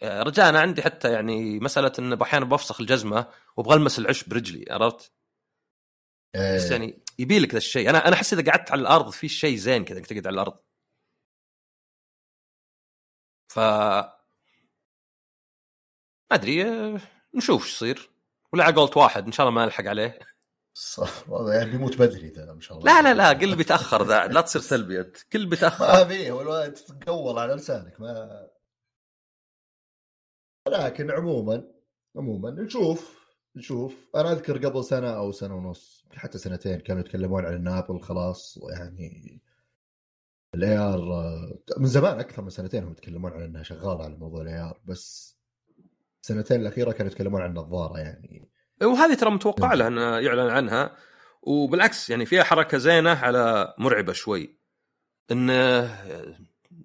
رجاء 0.04 0.50
أنا 0.50 0.60
عندي 0.60 0.82
حتى 0.82 1.14
يعني 1.14 1.60
مسألة 1.60 1.92
ان 2.00 2.22
أحيانا 2.22 2.46
بفسخ 2.46 2.82
الجزمة 2.82 3.34
وابغى 3.58 3.76
المس 3.76 4.00
العش 4.00 4.24
برجلي 4.24 4.66
عرفت؟ 4.72 5.14
بس 6.36 6.64
إيه. 6.64 6.72
يعني 6.72 7.04
يبي 7.20 7.40
لك 7.40 7.52
ذا 7.52 7.58
الشيء. 7.58 7.90
أنا 7.90 8.08
أنا 8.08 8.16
أحس 8.16 8.34
إذا 8.34 8.52
قعدت 8.52 8.72
على 8.72 8.82
الأرض 8.82 9.12
في 9.12 9.30
شيء 9.30 9.58
زين 9.58 9.86
كذا 9.86 9.98
إنك 9.98 10.08
تقعد 10.08 10.28
على 10.28 10.34
الأرض. 10.34 10.60
ف 13.50 13.60
ما 13.60 14.14
أدري 16.32 16.64
آه، 16.64 17.02
نشوف 17.36 17.64
إيش 17.64 17.74
يصير. 17.74 18.12
ولا 18.54 18.64
على 18.64 18.76
قولة 18.76 18.98
واحد 18.98 19.26
إن 19.26 19.32
شاء 19.32 19.48
الله 19.48 19.60
ما 19.60 19.66
نلحق 19.66 19.86
عليه. 19.86 20.20
صح. 20.74 21.30
والله 21.30 21.54
يعني 21.54 21.72
بيموت 21.72 21.98
بدري 21.98 22.30
ذا 22.30 22.54
ما 22.54 22.62
شاء 22.62 22.78
الله. 22.78 22.94
لا 22.94 23.02
لا 23.02 23.14
لا 23.14 23.30
قل 23.40 23.56
بيتأخر 23.56 24.08
ذا 24.08 24.28
لا 24.28 24.42
تصير 24.42 24.62
سلبي 24.62 25.00
أنت. 25.02 25.18
كل 25.22 25.46
بيتأخر. 25.46 25.86
ما 25.86 26.04
في 26.04 26.32
والله 26.32 26.68
تتقول 26.68 27.40
على 27.40 27.54
لسانك 27.54 28.02
ما 28.02 28.48
لكن 30.68 31.12
عموما 31.12 31.72
عموما 32.16 32.52
نشوف 32.52 33.22
نشوف. 33.56 34.10
أنا 34.16 34.32
أذكر 34.32 34.68
قبل 34.68 34.84
سنة 34.84 35.10
أو 35.10 35.32
سنة 35.32 35.56
ونص 35.56 36.06
حتى 36.14 36.38
سنتين 36.38 36.80
كانوا 36.80 37.02
يتكلمون 37.02 37.46
عن 37.46 37.54
إن 37.54 37.70
ابل 37.70 38.02
خلاص 38.02 38.60
يعني 38.70 39.42
ال 40.56 40.78
AR 40.78 41.02
من 41.78 41.86
زمان 41.86 42.20
أكثر 42.20 42.42
من 42.42 42.50
سنتين 42.50 42.84
هم 42.84 42.92
يتكلمون 42.92 43.32
عن 43.32 43.42
إنها 43.42 43.64
شغالة 43.64 44.04
على 44.04 44.16
موضوع 44.16 44.42
ال 44.42 44.60
AR 44.60 44.82
بس 44.86 45.38
السنتين 46.24 46.62
الأخيرة 46.62 46.92
كانوا 46.92 47.12
يتكلمون 47.12 47.42
عن 47.42 47.54
نظارة 47.54 48.00
يعني 48.00 48.51
وهذه 48.82 49.14
ترى 49.14 49.32
متوقع 49.32 49.74
له 49.74 49.88
إنه 49.88 50.20
يعلن 50.20 50.50
عنها. 50.50 50.98
وبالعكس 51.42 52.10
يعني 52.10 52.26
فيها 52.26 52.44
حركة 52.44 52.78
زينة 52.78 53.10
على 53.10 53.74
مرعبة 53.78 54.14
شوي. 54.14 54.58
انه 55.32 55.90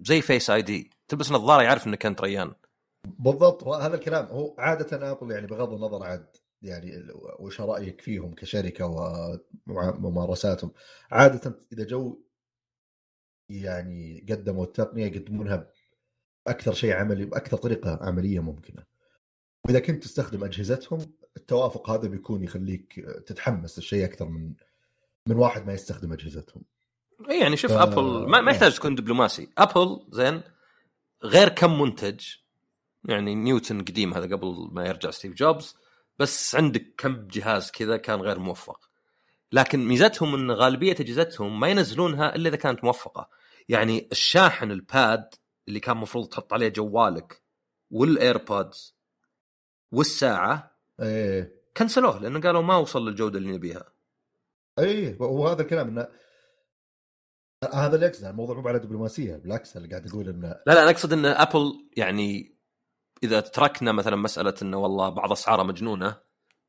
زي 0.01 0.21
Face 0.21 0.49
ID 0.49 0.91
تلبس 1.07 1.31
نظارة 1.31 1.61
يعرف 1.63 1.87
إنك 1.87 2.05
أنت 2.05 2.21
ريان. 2.21 2.53
بالضبط. 3.03 3.63
هذا 3.63 3.95
الكلام 3.95 4.25
هو 4.25 4.55
عادة 4.57 5.11
ابل 5.11 5.31
يعني 5.31 5.47
بغض 5.47 5.73
النظر 5.73 6.03
عن 6.03 6.25
يعني 6.61 7.07
وش 7.39 7.61
رأيك 7.61 8.01
فيهم 8.01 8.33
كشركة 8.33 8.85
وممارساتهم 9.67 10.71
عادة 11.11 11.59
إذا 11.73 11.83
جو 11.83 12.23
يعني 13.49 14.25
قدموا 14.29 14.63
التقنية 14.63 15.05
يقدمونها 15.05 15.71
بأكثر 16.45 16.73
شيء 16.73 16.93
عملي 16.93 17.25
بأكثر 17.25 17.57
طريقة 17.57 17.99
عملية 18.01 18.39
ممكنة. 18.39 18.83
وإذا 19.65 19.79
كنت 19.79 20.03
تستخدم 20.03 20.43
أجهزتهم 20.43 20.99
التوافق 21.47 21.89
هذا 21.89 22.07
بيكون 22.07 22.43
يخليك 22.43 22.93
تتحمس 23.25 23.77
الشيء 23.77 24.05
أكثر 24.05 24.25
من 24.25 24.53
من 25.27 25.35
واحد 25.35 25.67
ما 25.67 25.73
يستخدم 25.73 26.13
أجهزتهم. 26.13 26.63
إي 27.29 27.39
يعني 27.39 27.57
شوف 27.57 27.71
ف- 27.71 27.75
ابل 27.75 28.03
ما, 28.03 28.41
ما 28.41 28.51
يحتاج 28.51 28.75
تكون 28.75 28.95
دبلوماسي. 28.95 29.49
ابل 29.57 30.05
زين 30.09 30.41
غير 31.23 31.49
كم 31.49 31.81
منتج 31.81 32.19
يعني 33.03 33.35
نيوتن 33.35 33.81
قديم 33.81 34.13
هذا 34.13 34.35
قبل 34.35 34.69
ما 34.71 34.85
يرجع 34.85 35.11
ستيف 35.11 35.33
جوبز 35.33 35.75
بس 36.19 36.55
عندك 36.55 36.93
كم 36.97 37.27
جهاز 37.27 37.71
كذا 37.71 37.97
كان 37.97 38.21
غير 38.21 38.39
موفق. 38.39 38.89
لكن 39.51 39.87
ميزتهم 39.87 40.35
إن 40.35 40.51
غالبية 40.51 40.95
أجهزتهم 40.99 41.59
ما 41.59 41.67
ينزلونها 41.67 42.35
إلا 42.35 42.49
إذا 42.49 42.57
كانت 42.57 42.83
موفقة. 42.83 43.29
يعني 43.69 44.07
الشاحن 44.11 44.71
ال 44.71 44.86
pad 44.86 45.29
اللي 45.67 45.79
كان 45.79 45.95
المفروض 45.95 46.27
تحط 46.27 46.53
عليه 46.53 46.67
جوالك 46.67 47.41
وال 47.91 48.14
AirPods 48.14 48.95
والساعة 49.91 50.76
إيه 51.01 51.61
كنسلوه 51.77 52.19
لأنه 52.19 52.41
قالوا 52.41 52.61
ما 52.61 52.77
وصل 52.77 53.09
للجودة 53.09 53.37
اللي 53.37 53.51
نبيها 53.51 53.93
إيه 54.79 55.21
وهذا 55.21 55.61
الكلام 55.61 55.87
انه 55.87 56.07
هذا 57.73 57.95
اللي 57.95 58.07
أقصده 58.07 58.29
الموضوع 58.29 58.61
مو 58.61 58.67
على 58.67 58.79
دبلوماسيه 58.79 59.35
بالعكس 59.35 59.77
اللي 59.77 59.87
قاعد 59.87 60.07
أقول 60.07 60.29
انه 60.29 60.47
لا 60.47 60.73
لا 60.73 60.83
أنا 60.83 60.91
أقصد 60.91 61.13
إن 61.13 61.25
ابل 61.25 61.89
يعني 61.97 62.57
إذا 63.23 63.39
تركنا 63.39 63.91
مثلا 63.91 64.15
مسألة 64.15 64.53
انه 64.61 64.77
والله 64.77 65.09
بعض 65.09 65.31
أسعارها 65.31 65.63
مجنونة 65.63 66.17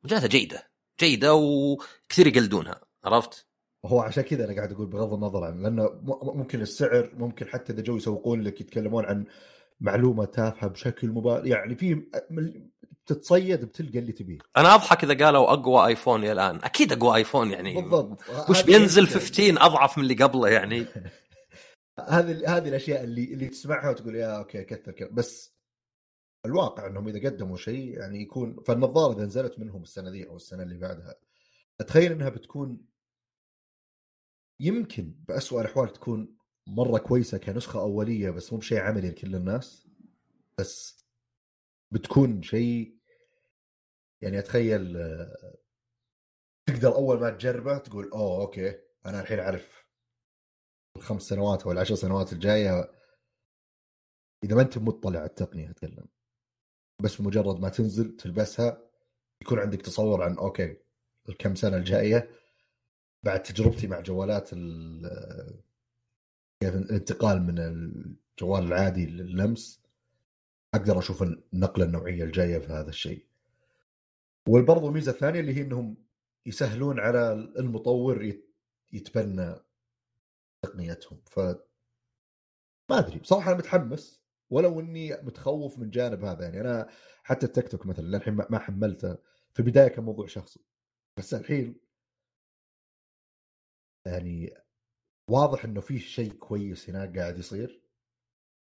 منتجاتها 0.04 0.26
جيدة 0.26 0.70
جيدة 1.00 1.34
وكثير 1.34 2.26
يقلدونها 2.26 2.80
عرفت؟ 3.04 3.48
هو 3.84 4.00
عشان 4.00 4.22
كذا 4.22 4.44
أنا 4.44 4.56
قاعد 4.56 4.72
أقول 4.72 4.86
بغض 4.86 5.14
النظر 5.14 5.44
عن 5.44 5.62
لأنه 5.62 6.00
ممكن 6.22 6.60
السعر 6.60 7.10
ممكن 7.14 7.46
حتى 7.46 7.72
إذا 7.72 7.82
جو 7.82 7.96
يسوقون 7.96 8.42
لك 8.42 8.60
يتكلمون 8.60 9.04
عن 9.04 9.26
معلومة 9.80 10.24
تافهة 10.24 10.68
بشكل 10.68 11.08
مبالغ 11.08 11.46
يعني 11.46 11.74
في 11.74 12.06
تتصيد 13.09 13.64
بتلقى 13.64 13.98
اللي 13.98 14.12
تبيه. 14.12 14.38
أنا 14.56 14.74
أضحك 14.74 15.04
إذا 15.04 15.24
قالوا 15.26 15.52
أقوى 15.52 15.86
آيفون 15.86 16.24
إلى 16.24 16.32
الآن. 16.32 16.56
أكيد 16.56 16.92
أقوى 16.92 17.16
آيفون 17.16 17.50
يعني. 17.50 17.74
بالضبط. 17.74 18.20
وش 18.50 18.62
بينزل 18.62 19.06
الأشياء- 19.06 19.12
15 19.12 19.66
أضعف 19.66 19.98
من 19.98 20.04
اللي 20.04 20.14
قبله 20.14 20.48
يعني. 20.48 20.86
هذه 22.09 22.56
هذه 22.56 22.68
الأشياء 22.68 23.04
اللي 23.04 23.24
اللي 23.24 23.48
تسمعها 23.48 23.90
وتقول 23.90 24.16
يا 24.16 24.38
أوكي 24.38 24.64
كثر 24.64 24.92
كذا. 24.92 25.09
بس 25.09 25.59
الواقع 26.46 26.86
إنهم 26.86 27.09
إذا 27.09 27.30
قدموا 27.30 27.56
شيء 27.56 27.98
يعني 27.98 28.22
يكون 28.22 28.56
فالنظارة 28.66 29.14
إذا 29.16 29.24
نزلت 29.24 29.59
منهم 29.59 29.82
السنة 29.82 30.11
ذي 30.11 30.28
أو 30.28 30.36
السنة 30.36 30.62
اللي 30.62 30.78
بعدها 30.78 31.14
أتخيل 31.80 32.12
إنها 32.12 32.28
بتكون 32.28 32.86
يمكن 34.61 35.14
بأسوأ 35.28 35.61
الأحوال 35.61 35.92
تكون 35.92 36.36
مرة 36.66 36.98
كويسة 36.98 37.38
كنسخة 37.38 37.80
أولية 37.80 38.30
بس 38.30 38.52
مو 38.52 38.59
بشيء 38.59 38.78
عملي 38.78 39.11
لكل 39.11 39.34
الناس 39.34 39.88
بس 40.59 41.04
بتكون 41.90 42.42
شيء 42.42 42.97
يعني 44.22 44.38
أتخيل 44.38 44.98
تقدر 46.68 46.94
أول 46.94 47.20
ما 47.20 47.30
تجربه 47.30 47.78
تقول 47.78 48.10
أوه 48.10 48.40
okay 48.40 48.80
أنا 49.06 49.20
الحين 49.20 49.38
أعرف 49.38 49.86
الخمس 50.96 51.22
سنوات 51.22 51.62
أو 51.62 51.72
العشر 51.72 51.94
سنوات 51.94 52.32
الجاية. 52.32 52.90
إذا 54.44 54.54
ما 54.56 54.62
أنت 54.62 54.78
مطلع 54.78 55.18
على 55.18 55.28
التقنية 55.28 55.70
اتكلم 55.70 56.06
بس 57.02 57.20
مجرد 57.20 57.60
ما 57.60 57.68
تنزل 57.68 58.16
تلبسها 58.16 58.82
يكون 59.42 59.58
عندك 59.58 59.82
تصور 59.82 60.22
عن 60.22 60.38
okay 60.38 60.76
الكم 61.28 61.54
سنة 61.54 61.76
الجاية. 61.76 62.30
بعد 63.22 63.42
تجربتي 63.42 63.86
مع 63.86 64.00
جوالات 64.00 64.52
الانتقال 66.62 67.42
من 67.42 67.58
الجوال 67.58 68.64
العادي 68.64 69.06
لللمس 69.06 69.82
أقدر 70.74 70.98
أشوف 70.98 71.22
النقلة 71.22 71.84
النوعية 71.84 72.24
الجاية 72.24 72.58
في 72.58 72.72
هذا 72.72 72.88
الشيء. 72.88 73.26
وبرضه 74.49 74.88
الميزه 74.88 75.12
الثانية 75.12 75.40
اللي 75.40 75.55
هي 75.57 75.62
إنهم 75.62 75.96
يسهلون 76.46 77.01
على 77.01 77.32
المطور 77.32 78.24
يت- 78.24 78.55
يتبنى 78.92 79.55
تقنيتهم. 80.62 81.22
ف 81.26 81.38
ما 82.90 82.99
أدري 82.99 83.18
بصراحة 83.18 83.51
أنا 83.51 83.59
متحمس 83.59 84.22
ولو 84.51 84.80
إني 84.80 85.12
متخوف 85.22 85.78
من 85.78 85.90
جانب 85.90 86.24
هذا. 86.24 86.44
يعني 86.44 86.61
أنا 86.61 86.88
حتى 87.22 87.46
التيك 87.46 87.68
توك 87.68 87.86
مثلا 87.86 88.05
للحين 88.05 88.34
ما 88.34 88.46
ما 88.51 88.59
حملته. 88.59 89.18
في 89.53 89.61
البداية 89.61 89.88
كان 89.88 90.05
موضوع 90.05 90.26
شخصي. 90.26 90.61
بس 91.16 91.34
الحين 91.34 91.80
يعني 94.07 94.55
واضح 95.30 95.64
إنه 95.64 95.80
في 95.80 95.99
شيء 95.99 96.32
كويس 96.32 96.90
هناك 96.90 97.18
قاعد 97.18 97.38
يصير. 97.38 97.82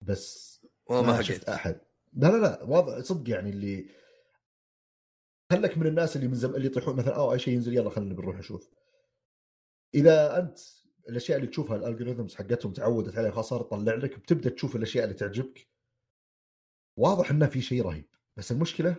بس 0.01 0.61
ما 0.91 1.13
لحقت 1.13 1.23
شفت 1.27 1.49
أحد. 1.49 1.81
لا 2.13 2.27
لا 2.29 2.37
لا 2.37 2.63
واضح 2.63 2.99
صدق 2.99 3.31
يعني 3.31 3.51
اللي 3.51 3.91
خلك 5.51 5.79
من 5.79 5.87
الناس 5.87 6.17
اللي 6.17 6.29
من 6.29 6.35
زم... 6.35 6.55
اللي 6.55 6.67
يطيحون 6.67 6.97
مثلا 6.97 7.17
آه 7.17 7.33
أي 7.33 7.39
شيء 7.39 7.55
ينزل 7.55 7.77
يلا 7.77 7.91
خلينا 7.91 8.15
بنروح 8.15 8.37
نشوف. 8.37 8.71
إذا 9.95 10.39
أنت 10.39 10.59
الأشياء 11.09 11.39
اللي 11.39 11.49
تشوفها 11.51 11.77
ال 11.77 11.82
algorithms 11.82 12.35
حقتهم 12.35 12.73
تعودت 12.73 13.19
عليها 13.19 13.31
خلاص 13.31 13.49
صار 13.49 13.63
تطلع 13.63 13.95
لك 13.95 14.19
بتبدأ 14.19 14.51
تشوف 14.51 14.77
الأشياء 14.77 15.05
اللي 15.05 15.15
تعجبك. 15.15 15.69
واضح 16.97 17.31
إنه 17.31 17.47
في 17.47 17.63
شيء 17.63 17.83
رهيب 17.83 18.09
بس 18.37 18.53
المشكلة 18.53 18.91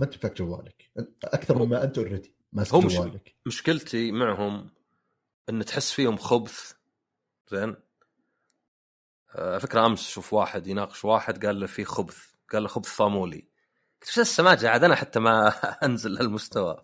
ما 0.00 0.06
أنت 0.06 0.14
فاك 0.14 0.36
جوالك. 0.36 0.90
أكثر 1.24 1.58
مما 1.58 1.84
أنت 1.84 1.98
already 1.98 2.34
ماسك 2.52 2.74
جوالك. 2.74 3.34
مشكلتي 3.46 4.12
معهم 4.12 4.70
إن 5.48 5.64
تحس 5.64 5.92
فيهم 5.92 6.16
خبث. 6.16 6.72
زين؟ 7.50 7.76
آه، 9.34 9.58
فكرة 9.58 9.86
أمس 9.86 10.08
شوف 10.08 10.32
واحد 10.32 10.66
يناقش 10.66 11.04
واحد 11.04 11.46
قال 11.46 11.60
له 11.60 11.66
في 11.66 11.84
خبث 11.84 12.18
قال 12.52 12.62
له 12.62 12.68
خبث 12.68 12.96
صامولي. 12.96 13.55
قلت 14.02 14.08
إيش 14.08 14.18
السماجه 14.18 14.70
عاد 14.70 14.84
أنا 14.84 14.94
حتى 14.94 15.20
ما 15.20 15.48
أنزل 15.84 16.14
لهالمستوى 16.14 16.82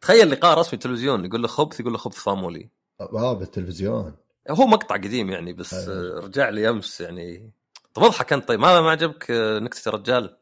تخيل 0.00 0.30
لقاء 0.30 0.58
رسمي 0.58 0.78
تلفزيون 0.78 1.24
يقول 1.24 1.42
له 1.42 1.48
خبث 1.48 1.80
يقول 1.80 1.92
له 1.92 1.98
خبث 1.98 2.18
صامولي 2.18 2.68
آه 3.00 3.32
بالتلفزيون. 3.32 4.16
هو 4.50 4.66
مقطع 4.66 4.94
قديم 4.94 5.30
يعني 5.30 5.52
بس 5.52 5.74
أيوة. 5.74 6.18
آه، 6.18 6.26
رجع 6.26 6.48
لي 6.48 6.68
أمس 6.68 7.00
يعني. 7.00 7.52
طب 7.94 8.02
اضحك 8.02 8.32
أنت 8.32 8.48
طيب 8.48 8.60
ما 8.60 8.80
ما 8.80 8.90
عجبك 8.90 9.30
آه، 9.30 9.58
نكتة 9.58 9.88
الرجال؟ 9.88 10.36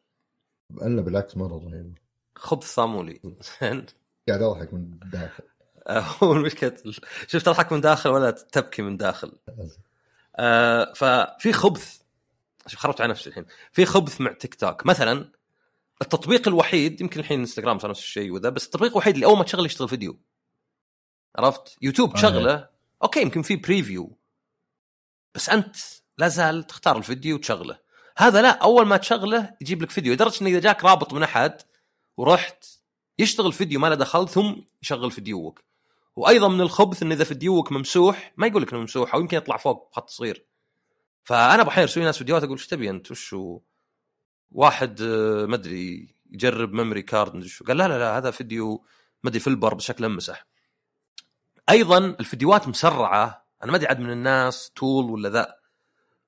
إلا 0.83 1.03
بالعكس 1.03 1.37
مرة 1.37 1.59
رهيب. 1.59 1.99
خبث 2.37 2.75
صامولي 2.75 3.21
زين. 3.61 3.87
قاعد 4.29 4.43
أضحك 4.43 4.75
من 4.75 4.81
الداخل 5.03 5.45
هو 6.23 6.33
المشكلة 6.33 6.77
شفت 7.27 7.49
أضحك 7.49 7.73
من 7.73 7.81
داخل 7.81 8.11
ولا 8.11 8.31
تبكي 8.31 8.83
من 8.83 8.97
داخل؟ 8.97 9.33
آه 10.37 10.93
ففي 10.93 11.53
خبث. 11.53 12.06
شوف 12.67 12.81
خربت 12.81 13.01
على 13.01 13.11
نفسي 13.11 13.31
الحين. 13.31 13.47
في 13.73 13.85
خبث 13.85 14.21
مع 14.21 14.33
تيك 14.33 14.55
توك. 14.55 14.87
مثلا 14.87 15.33
التطبيق 16.03 16.49
الوحيد 16.49 17.01
يمكن 17.01 17.21
الحين 17.21 17.41
إنستغرام 17.41 17.79
صار 17.79 17.91
نفس 17.91 18.01
الشيء 18.01 18.31
وذا 18.31 18.49
بس 18.49 18.65
التطبيق 18.67 18.91
الوحيد 18.91 19.15
اللي 19.15 19.27
أول 19.27 19.39
ما 19.39 19.45
تشغله 19.45 19.65
يشتغل 19.65 19.89
فيديو. 19.89 20.19
عرفت؟ 21.37 21.77
يوتيوب 21.83 22.15
تشغله. 22.15 22.69
okay 23.03 23.23
يمكن 23.23 23.43
في 23.43 23.57
preview 23.57 24.19
بس 25.35 25.51
أنت 25.51 25.77
لا 26.19 26.29
زال 26.29 26.67
تختار 26.67 26.99
الفيديو 26.99 27.37
وتشغله. 27.37 27.79
هذا 28.17 28.43
لا 28.43 28.51
أول 28.51 28.87
ما 28.87 28.97
تشغله 28.97 29.57
يجيب 29.61 29.83
لك 29.83 29.91
فيديو. 29.91 30.13
لدرجة 30.13 30.41
انه 30.41 30.51
إذا 30.51 30.61
جاك 30.61 30.85
رابط 30.85 31.13
من 31.13 31.23
أحد 31.23 31.63
ورحت 32.17 32.65
يشتغل 33.19 33.53
فيديو 33.53 33.81
ما 33.81 33.87
له 33.87 33.95
دخل 33.95 34.29
ثم 34.29 34.55
يشغل 34.83 35.11
فيديوك. 35.11 35.63
وأيضا 36.17 36.49
من 36.49 36.61
الخبث 36.61 37.03
إن 37.03 37.13
إذا 37.13 37.25
فيديوك 37.25 37.73
ممسوح 37.73 38.33
ما 38.37 38.47
يقول 38.47 38.63
لك 38.63 38.71
إنه 38.73 38.81
ممسوح 38.81 39.15
أو 39.15 39.21
يمكن 39.21 39.37
يطلع 39.37 39.57
فوق 39.57 39.91
بخط 39.93 40.11
صغير. 40.11 40.47
فأنا 41.27 41.63
ابو 41.63 41.71
يرسلون 41.81 42.07
ناس 42.07 42.19
فيديوهات 42.19 42.45
أقول 42.45 42.57
إيش 42.59 42.67
تبي 42.67 42.91
أنت؟ 42.91 43.11
وشو 43.11 43.61
واحد 44.51 45.01
آه، 45.03 45.47
ما 45.47 45.55
أدري 45.55 46.15
يجرب 46.31 46.73
memory 46.73 47.03
card 47.03 47.35
مدري 47.35 47.49
شو. 47.49 47.65
قال 47.65 47.77
لا 47.77 47.89
لا 47.89 47.99
لا 47.99 48.19
هذا 48.19 48.31
فيديو 48.31 48.85
ما 49.25 49.31
أدري 49.31 49.41
فلبر 49.41 49.75
بشكل 49.75 50.05
أمسح. 50.05 50.47
أيضا 51.71 51.99
الفيديوهات 51.99 52.69
مسرعة 52.69 53.47
أنا 53.65 53.71
ما 53.73 53.77
أدري 53.77 53.89
عاد 53.89 54.01
من 54.01 54.11
الناس 54.11 54.71
تول 54.71 55.11
ولا 55.11 55.29
ذا. 55.29 55.55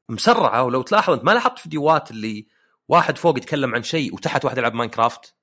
مسرعة 0.08 0.62
ولو 0.62 0.82
تلاحظ 0.82 1.12
أنت 1.12 1.24
ما 1.24 1.30
لاحظت 1.32 1.58
فيديوهات 1.58 2.10
اللي 2.10 2.46
واحد 2.88 3.18
فوق 3.18 3.38
يتكلم 3.38 3.74
عن 3.74 3.82
شيء 3.82 4.14
وتحت 4.14 4.44
واحد 4.44 4.58
يلعب 4.58 4.74
ماينكرافت 4.74 5.34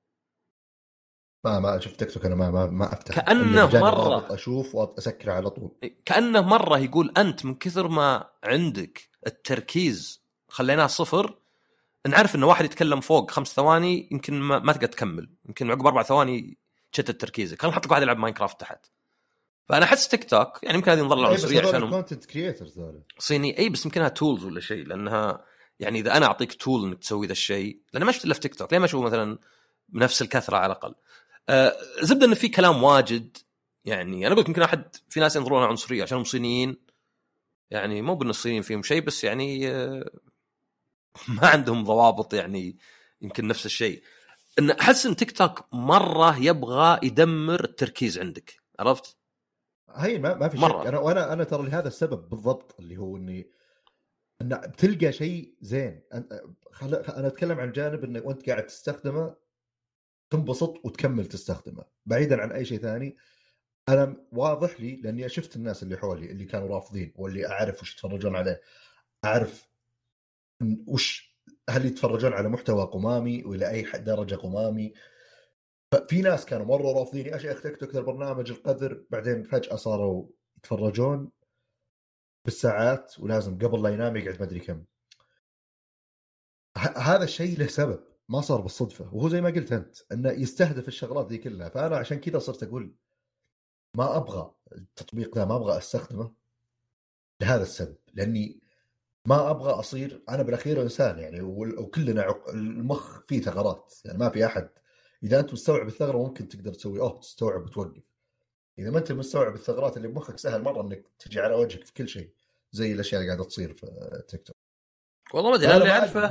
ما 1.45 1.59
ما 1.59 1.79
شفت 1.79 1.99
تيك 1.99 2.11
توك 2.11 2.25
أنا 2.25 2.35
ما 2.35 2.51
ما, 2.51 2.65
ما 2.65 2.93
أفتح. 2.93 3.29
مرة. 3.29 4.09
رابط 4.09 4.31
أشوف 4.31 4.75
وأسكر 4.75 5.31
على 5.31 5.49
طول. 5.49 5.71
كأنه 6.05 6.41
مرة 6.41 6.77
يقول 6.77 7.13
أنت 7.17 7.45
من 7.45 7.55
كثر 7.55 7.87
ما 7.87 8.29
عندك 8.43 9.09
التركيز 9.27 10.21
خليناه 10.47 10.87
صفر. 10.87 11.37
نعرف 12.07 12.35
انه 12.35 12.47
واحد 12.47 12.65
يتكلم 12.65 12.99
فوق 12.99 13.31
خمس 13.31 13.47
ثواني 13.47 14.09
يمكن 14.11 14.39
ما, 14.39 14.59
ما 14.59 14.73
تقدر 14.73 14.87
تكمل. 14.87 15.29
يمكن 15.45 15.71
عقب 15.71 15.87
أربع 15.87 16.03
ثواني 16.03 16.57
تشتت 16.91 17.21
تركيزك 17.21 17.61
خلينا 17.61 17.77
نحط 17.77 17.91
واحد 17.91 18.01
يلعب 18.01 18.17
ماينكرافت 18.17 18.61
تحت. 18.61 18.85
فأنا 19.69 19.85
أحس 19.85 20.07
تيك 20.07 20.23
توك 20.29 20.63
يعني 20.63 20.77
يمكن 20.77 20.91
هذه 20.91 21.01
بس 21.01 21.17
عنصريه 21.17 21.59
عشانهم. 21.59 21.83
ال 21.83 21.88
content 21.89 22.25
creators 22.25 22.81
صيني 23.19 23.59
اي 23.59 23.69
بس 23.69 23.85
يمكنها 23.85 24.07
tools 24.07 24.45
ولا 24.45 24.59
شيء 24.59 24.85
لأنها 24.85 25.45
يعني 25.79 25.99
إذا 25.99 26.17
أنا 26.17 26.25
أعطيك 26.25 26.53
tool 26.53 26.83
إنك 26.87 26.99
تسوي 26.99 27.27
ذا 27.27 27.31
الشيء 27.31 27.79
لأن 27.93 28.03
ما 28.03 28.11
شفت 28.11 28.25
الا 28.25 28.33
في 28.33 28.39
تيك 28.39 28.55
توك 28.55 28.73
ليه 28.73 28.79
ما 28.79 28.85
أشوف 28.85 29.05
مثلا 29.05 29.37
بنفس 29.89 30.21
الكثرة 30.21 30.57
على 30.57 30.65
الأقل؟ 30.65 30.95
آه 31.49 31.75
زبده 32.01 32.25
انه 32.25 32.35
في 32.35 32.47
كلام 32.47 32.83
واجد 32.83 33.37
يعني 33.85 34.27
أنا 34.27 34.35
قلت 34.35 34.47
يمكن 34.47 34.61
أحد 34.61 34.95
في 35.09 35.19
ناس 35.19 35.35
ينظرونها 35.35 35.67
عنصرية 35.67 36.03
عشان 36.03 36.17
هم 36.17 36.23
صينيين 36.23 36.77
يعني 37.71 38.01
مو 38.01 38.21
الصينيين 38.21 38.61
فيهم 38.61 38.83
شيء 38.83 39.01
بس 39.01 39.23
يعني 39.23 39.71
آه 39.71 40.09
ما 41.41 41.47
عندهم 41.47 41.83
ضوابط 41.83 42.33
يعني 42.33 42.77
يمكن 43.21 43.47
نفس 43.47 43.65
الشيء 43.65 44.03
إن 44.59 44.71
أحس 44.71 45.05
إن 45.05 45.15
تيك 45.15 45.31
توك 45.31 45.65
مرة 45.73 46.39
يبغى 46.39 46.99
يدمر 47.03 47.63
التركيز 47.63 48.19
عندك 48.19 48.53
عرفت؟ 48.79 49.17
هي 49.95 50.19
ما, 50.19 50.33
ما 50.33 50.49
في 50.49 50.57
مرة. 50.57 50.81
شك 50.81 50.87
أنا 50.87 50.99
وأنا 50.99 51.33
أنا 51.33 51.43
ترى 51.43 51.63
لهذا 51.69 51.87
السبب 51.87 52.29
بالضبط 52.29 52.75
اللي 52.79 52.97
هو 52.97 53.17
إني 53.17 53.51
إن 54.41 54.49
بتلقى 54.49 55.11
شيء 55.11 55.55
زين. 55.61 56.01
أنا 56.13 57.27
أتكلم 57.27 57.59
عن 57.59 57.71
جانب 57.71 58.03
إنك 58.03 58.25
وأنت 58.25 58.49
قاعد 58.49 58.65
تستخدمه 58.65 59.35
تنبسط 60.29 60.85
وتكمل 60.85 61.25
تستخدمه 61.25 61.83
بعيدا 62.05 62.41
عن 62.41 62.51
أي 62.51 62.65
شيء 62.65 62.79
ثاني 62.79 63.17
أنا 63.89 64.27
واضح 64.31 64.79
لي 64.79 64.95
لأني 64.95 65.29
شفت 65.29 65.55
الناس 65.55 65.83
اللي 65.83 65.97
حولي 65.97 66.31
اللي 66.31 66.45
كانوا 66.45 66.67
رافضين 66.75 67.13
واللي 67.15 67.47
أعرف 67.47 67.81
وش 67.81 67.93
يتفرجون 67.93 68.35
عليه. 68.35 68.61
أعرف 69.25 69.69
وش 70.87 71.35
هل 71.69 71.85
يتفرجون 71.85 72.33
على 72.33 72.49
محتوى 72.49 72.85
قمامي 72.85 73.43
وإلى 73.43 73.69
أي 73.69 73.81
درجة 73.81 74.35
قمامي؟ 74.35 74.93
ففي 75.91 76.21
ناس 76.21 76.45
كانوا 76.45 76.65
مرة 76.65 76.99
رافضين 76.99 77.25
يا 77.25 77.37
شيخ 77.37 77.61
تيك 77.61 77.77
توك 77.77 77.95
البرنامج 77.95 78.51
القذر 78.51 79.05
بعدين 79.09 79.43
فجأة 79.43 79.75
صاروا 79.75 80.27
يتفرجون 80.57 81.31
بالساعات 82.45 83.19
ولازم 83.19 83.57
قبل 83.57 83.83
لا 83.83 83.89
ينام 83.89 84.17
يقعد 84.17 84.39
ما 84.39 84.45
أدري 84.45 84.59
كم. 84.59 84.85
هذا 86.77 87.23
الشيء 87.23 87.59
له 87.59 87.67
سبب 87.67 88.03
ما 88.29 88.41
صار 88.41 88.61
بالصدفة 88.61 89.15
وهو 89.15 89.29
زي 89.29 89.41
ما 89.41 89.49
قلت 89.49 89.71
أنت 89.71 89.95
إنه 90.11 90.31
يستهدف 90.31 90.87
الشغلات 90.87 91.27
ذي 91.27 91.37
كلها. 91.37 91.69
فأنا 91.69 91.97
عشان 91.97 92.19
كذا 92.19 92.39
صرت 92.39 92.63
أقول 92.63 92.95
ما 93.95 94.17
أبغى 94.17 94.51
التطبيق 94.71 95.37
ذا 95.37 95.45
ما 95.45 95.55
أبغى 95.55 95.77
أستخدمه 95.77 96.31
لهذا 97.41 97.63
السبب 97.63 97.95
لأني 98.13 98.59
ما 99.25 99.49
أبغى 99.49 99.71
أصير 99.71 100.23
أنا 100.29 100.43
بالأخير 100.43 100.81
إنسان 100.81 101.19
يعني 101.19 101.41
وكلنا 101.41 102.21
عق- 102.21 102.49
المخ 102.49 103.19
فيه 103.27 103.41
ثغرات 103.41 103.93
يعني 104.05 104.17
ما 104.17 104.29
في 104.29 104.45
أحد. 104.45 104.69
إذا 105.23 105.39
أنت 105.39 105.53
مستوعب 105.53 105.87
الثغرة 105.87 106.17
ممكن 106.17 106.47
تقدر 106.47 106.73
تسوي 106.73 106.99
أوه 106.99 107.19
تستوعب 107.19 107.63
وتوقف. 107.63 108.01
إذا 108.79 108.89
ما 108.91 108.97
أنت 108.99 109.11
مستوعب 109.11 109.55
الثغرات 109.55 109.97
اللي 109.97 110.07
بمخك 110.07 110.37
سهل 110.39 110.61
مرة 110.61 110.81
إنك 110.81 111.03
تجي 111.19 111.39
على 111.39 111.53
وجهك 111.55 111.83
في 111.85 111.93
كل 111.93 112.09
شيء 112.09 112.29
زي 112.71 112.91
الأشياء 112.91 113.21
اللي 113.21 113.31
قاعدة 113.33 113.47
تصير 113.49 113.73
في 113.73 113.85
تيك 114.27 114.43
توك. 114.43 114.55
والله 115.33 115.49
ما 115.49 115.55
أدري 115.55 115.67
أنا 115.67 115.77
اللي 115.77 115.91
أعرفه 115.91 116.27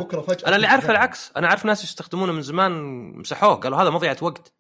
أنا 0.47 0.57
اللي 0.57 0.67
تجي 0.67 0.91
العكس 0.91 1.33
أنا 1.37 1.49
عارف 1.49 1.65
ناس 1.65 1.85
يستخدمونه 1.85 2.33
من 2.33 2.43
زمان 2.43 2.73
مسحوه 3.19 3.55
قالوا 3.55 3.79
هذا 3.79 3.91
مضيعة 3.91 4.17
وقت. 4.23 4.53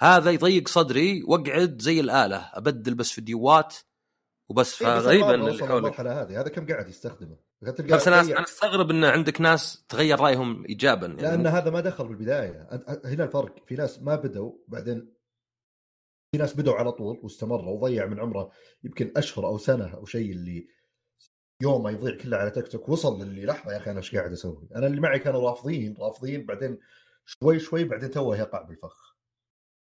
هذا 0.00 0.30
يضيق 0.30 0.68
صدري 0.68 1.22
واقعد 1.22 1.80
زي 1.80 2.00
الآلة 2.00 2.50
أبدل 2.54 2.94
بس 2.94 3.10
فيديوهات 3.10 3.76
وبس. 4.48 4.82
إيه، 4.82 4.88
فغريبه 4.88 5.34
اللي 5.34 5.58
حولك 5.58 5.70
للمرحله 5.70 6.22
هذه 6.22 6.40
هذا 6.40 6.48
كم 6.48 6.66
قاعد 6.66 6.88
يستخدمه؟ 6.88 7.36
بس 7.62 8.08
أنا 8.08 8.20
أنا 8.20 8.42
أستغرب 8.42 8.90
إن 8.90 9.04
عندك 9.04 9.40
ناس 9.40 9.84
تغير 9.88 10.20
رأيهم 10.20 10.64
ايجابا 10.64 11.06
يعني. 11.06 11.22
لأن 11.22 11.46
هذا 11.46 11.70
ما 11.70 11.80
دخل 11.80 12.08
بالبداية. 12.08 12.68
هنا 13.04 13.24
الفرق. 13.24 13.66
في 13.66 13.74
ناس 13.74 14.02
ما 14.02 14.16
بدوا 14.16 14.52
بعدين 14.68 15.14
في 16.32 16.38
ناس 16.38 16.56
بدوا 16.56 16.74
على 16.74 16.92
طول 16.92 17.20
واستمروا 17.22 17.76
وضيع 17.76 18.06
من 18.06 18.20
عمره 18.20 18.50
يمكن 18.84 19.12
أشهر 19.16 19.46
أو 19.46 19.58
سنة 19.58 19.94
أو 19.94 20.04
شيء 20.04 20.32
اللي 20.32 20.68
يوم 21.62 21.82
ما 21.82 21.90
يضيع 21.90 22.16
كله 22.16 22.36
على 22.36 22.50
تيك 22.50 22.68
توك 22.68 22.88
وصل 22.88 23.22
للي 23.22 23.46
لحظة 23.46 23.72
يا 23.72 23.76
أخي 23.76 23.90
أنا 23.90 23.98
إيش 23.98 24.16
قاعد 24.16 24.32
أسوي؟ 24.32 24.68
أنا 24.76 24.86
اللي 24.86 25.00
معي 25.00 25.18
كانوا 25.18 25.48
رافضين 25.48 25.96
رافضين 26.00 26.46
بعدين 26.46 26.78
شوي 27.26 27.58
شوي 27.58 27.84
بعدين 27.84 28.10
توه 28.10 28.38
يقع 28.38 28.62
بالفخ. 28.62 29.07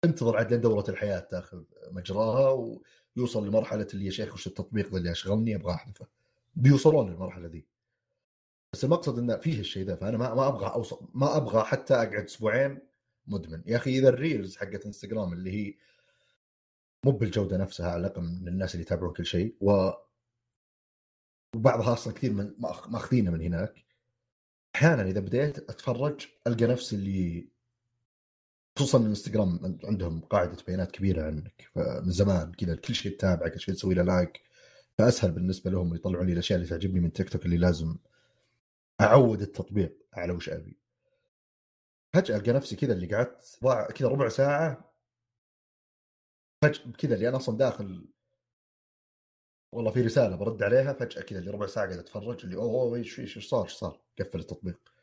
انتظر 0.03 0.37
عاد 0.37 0.51
لين 0.51 0.61
دورة 0.61 0.85
الحياة 0.89 1.19
تاخذ 1.19 1.63
مجراها 1.91 2.77
ويوصل 3.17 3.47
لمرحلة 3.47 3.87
اللي 3.93 4.05
يا 4.05 4.11
شيخ 4.11 4.33
وش 4.33 4.47
التطبيق 4.47 4.95
اللي 4.95 5.11
أشغلني 5.11 5.55
أبغى 5.55 5.73
أحذفه. 5.73 6.07
بيوصلون 6.55 7.09
للمرحلة 7.11 7.47
ذي. 7.47 7.65
بس 8.73 8.83
المقصد 8.83 9.19
انه 9.19 9.37
فيه 9.37 9.59
الشيء 9.59 9.85
ذا 9.85 9.95
فأنا 9.95 10.17
ما 10.17 10.47
أبغى 10.47 10.65
اوصل 10.67 11.07
ما 11.13 11.37
أبغى 11.37 11.63
حتى 11.63 11.93
أقعد 11.93 12.23
أسبوعين 12.23 12.79
مدمن. 13.27 13.63
يا 13.65 13.77
أخي 13.77 13.99
إذا 13.99 14.09
ال 14.09 14.17
reels 14.17 14.57
حقت 14.57 14.85
إنستغرام 14.85 15.33
اللي 15.33 15.51
هي 15.51 15.73
مو 17.05 17.11
بالجودة 17.11 17.57
نفسها 17.57 17.91
على 17.91 17.99
الأقل 17.99 18.21
من 18.21 18.47
الناس 18.47 18.75
اللي 18.75 18.81
يتابعون 18.81 19.13
كل 19.13 19.25
شيء 19.25 19.55
و 19.61 19.89
وبعضها 21.55 21.93
أصلا 21.93 22.13
كثير 22.13 22.33
من 22.33 22.53
مأخ- 22.55 22.89
مأخذينه 22.89 23.31
من 23.31 23.41
هناك. 23.41 23.85
أحيانا 24.75 25.01
إذا 25.03 25.19
بديت 25.19 25.57
أتفرج 25.69 26.27
ألقى 26.47 26.65
نفسي 26.65 26.95
اللي 26.95 27.49
خصوصا 28.81 28.99
الانستغرام 28.99 29.79
عندهم 29.83 30.21
قاعدة 30.21 30.57
بيانات 30.67 30.91
كبيرة 30.91 31.23
عنك. 31.23 31.69
فمن 31.75 32.11
زمان 32.11 32.51
كذا 32.51 32.75
كل 32.75 32.95
شيء 32.95 33.17
تتابعه 33.17 33.49
كل 33.49 33.59
شيء 33.59 33.75
تسوي 33.75 33.93
له 33.93 34.03
like 34.03 34.41
فأسهل 34.97 35.31
بالنسبة 35.31 35.71
لهم 35.71 35.95
يطلعون 35.95 36.25
لي 36.25 36.33
الأشياء 36.33 36.57
اللي 36.59 36.69
تعجبني 36.69 36.99
من 36.99 37.13
تيك 37.13 37.29
توك 37.29 37.45
اللي 37.45 37.57
لازم 37.57 37.97
أعود 39.01 39.41
التطبيق 39.41 39.97
على 40.13 40.33
وش 40.33 40.49
أبي. 40.49 40.77
فجأة 42.13 42.37
القى 42.37 42.51
نفسي 42.51 42.75
كذا 42.75 42.93
اللي 42.93 43.15
قعدت 43.15 43.59
كذا 43.95 44.07
ربع 44.07 44.29
ساعة. 44.29 44.93
فجاه 46.61 46.91
كذا 46.97 47.15
اللي 47.15 47.29
أنا 47.29 47.37
أصلا 47.37 47.57
داخل 47.57 48.07
والله 49.71 49.91
في 49.91 50.01
رسالة 50.01 50.35
برد 50.35 50.63
عليها. 50.63 50.93
فجأة 50.93 51.21
كذا 51.21 51.39
اللي 51.39 51.51
ربع 51.51 51.67
ساعة 51.67 51.85
قاعد 51.85 51.99
أتفرج 51.99 52.43
اللي 52.43 52.55
أوه 52.55 52.95
إيش 52.97 53.19
إيش 53.19 53.49
صار 53.49 53.63
إيش 53.63 53.73
صار؟ 53.73 54.01
قفل 54.19 54.39
التطبيق. 54.39 54.93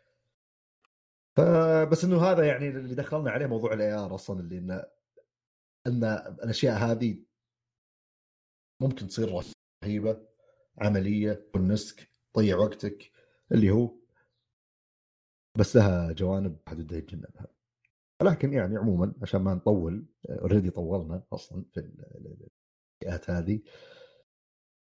فبس 1.38 2.04
انه 2.04 2.22
هذا 2.22 2.46
يعني 2.46 2.68
اللي 2.68 2.94
دخلنا 2.94 3.30
عليه 3.30 3.46
موضوع 3.46 3.72
ال 3.72 3.92
AR 3.92 4.14
أصلا 4.14 4.40
اللي 4.40 4.58
انه 4.58 4.84
ان 5.86 6.04
الاشياء 6.44 6.76
هذه 6.78 7.24
ممكن 8.82 9.06
تصير 9.06 9.42
رهيبه 9.84 10.26
عمليه 10.78 11.50
وأنك 11.54 12.10
تضيع 12.34 12.56
وقتك 12.56 13.12
اللي 13.52 13.70
هو 13.70 13.94
بس 15.58 15.76
لها 15.76 16.12
جوانب 16.12 16.58
الواحد 16.68 16.76
بده 16.80 16.96
يتجنبها 16.96 17.46
لكن 18.22 18.52
يعني 18.52 18.76
عموما 18.76 19.14
عشان 19.22 19.40
ما 19.40 19.54
نطول 19.54 20.06
already 20.30 20.70
طولنا 20.70 21.22
أصلا 21.32 21.64
في 21.74 21.80
ال- 21.80 22.00
ال- 22.16 22.48
الفئات 23.02 23.30
هذه 23.30 23.60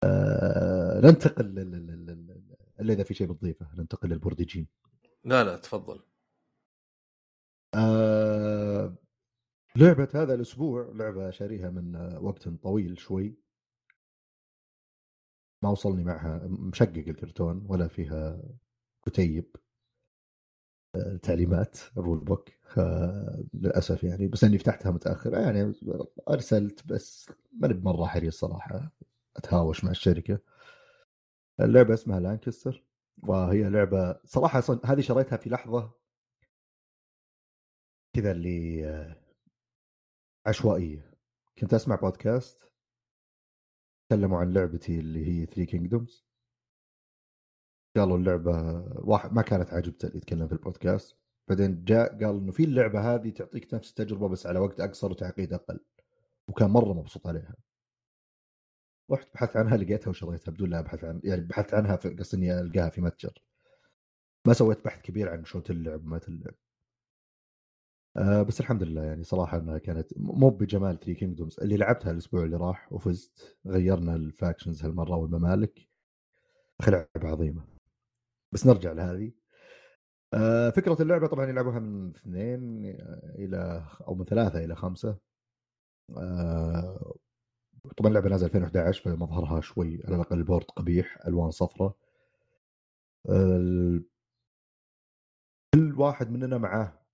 آه 0.03 0.99
ننتقل 1.03 1.45
الا 2.79 2.93
اذا 2.93 3.03
في 3.03 3.13
شيء 3.13 3.27
بتضيفه 3.31 3.67
ننتقل 3.75 4.09
لل 4.09 4.20
board 4.20 4.46
game 4.46 4.67
لا 5.23 5.43
لا 5.43 5.57
تفضل 5.57 6.03
آه 7.75 8.95
لعبة 9.75 10.07
هذا 10.15 10.33
الأسبوع 10.33 10.91
لعبة 10.95 11.31
شاريها 11.31 11.69
من 11.69 11.95
وقت 12.21 12.49
طويل 12.49 12.99
شوي. 12.99 13.35
ما 15.63 15.69
وصلني 15.69 16.03
معها 16.03 16.47
مشقق 16.47 16.97
الكرتون 17.07 17.65
ولا 17.69 17.87
فيها 17.87 18.41
كتيب 19.05 19.55
تعليمات 21.23 21.79
ال 21.97 22.02
rule 22.02 22.19
book 22.19 22.49
للأسف 23.53 24.03
يعني 24.03 24.27
بس 24.27 24.43
اني 24.43 24.57
فتحتها 24.57 24.91
متأخر 24.91 25.33
يعني 25.33 25.73
أرسلت 26.29 26.87
بس 26.87 27.29
ماني 27.53 27.73
بمره 27.73 28.05
حريص 28.05 28.39
صراحة 28.39 28.91
أتهاوش 29.37 29.83
مع 29.83 29.91
الشركة. 29.91 30.39
اللعبة 31.59 31.93
اسمها 31.93 32.19
لانكستر 32.19 32.83
وهي 33.23 33.69
لعبة 33.69 34.19
صراحة 34.25 34.63
هذه 34.85 35.01
شريتها 35.01 35.37
في 35.37 35.49
لحظة 35.49 35.91
كذا 38.15 38.31
اللي 38.31 39.15
عشوائية. 40.45 41.11
كنت 41.57 41.73
أسمع 41.73 41.95
بودكاست 41.95 42.71
تكلموا 44.09 44.39
عن 44.39 44.53
لعبة 44.53 44.99
اللي 44.99 45.27
هي 45.27 45.45
Three 45.45 45.65
Kingdoms 45.65 46.25
قالوا 47.95 48.17
اللعبة 48.17 48.51
واحد 48.95 49.33
ما 49.33 49.41
كانت 49.41 49.73
عاجبته 49.73 50.07
اللي 50.07 50.17
يتكلم 50.17 50.47
في 50.47 50.53
البودكاست 50.53 51.17
بعدين 51.49 51.83
جاء 51.83 52.09
قال 52.09 52.37
إنه 52.37 52.51
في 52.51 52.63
اللعبة 52.63 53.15
هذه 53.15 53.29
تعطيك 53.29 53.73
نفس 53.73 53.89
التجربة 53.89 54.29
بس 54.29 54.47
على 54.47 54.59
وقت 54.59 54.79
أقصر 54.79 55.11
وتعقيد 55.11 55.53
أقل. 55.53 55.79
وكان 56.47 56.69
مرة 56.69 56.93
مبسوط 56.93 57.27
عليها. 57.27 57.55
رحت 59.11 59.33
بحثت 59.33 59.57
عنها 59.57 59.77
لقيتها 59.77 60.09
وشريتها 60.09 60.51
بدون 60.51 60.69
لا 60.69 60.79
أبحث 60.79 61.03
عن 61.03 61.21
يعني 61.23 61.41
بحثت 61.41 61.73
عنها 61.73 61.95
قصدي 61.95 62.37
إني 62.37 62.59
ألقاها 62.59 62.89
في 62.89 63.01
متجر. 63.01 63.43
ما 64.47 64.53
سويت 64.53 64.85
بحث 64.85 65.01
كبير 65.01 65.29
عن 65.29 65.45
شلون 65.45 65.63
تلعب 65.63 66.05
وما 66.05 66.19
تلعب. 66.19 66.55
آه 68.17 68.43
بس 68.43 68.59
الحمد 68.59 68.83
لله 68.83 69.03
يعني 69.03 69.23
صراحة 69.23 69.57
إنها 69.57 69.77
كانت 69.77 70.11
مو 70.17 70.49
بجمال 70.49 70.99
Three 70.99 71.15
Kingdoms 71.15 71.59
اللي 71.59 71.77
لعبتها 71.77 72.11
الأسبوع 72.11 72.43
اللي 72.43 72.57
راح 72.57 72.93
وفزت 72.93 73.57
غيرنا 73.67 74.15
ال 74.15 74.23
factions 74.23 74.83
هالمرة 74.85 75.15
والممالك. 75.15 75.89
لعبة 76.87 77.29
عظيمة. 77.29 77.67
بس 78.53 78.65
نرجع 78.67 78.91
لهذه. 78.91 79.31
آه 80.33 80.69
فكرة 80.69 81.01
اللعبة 81.01 81.27
طبعا 81.27 81.45
يلعبوها 81.49 81.79
من 81.79 82.09
اثنين 82.15 82.85
إلى 83.39 83.85
أو 84.07 84.15
من 84.15 84.25
ثلاثة 84.25 84.65
إلى 84.65 84.75
خمسة. 84.75 85.17
آه 86.17 87.15
طبعا 87.97 88.09
اللعبة 88.09 88.29
نازلة 88.29 88.47
2011 88.47 89.03
فمظهرها 89.03 89.61
شوي 89.61 90.01
على 90.05 90.15
الأقل 90.15 90.37
البورد 90.37 90.65
قبيح 90.65 91.27
ألوان 91.27 91.51
صفراء. 91.51 91.95
آه 93.29 93.99
كل 95.73 95.95
واحد 95.99 96.29
مننا 96.31 96.57
معاه 96.57 97.04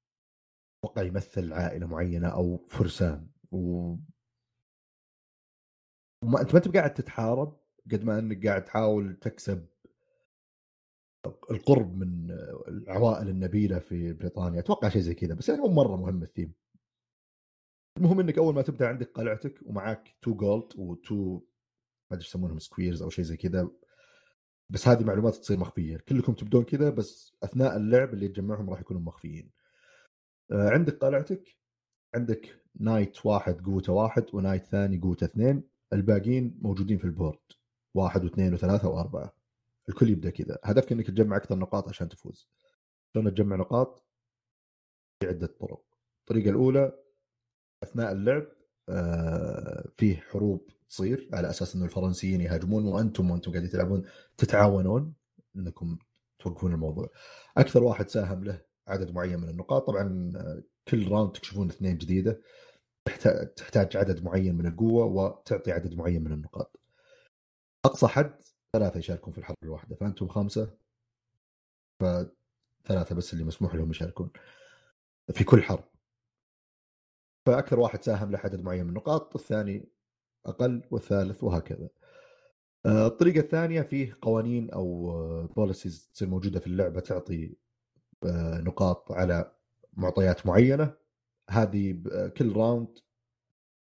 أتوقع 0.84 1.02
يمثل 1.02 1.54
عائلة 1.54 1.88
معينة 1.88 2.28
أو 2.28 2.68
فرسان. 2.70 3.28
و 3.52 3.58
وما 6.24 6.42
أنت 6.42 6.54
ما 6.54 6.58
انت 6.58 6.78
قاعد 6.78 6.94
تتحارب 6.94 7.60
قد 7.92 8.04
ما 8.04 8.20
أنك 8.20 8.48
قاعد 8.48 8.66
تحاول 8.66 9.16
تكسب 9.16 9.68
القرب 11.52 11.96
من 11.96 12.32
العوائل 12.68 13.30
النبيلة 13.30 13.80
في 13.80 14.14
بريطانيا. 14.14 14.60
أتوقع 14.60 14.90
شيء 14.90 15.02
زي 15.02 15.14
كذا 15.14 15.36
بس 15.36 15.50
يعني 15.50 15.62
مو 15.62 15.68
مرة 15.68 15.96
مهم 15.96 16.24
الثيم. 16.24 16.54
المهم 17.98 18.20
إنك 18.20 18.38
أول 18.38 18.56
ما 18.56 18.62
تبدأ 18.62 18.88
عندك 18.88 19.12
قلعتك 19.12 19.60
ومعاك 19.66 20.16
two 20.22 20.36
gold 20.36 20.74
و 20.78 20.92
two 20.92 21.34
ما 22.12 22.18
أدري 22.18 22.26
يسمونهم 22.26 22.60
squires 22.60 23.02
أو 23.02 23.10
شيء 23.10 23.26
زي 23.26 23.38
كذا. 23.38 23.70
بس 24.70 24.88
هذه 24.88 25.04
معلومات 25.04 25.36
تصير 25.36 25.60
مخفية. 25.60 25.98
كلكم 25.98 26.34
تبدون 26.34 26.64
كذا 26.64 26.90
بس 26.90 27.38
أثناء 27.44 27.78
اللعب 27.78 28.14
اللي 28.14 28.28
تجمعهم 28.28 28.70
راح 28.70 28.80
يكونوا 28.80 29.02
مخفيين. 29.02 29.52
عندك 30.52 30.98
قلعتك؟ 30.98 31.58
عندك 32.16 32.62
knight 32.80 33.26
واحد 33.26 33.62
قوته 33.62 33.94
واحد 33.94 34.26
و 34.34 34.39
knight 34.39 34.66
ثاني 34.66 35.00
قوته 35.00 35.26
اثنين. 35.26 35.64
الباقيين 35.94 36.60
موجودين 36.62 36.98
في 36.98 37.06
ال 37.06 37.11
board. 37.11 37.40
واحد 37.94 38.24
واثنين 38.24 38.54
وثلاثة 38.54 38.90
وأربعة. 38.90 39.34
الكل 39.90 40.10
يبدأ 40.10 40.30
كذا. 40.30 40.58
هدفك 40.64 40.92
إنك 40.92 41.08
تجمع 41.08 41.38
أكثر 41.38 41.56
نقاط 41.56 41.90
عشان 41.90 42.10
تفوز. 42.10 42.50
شلون 43.14 43.34
تجمع 43.34 43.56
نقاط؟ 43.56 44.06
في 45.20 45.28
عده 45.28 45.48
طرق. 45.48 45.84
الطريقة 46.20 46.50
الأولى 46.50 47.00
أثناء 47.84 48.12
اللعب 48.12 48.48
آه 48.90 49.90
فيه 49.98 50.16
حروب 50.18 50.70
تصير 50.90 51.30
على 51.34 51.50
أساس 51.50 51.76
إنه 51.76 51.86
الفرنسيين 51.86 52.42
يهاجمون 52.42 52.86
وأنتم 52.86 53.32
وأنتم 53.32 53.52
قاعدين 53.52 53.70
تلعبون 53.70 54.04
تتعاونون 54.38 55.14
إنكم 55.56 55.98
توقفون 56.40 56.74
الموضوع. 56.74 57.10
أكثر 57.58 57.84
واحد 57.84 58.10
ساهم 58.10 58.44
له 58.44 58.62
عدد 58.92 59.12
معين 59.12 59.40
من 59.40 59.50
النقاط. 59.50 59.88
طبعا 59.88 60.34
آه، 60.36 60.64
كل 60.88 61.12
راوند 61.12 61.32
تكشفون 61.32 61.70
اثنين 61.70 61.98
جديدة 61.98 62.42
تحتاج 63.56 63.98
عدد 63.98 64.24
معين 64.24 64.56
من 64.56 64.68
القوة 64.68 65.06
وتعطي 65.06 65.72
عدد 65.72 65.96
معين 65.96 66.24
من 66.24 66.34
النقاط. 66.34 66.80
أقصى 67.86 68.08
حد 68.08 68.42
ثلاثة 68.74 69.00
يشاركون 69.00 69.34
في 69.34 69.40
الحرب 69.40 69.56
الواحدة 69.64 69.96
فأنتم 69.96 70.28
خمسة. 70.28 70.78
فثلاثة 72.00 73.16
بس 73.16 73.34
اللي 73.34 73.44
مسموح 73.44 73.76
لهم 73.76 73.92
يشاركون 73.92 74.32
في 75.34 75.44
كل 75.44 75.64
حرب. 75.64 75.84
فأكثر 77.46 77.80
واحد 77.80 78.04
ساهم 78.04 78.32
له 78.32 78.40
عدد 78.40 78.62
معين 78.62 78.84
من 78.84 78.90
النقاط 78.90 79.36
الثاني 79.36 79.90
أقل 80.46 80.84
والثالث 80.92 81.44
وهكذا. 81.44 81.90
آه، 82.86 83.08
الطريقة 83.08 83.40
الثانية 83.40 83.82
فيه 83.82 84.18
قوانين 84.22 84.70
أو 84.72 85.12
policies 85.48 86.10
تصير 86.14 86.28
موجودة 86.30 86.60
في 86.60 86.68
اللعبة 86.68 87.00
تعطي 87.00 87.46
آه، 87.46 87.71
نقاط 88.64 89.12
على 89.12 89.56
معطيات 89.94 90.46
معينة 90.46 90.94
هذه 91.50 92.04
كل 92.38 92.56
round 92.56 92.98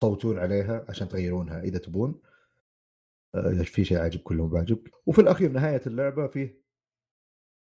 تصوتون 0.00 0.38
عليها 0.38 0.86
عشان 0.88 1.08
تغيرونها 1.08 1.60
إذا 1.60 1.78
تبون. 1.78 2.22
إذا 3.34 3.62
في 3.62 3.84
شيء 3.84 3.98
عاجب 3.98 4.20
كلهم 4.20 4.48
بعجبك 4.50 4.94
وفي 5.06 5.20
الأخير 5.20 5.50
نهاية 5.52 5.82
اللعبة 5.86 6.26
فيه 6.26 6.60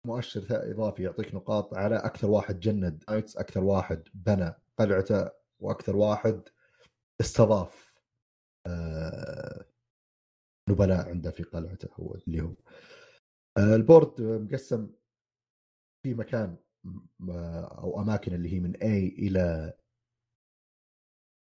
مؤشر 0.05 0.45
إضافي 0.49 1.03
يعطيك 1.03 1.35
نقاط 1.35 1.73
على 1.73 1.95
أكثر 1.95 2.29
واحد 2.29 2.59
جند 2.59 3.03
أكثر 3.09 3.63
واحد 3.63 4.03
بنى 4.13 4.53
قلعته 4.79 5.29
وأكثر 5.59 5.95
واحد 5.95 6.41
استضاف 7.21 7.93
آه 8.67 9.65
نبلاء 10.69 11.09
عنده 11.09 11.31
في 11.31 11.43
قلعته 11.43 11.89
هو 11.93 12.15
اللي 12.15 12.41
هو. 12.41 12.53
آه 13.57 13.75
البورد 13.75 14.21
مقسم 14.21 14.89
في 16.03 16.13
مكان 16.13 16.57
أو 17.79 18.01
أماكن 18.01 18.33
اللي 18.33 18.53
هي 18.53 18.59
من 18.59 18.73
A 18.75 18.83
إلى 19.19 19.73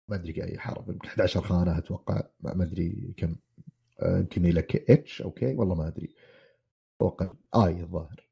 ما 0.09 0.15
أدري 0.15 0.43
أي 0.43 0.59
حرف 0.59 0.89
11 1.05 1.41
خانه 1.41 1.77
أتوقع 1.77 2.21
ما 2.39 2.63
أدري 2.63 3.13
كم 3.17 3.35
آه، 4.01 4.17
يمكن 4.19 4.43
لك 4.43 4.89
H 4.91 5.21
أو 5.21 5.31
K 5.31 5.55
والله 5.55 5.75
ما 5.75 5.87
أدري. 5.87 6.15
أتوقع 7.01 7.33
A 7.55 7.81
الظاهر. 7.81 8.29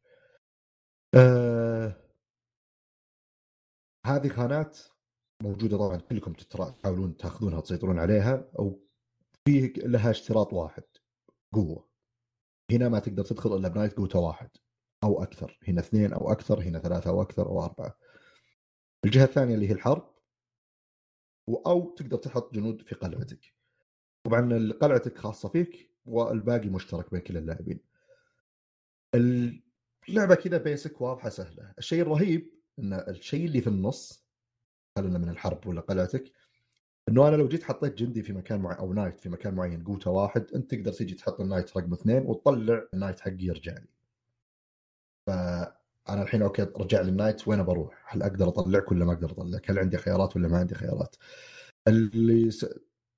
آه 1.16 1.96
هذه 4.06 4.28
خانات 4.30 4.80
موجودة 5.44 5.78
طبعا 5.78 5.98
كلكم 5.98 6.34
تحاولون 6.34 7.18
تاخذونها 7.18 7.62
تسيطرون 7.62 8.00
عليها 8.00 8.52
أو 8.60 8.80
فيه 9.46 9.74
لها 9.78 10.12
اشتراط 10.12 10.54
واحد 10.54 10.84
قوة. 11.54 11.90
هنا 12.72 12.90
ما 12.90 13.00
تقدر 13.00 13.24
تدخل 13.26 13.56
إلا 13.56 13.68
ب 13.68 13.72
knight 13.72 13.94
قوته 13.98 14.20
واحد. 14.20 14.50
أو 15.04 15.24
أكثر 15.24 15.60
هنا 15.68 15.82
اثنين 15.82 16.14
أو 16.14 16.32
أكثر 16.32 16.62
هنا 16.62 16.80
ثلاثة 16.80 17.10
أو 17.10 17.22
أكثر 17.22 17.46
أو 17.46 17.64
أربعة. 17.64 17.98
الجهة 19.06 19.24
الثانية 19.24 19.56
اللي 19.56 19.68
هي 19.70 19.74
الحرب 19.74 20.14
أو 21.50 21.96
تقدر 21.96 22.18
تحط 22.18 22.54
جنود 22.54 22.82
في 22.82 22.96
قلعتك. 22.96 23.54
طبعا 24.24 24.72
قلعتك 24.82 25.18
خاصة 25.18 25.50
فيك 25.50 25.92
والباقي 26.06 26.70
مشترك 26.70 27.12
بين 27.12 27.22
كل 27.22 27.38
اللاعبين. 27.38 27.80
اللعبة 30.10 30.36
كذا 30.36 30.58
basic 30.58 31.02
واضحة 31.02 31.30
سهلة. 31.30 31.74
الشيء 31.78 32.02
الرهيب 32.02 32.54
إن 32.80 32.94
الشيء 32.94 33.46
اللي 33.46 33.62
في 33.62 33.68
النص 33.68 34.30
خلينا 34.98 35.18
من 35.18 35.30
الحرب 35.30 35.68
ولا 35.68 35.82
قلعتك؟ 35.82 36.32
إنه 37.10 37.28
أنا 37.28 37.36
لو 37.36 37.48
جيت 37.48 37.64
حطيت 37.64 37.94
جندي 37.94 38.24
في 38.24 38.34
مكان 38.34 38.62
معين 38.62 38.78
أو 38.78 38.94
knight 38.94 39.20
في 39.20 39.30
مكان 39.30 39.56
معين 39.56 39.84
قوته 39.84 40.12
واحد 40.12 40.46
أنت 40.56 40.72
تقدر 40.76 40.92
تيجي 40.92 41.16
تحط 41.16 41.42
ال 41.42 41.47
knight 41.47 41.78
رقم 41.78 41.94
اثنين 41.94 42.26
وتطلع 42.26 42.88
ال 42.94 42.97
knight 42.97 43.20
حقي 43.20 43.38
يرجع 43.40 43.74
لي. 43.74 43.88
فأنا 45.28 46.24
الحين 46.24 46.42
okay 46.42 46.62
رجع 46.62 47.02
لي 47.02 47.10
ال 47.10 47.15
knight 47.15 47.48
وين 47.48 47.64
بروح؟ 47.64 48.16
هل 48.16 48.24
أقدر 48.24 48.48
اطلعك 48.48 48.92
ولا 48.92 49.06
ما 49.06 49.14
أقدر 49.14 49.32
اطلعك؟ 49.32 49.72
هل 49.72 49.80
عندي 49.80 49.98
خيارات 49.98 50.36
ولا 50.36 50.48
ما 50.48 50.58
عندي 50.58 50.76
خيارات؟ 50.76 51.16
اللي 51.88 52.50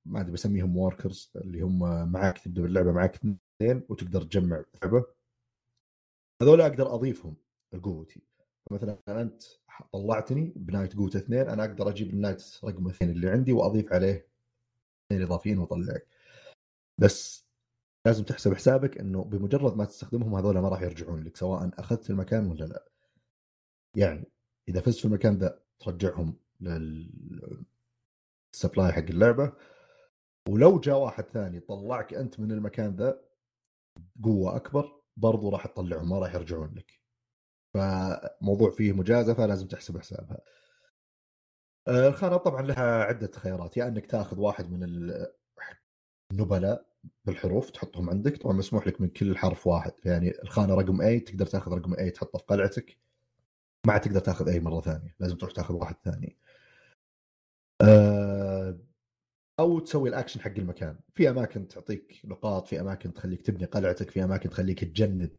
ما 0.05 0.21
أدري 0.21 0.31
بسميهم 0.31 0.77
workers 0.77 1.31
اللي 1.35 1.61
هم 1.61 2.11
معاك 2.11 2.39
تبدأ 2.39 2.61
باللعبة 2.61 2.91
معاك 2.91 3.15
اثنين 3.15 3.83
وتقدر 3.89 4.23
تجمع 4.23 4.63
لعبة 4.83 5.05
هذول 6.41 6.61
أقدر 6.61 6.95
أضيفهم 6.95 7.35
لقوتي 7.73 8.21
مثلا 8.71 8.97
أنت 9.07 9.43
طلعتني 9.93 10.53
ب 10.55 10.61
knight 10.61 10.95
قوته 10.95 11.17
اثنين 11.17 11.49
أنا 11.49 11.63
أقدر 11.65 11.89
أجيب 11.89 12.09
ال 12.09 12.17
knight 12.17 12.59
رقم 12.63 12.87
اثنين 12.87 13.11
اللي 13.11 13.29
عندي 13.29 13.53
وأضيف 13.53 13.93
عليه 13.93 14.27
اثنين 15.07 15.23
إضافيين 15.23 15.57
وأطلعك 15.59 16.07
بس 16.97 17.45
لازم 18.05 18.23
تحسب 18.23 18.53
حسابك 18.53 18.97
إنه 18.97 19.23
بمجرد 19.23 19.77
ما 19.77 19.85
تستخدمهم 19.85 20.35
هذول 20.35 20.59
ما 20.59 20.69
راح 20.69 20.81
يرجعون 20.81 21.23
لك 21.23 21.37
سواء 21.37 21.69
أخذت 21.79 22.09
المكان 22.09 22.47
ولا 22.47 22.65
لا. 22.65 22.85
يعني 23.95 24.31
إذا 24.69 24.81
فزت 24.81 24.99
في 24.99 25.05
المكان 25.05 25.37
ذا 25.37 25.59
ترجعهم 25.79 26.39
لل 26.61 27.65
ال 28.53 28.59
supply 28.59 28.91
حق 28.91 28.99
اللعبة. 28.99 29.53
ولو 30.49 30.79
جاء 30.79 30.97
واحد 30.97 31.23
ثاني 31.23 31.59
طلعك 31.59 32.13
أنت 32.13 32.39
من 32.39 32.51
المكان 32.51 32.95
ذا 32.95 33.21
قوه 34.23 34.55
أكبر 34.55 35.01
برضو 35.17 35.49
راح 35.49 35.67
تطلعهم 35.67 36.09
ما 36.09 36.19
راح 36.19 36.35
يرجعون 36.35 36.73
لك. 36.75 37.01
فموضوع 37.73 38.71
فيه 38.71 38.93
مجازفة 38.93 39.45
لازم 39.45 39.67
تحسب 39.67 39.97
حسابها. 39.97 40.41
آه، 41.87 42.07
الخانة 42.07 42.37
طبعا 42.37 42.61
لها 42.61 43.03
عدة 43.03 43.31
خيارات 43.35 43.77
يا 43.77 43.87
إنك 43.87 44.05
تاخذ 44.05 44.39
واحد 44.39 44.71
من 44.71 44.83
النبلاء 46.31 46.90
بالحروف 47.25 47.69
تحطهم 47.69 48.09
عندك. 48.09 48.37
طبعا 48.37 48.53
مسموح 48.53 48.87
لك 48.87 49.01
من 49.01 49.07
كل 49.09 49.37
حرف 49.37 49.67
واحد. 49.67 49.91
يعني 50.05 50.41
الخانة 50.43 50.75
رقم 50.75 51.01
A 51.01 51.23
تقدر 51.23 51.45
تاخذ 51.45 51.71
رقم 51.71 51.93
A 51.95 52.11
تحطه 52.11 52.39
في 52.39 52.45
قلعتك. 52.45 52.97
ما 53.87 53.93
عاد 53.93 54.01
تقدر 54.01 54.19
تاخذ 54.19 54.49
A 54.49 54.59
مرة 54.59 54.81
ثانية. 54.81 55.15
لازم 55.19 55.37
تروح 55.37 55.51
تاخذ 55.51 55.73
واحد 55.73 55.95
ثاني. 56.05 56.37
آه، 57.81 58.79
أو 59.59 59.79
تسوي 59.79 60.09
الأكشن 60.09 60.41
حق 60.41 60.53
المكان. 60.57 60.99
في 61.13 61.29
أماكن 61.29 61.67
تعطيك 61.67 62.21
نقاط 62.25 62.67
في 62.67 62.81
أماكن 62.81 63.13
تخليك 63.13 63.41
تبني 63.41 63.65
قلعتك 63.65 64.09
في 64.11 64.23
أماكن 64.23 64.49
تخليك 64.49 64.83
تجند 64.83 65.37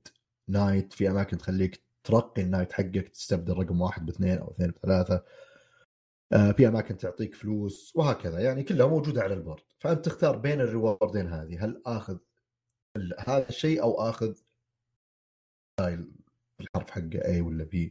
knight 0.49 0.93
في 0.93 1.11
أماكن 1.11 1.39
تخليك 1.39 1.83
ترقي 2.05 2.43
ال 2.43 2.47
knight 2.47 2.73
حقك 2.73 3.09
تستبدل 3.09 3.55
رقم 3.59 3.81
واحد 3.81 4.07
باثنين 4.07 4.39
أو 4.39 4.51
اثنين 4.51 4.71
بثلاثه 4.71 5.25
في 6.57 6.69
أماكن 6.69 6.97
تعطيك 6.97 7.35
فلوس 7.35 7.97
وهكذا. 7.97 8.41
يعني 8.41 8.63
كلها 8.63 8.87
موجودة 8.87 9.23
على 9.23 9.35
ال 9.35 9.39
board. 9.39 9.63
فأنت 9.79 10.05
تختار 10.05 10.37
بين 10.37 10.61
ال 10.61 10.68
reward 10.68 11.14
ين 11.14 11.29
هذه. 11.29 11.65
هل 11.65 11.83
آخذ 11.87 12.19
هذا 13.19 13.49
الشيء 13.49 13.83
أو 13.83 14.01
آخذ 14.01 14.39
الحرف 16.61 16.91
حقه 16.91 17.21
A 17.21 17.41
ولا 17.43 17.65
B 17.65 17.91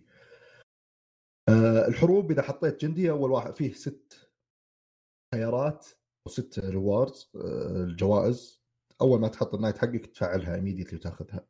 آه، 1.49 1.87
الحروب 1.87 2.31
إذا 2.31 2.41
حطيت 2.41 2.81
جندي 2.85 3.11
أول 3.11 3.31
واحد 3.31 3.55
فيه 3.55 3.73
ست 3.73 4.31
خيارات 5.35 5.87
وست 6.27 6.59
rewards 6.59 7.31
آه، 7.35 7.83
الجوائز. 7.83 8.61
أول 9.01 9.19
ما 9.19 9.27
تحط 9.27 9.55
ال 9.55 9.58
knight 9.58 9.77
حقك 9.77 10.05
تفعلها 10.05 10.55
immediately 10.55 10.97
وتاخذها. 10.97 11.45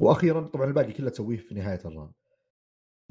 وأخيرا 0.00 0.46
طبعا 0.46 0.66
الباقي 0.66 0.92
كله 0.92 1.10
تسويه 1.10 1.36
في 1.36 1.54
نهاية 1.54 1.80
ال 1.84 1.89
round 1.89 2.12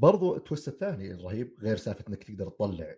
برضو 0.02 0.36
ال 0.36 0.41
twist 0.41 0.68
الثاني 0.68 1.12
الرهيب 1.12 1.60
غير 1.60 1.76
سالفة 1.76 2.04
إنك 2.08 2.24
تقدر 2.24 2.48
تطلع 2.48 2.96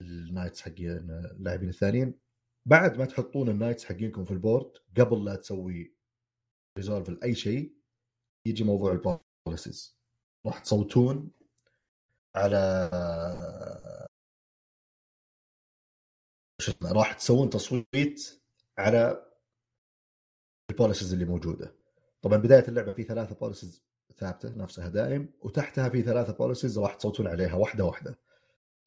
ال 0.00 0.07
knights 0.07 0.60
حقين 0.60 1.10
اللاعبين 1.10 1.68
الثانيين. 1.68 2.20
بعد 2.66 2.98
ما 2.98 3.04
تحطون 3.04 3.48
ال 3.48 3.52
knights 3.52 3.84
حقينكم 3.84 4.24
في 4.24 4.30
ال 4.30 4.37
board 4.37 4.72
قبل 4.98 5.24
لا 5.24 5.36
تسوي 5.36 5.94
resolve 6.78 7.08
لأي 7.08 7.34
شيء 7.34 7.74
يجي 8.46 8.64
موضوع 8.64 8.92
ال 8.92 9.03
policies. 9.03 9.98
راح 10.46 10.58
تصوتون 10.58 11.30
على 12.36 12.90
راح 16.82 17.12
تسوون 17.12 17.50
تصويت 17.50 18.42
على 18.78 19.26
ال 20.70 20.75
policies 20.75 21.12
اللي 21.12 21.24
موجودة. 21.24 21.74
طبعا 22.22 22.38
بداية 22.38 22.68
اللعبة 22.68 22.92
في 22.92 23.02
ثلاثة 23.02 23.34
policies 23.34 23.88
ثابتة 24.18 24.54
نفسها 24.56 24.88
دائم 24.88 25.28
وتحتها 25.40 25.88
في 25.88 26.02
ثلاثة 26.02 26.32
policies 26.32 26.78
راح 26.78 26.94
تصوتون 26.94 27.26
عليها 27.26 27.54
واحدة 27.54 27.84
واحدة. 27.84 28.18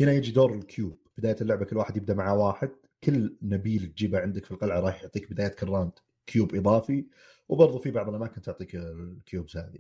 هنا 0.02 0.12
يجي 0.12 0.32
دور 0.32 0.54
ال 0.56 0.65
cube 0.65 1.00
بداية 1.18 1.36
اللعبة 1.42 1.66
كل 1.66 1.78
واحد 1.78 1.98
يبدأ 1.98 2.14
مع 2.14 2.34
واحد. 2.34 2.72
كل 3.04 3.38
نبيل 3.42 3.88
تجيبه 3.88 4.20
عندك 4.20 4.46
في 4.46 4.52
القلعة 4.52 4.80
راح 4.80 5.04
يعطيك 5.04 5.32
بداية 5.32 5.48
كل 5.48 5.70
round 5.70 5.92
cube 6.26 6.56
إضافي 6.56 7.06
وبرضه 7.50 7.80
في 7.80 7.92
بعض 7.92 8.10
الأماكن 8.10 8.42
تعطيك 8.42 8.76
ال 8.76 8.90
cubes 8.90 9.58
هذه. 9.58 9.80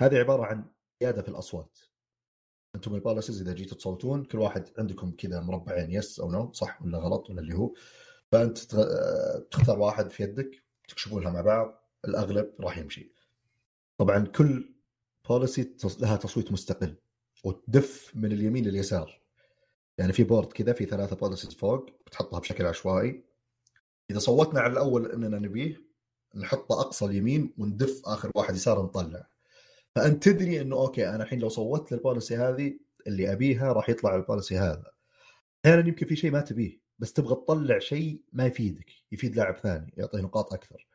هذه 0.00 0.18
عبارة 0.18 0.44
عن 0.44 0.64
زيادة 1.00 1.22
في 1.22 1.28
الأصوات. 1.28 1.78
أنتم 2.74 2.94
ال 2.94 2.99
policies 2.99 3.40
إذا 3.40 3.52
جيتوا 3.52 3.76
تصوتون 3.76 4.24
كل 4.24 4.38
واحد 4.38 4.68
عندكم 4.78 5.10
كذا 5.10 5.40
مربعين 5.40 5.90
yes 5.90 6.20
أو 6.20 6.30
no 6.30 6.52
صح 6.52 6.82
ولا 6.82 6.98
غلط 6.98 7.30
ولا 7.30 7.40
اللي 7.40 7.54
هو. 7.54 7.74
فأنت 8.32 8.58
تختار 9.50 9.78
واحد 9.78 10.10
في 10.10 10.22
يدك 10.22 10.62
تكشفونها 10.88 11.30
مع 11.30 11.40
بعض 11.40 11.88
الأغلب 12.04 12.54
راح 12.60 12.78
يمشي. 12.78 13.12
طبعا 14.02 14.26
كل 14.26 14.74
policy 15.28 15.76
لها 16.00 16.16
تصويت 16.16 16.52
مستقل 16.52 16.96
وتدف 17.44 18.12
من 18.14 18.32
اليمين 18.32 18.64
لليسار. 18.64 19.20
يعني 19.98 20.12
في 20.12 20.24
board 20.24 20.52
كذا 20.52 20.72
في 20.72 20.84
ثلاثة 20.84 21.16
policies 21.16 21.54
فوق 21.54 21.90
بتحطها 22.06 22.40
بشكل 22.40 22.66
عشوائي. 22.66 23.24
إذا 24.10 24.18
صوتنا 24.18 24.60
على 24.60 24.72
الأول 24.72 25.12
إننا 25.12 25.38
نبيه 25.38 25.80
نحطه 26.34 26.80
أقصى 26.80 27.04
اليمين 27.04 27.54
وندف 27.58 28.02
آخر 28.04 28.30
واحد 28.34 28.54
يسار 28.54 28.82
نطلع 28.82 29.28
فأنت 29.94 30.28
تدري 30.28 30.60
إنه 30.60 30.76
okay 30.76 31.08
أنا 31.08 31.22
الحين 31.22 31.38
لو 31.38 31.48
صوتت 31.48 31.92
لل 31.92 32.03
policy 32.03 32.36
هذه 32.36 32.78
اللي 33.06 33.32
أبيها 33.32 33.72
راح 33.72 33.88
يطلع 33.88 34.16
ال 34.16 34.22
policy 34.22 34.58
هذا. 34.58 34.92
أحيانا 35.66 35.88
يمكن 35.88 36.06
في 36.06 36.16
شيء 36.16 36.30
ما 36.30 36.40
تبيه 36.40 36.80
بس 36.98 37.12
تبغى 37.12 37.34
تطلع 37.34 37.78
شيء 37.78 38.22
ما 38.32 38.46
يفيدك 38.46 38.90
يفيد 39.12 39.36
لاعب 39.36 39.56
ثاني 39.56 39.94
يعطيه 39.96 40.20
نقاط 40.20 40.52
أكثر. 40.52 40.91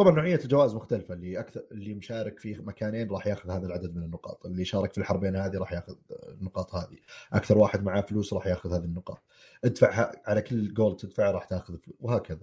طبعا 0.00 0.12
نوعية 0.12 0.36
الجوائز 0.36 0.74
مختلفة. 0.74 1.14
اللي 1.14 1.40
أكثر 1.40 1.66
اللي 1.72 1.94
مشارك 1.94 2.38
في 2.38 2.54
مكانين 2.54 3.10
راح 3.10 3.26
ياخذ 3.26 3.50
هذا 3.50 3.66
العدد 3.66 3.96
من 3.96 4.02
النقاط. 4.02 4.46
اللي 4.46 4.64
شارك 4.64 4.92
في 4.92 4.98
الحربين 4.98 5.36
هذه 5.36 5.58
راح 5.58 5.72
ياخذ 5.72 5.96
النقاط 6.28 6.74
هذه. 6.74 6.98
أكثر 7.32 7.58
واحد 7.58 7.82
معاه 7.82 8.00
فلوس 8.00 8.32
راح 8.32 8.46
ياخذ 8.46 8.72
هذه 8.72 8.84
النقاط. 8.84 9.22
ادفع 9.64 10.12
على 10.26 10.42
كل 10.42 10.74
جول 10.74 10.96
تدفعه 10.96 11.30
راح 11.30 11.44
تاخذ 11.44 11.78
فلوس 11.78 11.96
وهكذا. 12.00 12.42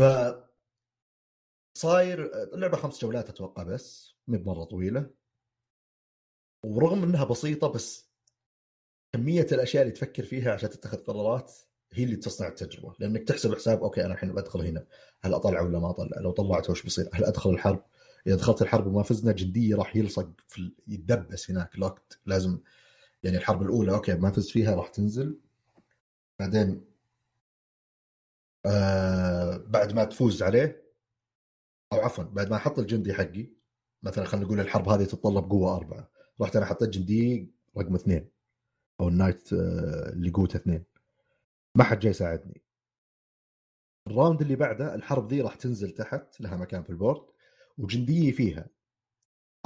ف 0.00 0.02
صاير 1.78 2.30
اللعبة 2.54 2.76
خمس 2.76 3.00
جولات 3.00 3.28
أتوقع 3.28 3.62
بس 3.62 4.16
مو 4.28 4.38
بمرة 4.38 4.64
طويلة. 4.64 5.10
ورغم 6.64 7.02
إنها 7.02 7.24
بسيطة 7.24 7.68
بس 7.68 8.12
كمية 9.12 9.46
الأشياء 9.52 9.82
اللي 9.82 9.94
تفكر 9.94 10.24
فيها 10.24 10.52
عشان 10.52 10.70
تتخذ 10.70 11.04
قرارات 11.04 11.52
هي 11.94 12.04
اللي 12.04 12.16
تصنع 12.16 12.48
التجربة. 12.48 12.94
لأنك 12.98 13.22
تحسب 13.28 13.54
حساب 13.54 13.82
okay 13.82 14.04
أنا 14.04 14.14
الحين 14.14 14.32
بدخل 14.34 14.60
هنا. 14.66 14.84
هل 15.20 15.34
أطلع 15.34 15.60
ولا 15.60 15.78
ما 15.78 15.90
أطلع؟ 15.90 16.20
لو 16.20 16.30
طلعت 16.30 16.70
وش 16.70 16.82
بيصير 16.82 17.08
هل 17.12 17.24
أدخل 17.24 17.50
الحرب؟ 17.50 17.84
إذا 18.26 18.36
دخلت 18.36 18.62
الحرب 18.62 18.86
وما 18.86 19.02
فزنا 19.02 19.32
جندي 19.32 19.76
راح 19.76 19.96
يلصق 19.96 20.30
في 20.48 20.72
يتدبس 20.88 21.50
هناك 21.50 21.78
locked 21.78 22.18
لازم 22.26 22.58
يعني 23.22 23.36
الحرب 23.36 23.62
الأولى 23.62 23.92
okay 23.92 24.14
ما 24.14 24.30
فزت 24.30 24.50
فيها 24.50 24.74
راح 24.74 24.88
تنزل. 24.88 25.38
بعدين 26.38 26.84
آه 28.66 29.56
بعد 29.56 29.92
ما 29.92 30.04
تفوز 30.04 30.42
عليه 30.42 30.82
أو 31.92 32.00
عفوا 32.00 32.24
بعد 32.24 32.50
ما 32.50 32.56
أحط 32.56 32.78
الجندي 32.78 33.14
حقي 33.14 33.48
مثلا 34.02 34.24
خلينا 34.24 34.46
نقول 34.46 34.60
الحرب 34.60 34.88
هذه 34.88 35.04
تتطلب 35.04 35.50
قوة 35.50 35.76
أربعة 35.76 36.10
رحت 36.40 36.56
أنا 36.56 36.66
حطيت 36.66 36.88
جندي 36.88 37.50
رقم 37.78 37.94
اثنين 37.94 38.28
أو 39.00 39.08
ال 39.08 39.14
knight 39.14 39.52
آه، 39.52 40.12
اللي 40.12 40.30
قوته 40.30 40.56
اثنين. 40.56 40.84
ما 41.76 41.84
حد 41.84 41.98
جاي 41.98 42.10
يساعدني. 42.10 42.62
ال 44.06 44.12
round 44.12 44.40
اللي 44.40 44.56
بعده 44.56 44.94
الحرب 44.94 45.28
ذي 45.28 45.40
راح 45.40 45.54
تنزل 45.54 45.90
تحت 45.90 46.40
لها 46.40 46.56
مكان 46.56 46.82
في 46.82 46.90
ال 46.90 46.96
board 46.96 47.26
وجنديي 47.78 48.32
فيها. 48.32 48.68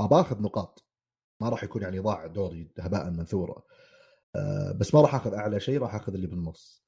ابى 0.00 0.14
أخذ 0.14 0.42
نقاط. 0.42 0.86
ما 1.42 1.48
راح 1.48 1.64
يكون 1.64 1.82
يعني 1.82 1.98
ضاع 1.98 2.26
دوري 2.26 2.72
هباء 2.78 3.10
منثورا 3.10 3.62
أه 4.36 4.72
بس 4.72 4.94
ما 4.94 5.00
راح 5.00 5.14
أخذ 5.14 5.34
أعلى 5.34 5.60
شيء 5.60 5.80
راح 5.80 5.94
أخذ 5.94 6.14
اللي 6.14 6.26
بالنص. 6.26 6.86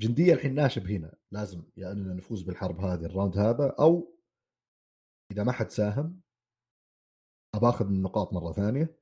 جندية 0.00 0.34
الحين 0.34 0.54
ناشب 0.54 0.86
هنا. 0.86 1.16
لازم 1.30 1.58
يا 1.76 1.82
يعني 1.82 2.00
أننا 2.00 2.14
نفوز 2.14 2.42
بالحرب 2.42 2.80
هذه 2.80 3.04
ال 3.04 3.10
round 3.10 3.38
هذا 3.38 3.74
أو 3.80 4.18
إذا 5.32 5.44
ما 5.44 5.52
حد 5.52 5.70
ساهم 5.70 6.20
ابى 7.54 7.68
أخذ 7.68 7.86
النقاط 7.86 8.32
مرة 8.32 8.52
ثانية. 8.52 8.98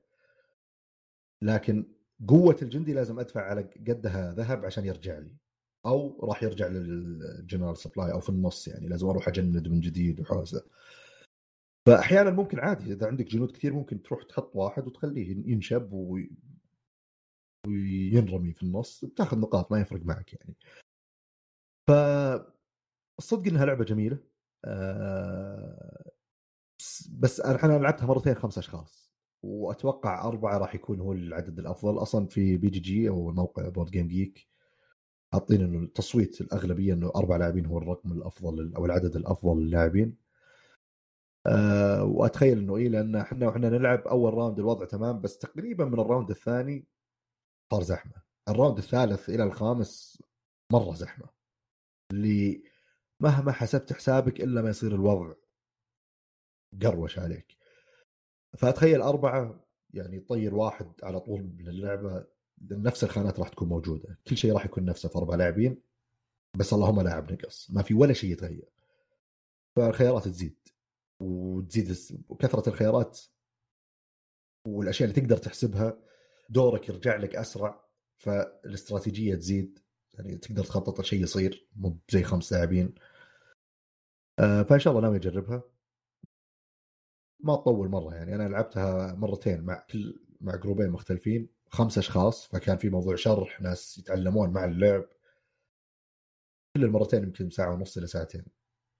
لكن 1.41 1.96
قوة 2.27 2.57
الجندي 2.61 2.93
لازم 2.93 3.19
أدفع 3.19 3.41
على 3.41 3.61
قدها 3.61 4.33
ذهب 4.33 4.65
عشان 4.65 4.85
يرجع 4.85 5.19
لي 5.19 5.37
أو 5.85 6.25
راح 6.25 6.43
يرجع 6.43 6.67
لل 6.67 6.91
general 6.91 7.77
supply 7.77 8.11
أو 8.11 8.19
في 8.19 8.29
النص 8.29 8.67
يعني 8.67 8.87
لازم 8.87 9.07
أروح 9.07 9.27
أجند 9.27 9.67
من 9.67 9.79
جديد 9.79 10.19
وحوسة 10.19 10.65
فأحيانا 11.87 12.31
ممكن 12.31 12.59
عادي 12.59 12.93
إذا 12.93 13.07
عندك 13.07 13.25
جنود 13.25 13.51
كثير 13.51 13.73
ممكن 13.73 14.01
تروح 14.01 14.23
تحط 14.23 14.55
واحد 14.55 14.87
وتخليه 14.87 15.51
ينشب. 15.51 15.93
وينرمي 17.67 18.53
في 18.53 18.63
النص 18.63 19.05
بتاخذ 19.05 19.39
نقاط 19.39 19.71
ما 19.71 19.79
يفرق 19.79 20.01
معك 20.01 20.33
يعني 20.33 20.55
ف 21.87 21.91
الصدق 23.19 23.47
إنها 23.47 23.65
لعبة 23.65 23.83
جميلة 23.83 24.17
أه... 24.65 26.11
بس 27.11 27.39
أنا 27.41 27.77
لعبتها 27.77 28.05
مرتين 28.05 28.35
خمس 28.35 28.57
أشخاص 28.57 29.06
وأتوقع 29.43 30.27
أربعة 30.27 30.57
راح 30.57 30.75
يكون 30.75 30.99
هو 31.01 31.13
العدد 31.13 31.59
الأفضل. 31.59 32.01
أصلا 32.01 32.27
في 32.27 32.57
BGG 32.57 33.09
أو 33.09 33.31
موقع 33.31 33.69
BoardGameGeek 33.69 34.47
حاطين 35.33 35.61
إنه 35.61 35.79
التصويت 35.79 36.41
الأغلبية 36.41 36.93
إنه 36.93 37.11
أربع 37.15 37.37
لاعبين 37.37 37.65
هو 37.65 37.77
الرقم 37.77 38.11
الأفضل 38.11 38.75
أو 38.75 38.85
العدد 38.85 39.15
الأفضل 39.15 39.61
للاعبين. 39.61 40.17
أه 41.47 42.03
وأتخيل 42.03 42.57
إنه 42.57 42.77
إيه 42.77 42.89
لأن 42.89 43.15
إحنا 43.15 43.47
وإحنا 43.47 43.69
نلعب 43.69 43.99
أول 44.07 44.33
round 44.33 44.59
الوضع 44.59 44.85
تمام 44.85 45.21
بس 45.21 45.37
تقريبا 45.37 45.85
من 45.85 45.99
ال 45.99 46.04
round 46.04 46.29
الثاني 46.29 46.85
صار 47.73 47.83
زحمة. 47.83 48.13
الراوند 48.49 48.77
الثالث 48.77 49.29
إلى 49.29 49.43
الخامس 49.43 50.23
مرة 50.71 50.93
زحمة. 50.93 51.29
اللي 52.11 52.63
مهما 53.19 53.51
حسبت 53.51 53.93
حسابك 53.93 54.41
إلا 54.41 54.61
ما 54.61 54.69
يصير 54.69 54.95
الوضع 54.95 55.33
قروش 56.83 57.19
عليك. 57.19 57.56
فأتخيل 58.57 59.01
أربعة 59.01 59.67
يعني 59.93 60.19
طير 60.19 60.55
واحد 60.55 60.91
على 61.03 61.19
طول 61.19 61.43
من 61.43 61.67
اللعبه 61.67 62.25
نفس 62.71 63.03
الخانات 63.03 63.39
راح 63.39 63.49
تكون 63.49 63.69
موجودة. 63.69 64.19
كل 64.27 64.37
شيء 64.37 64.53
راح 64.53 64.65
يكون 64.65 64.85
نفسه 64.85 65.09
في 65.09 65.17
أربع 65.17 65.35
لاعبين 65.35 65.81
بس 66.57 66.73
اللهم 66.73 67.01
لاعب 67.01 67.31
نقص. 67.31 67.71
ما 67.71 67.81
في 67.81 67.93
ولا 67.93 68.13
شيء 68.13 68.31
يتغير. 68.31 68.69
فالخيارات 69.75 70.27
تزيد 70.27 70.57
وتزيد 71.19 71.95
وكثرة 72.29 72.69
الخيارات 72.69 73.19
والأشياء 74.67 75.09
اللي 75.09 75.21
تقدر 75.21 75.37
تحسبها 75.37 75.99
دورك 76.49 76.89
يرجع 76.89 77.15
لك 77.15 77.35
أسرع 77.35 77.85
فالاستراتيجية 78.17 79.35
تزيد. 79.35 79.79
يعني 80.13 80.37
تقدر 80.37 80.63
تخطط 80.63 80.99
لشيء 80.99 81.23
يصير 81.23 81.67
مو 81.75 81.99
زي 82.09 82.23
خمس 82.23 82.53
لاعبين. 82.53 82.95
آه، 84.39 84.63
فإن 84.63 84.79
شاء 84.79 84.91
الله 84.91 85.01
ناوي 85.01 85.17
أجربها. 85.17 85.63
ما 87.39 87.55
تطول 87.55 87.89
مرة 87.89 88.15
يعني. 88.15 88.35
أنا 88.35 88.49
لعبتها 88.49 89.13
مرتين 89.13 89.61
مع 89.61 89.85
كل 89.91 90.19
مع 90.41 90.55
جروبين 90.55 90.89
مختلفين. 90.89 91.49
خمس 91.69 91.97
أشخاص 91.97 92.47
فكان 92.47 92.77
في 92.77 92.89
موضوع 92.89 93.15
شرح 93.15 93.61
ناس 93.61 93.97
يتعلمون 93.97 94.49
مع 94.49 94.65
اللعب. 94.65 95.05
كل 96.75 96.83
المرتين 96.83 97.23
يمكن 97.23 97.49
ساعة 97.49 97.73
ونص 97.73 97.97
إلى 97.97 98.07
ساعتين. 98.07 98.45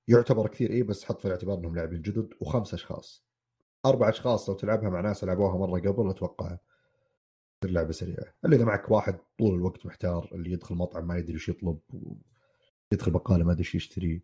يعتبر 0.08 0.48
كثير 0.48 0.72
إيه 0.72 0.84
بس 0.84 1.04
حط 1.04 1.20
في 1.20 1.26
الاعتبار 1.26 1.58
إنهم 1.58 1.76
لاعبين 1.76 2.02
جدد. 2.02 2.30
وخمس 2.42 2.74
أشخاص. 2.74 3.26
أربع 3.86 4.10
أشخاص 4.10 4.50
لو 4.50 4.56
تلعبها 4.56 4.90
مع 4.90 5.02
ناس 5.02 5.24
لعبوها 5.24 5.58
مرة 5.58 5.80
قبل 5.80 6.10
أتوقع 6.10 6.58
تصير 7.62 7.74
لعبة 7.74 7.92
سريعة. 7.92 8.34
إلا 8.46 8.56
إذا 8.56 8.66
معك 8.66 8.92
واحد 8.92 9.20
طول 9.40 9.56
الوقت 9.56 9.86
محتار 9.86 10.30
اللي 10.32 10.52
يدخل 10.52 10.76
مطعم 10.76 11.08
ما 11.08 11.18
يدري 11.18 11.36
وش 11.36 11.50
يطلب 11.50 11.80
يدخل 12.94 13.12
بقاله 13.12 13.46
ما 13.46 13.52
أدري 13.52 13.60
إيش 13.64 13.76
يشتري. 13.76 14.24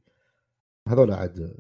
هذول 0.88 1.12
عاد 1.12 1.60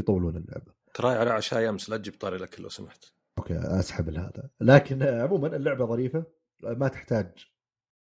يطولون 0.00 0.36
اللعبة. 0.36 0.75
تراي 0.96 1.16
على 1.16 1.30
عشاء 1.30 1.68
امس 1.68 1.90
لا 1.90 1.96
تجيب 1.96 2.14
طاري 2.14 2.36
لك 2.36 2.60
لو 2.60 2.68
سمحت. 2.68 3.04
أوكي 3.38 3.58
أسحب 3.58 4.08
هذا. 4.08 4.50
لكن 4.60 5.02
عموما 5.02 5.56
اللعبة 5.56 5.86
ظريفة 5.86 6.24
ما 6.62 6.88
تحتاج 6.88 7.46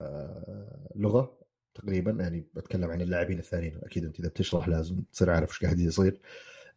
آه، 0.01 0.91
لغة 0.95 1.39
تقريبا 1.73 2.11
يعني 2.11 2.47
بتكلم 2.53 2.91
عن 2.91 3.01
اللاعبين 3.01 3.39
الثانيين. 3.39 3.79
أكيد 3.83 4.05
أنت 4.05 4.19
إذا 4.19 4.29
بتشرح 4.29 4.67
لازم 4.67 5.01
تصير 5.01 5.29
عارف 5.29 5.49
إيش 5.49 5.63
قاعد 5.63 5.79
يصير. 5.79 6.21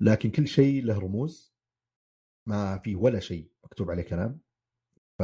لكن 0.01 0.31
كل 0.31 0.49
شيء 0.49 0.85
له 0.85 0.99
رموز. 0.99 1.55
ما 2.47 2.79
في 2.79 2.95
ولا 2.95 3.21
شيء 3.21 3.51
مكتوب 3.65 3.91
عليه 3.91 4.03
كلام. 4.03 4.41
ف 5.19 5.23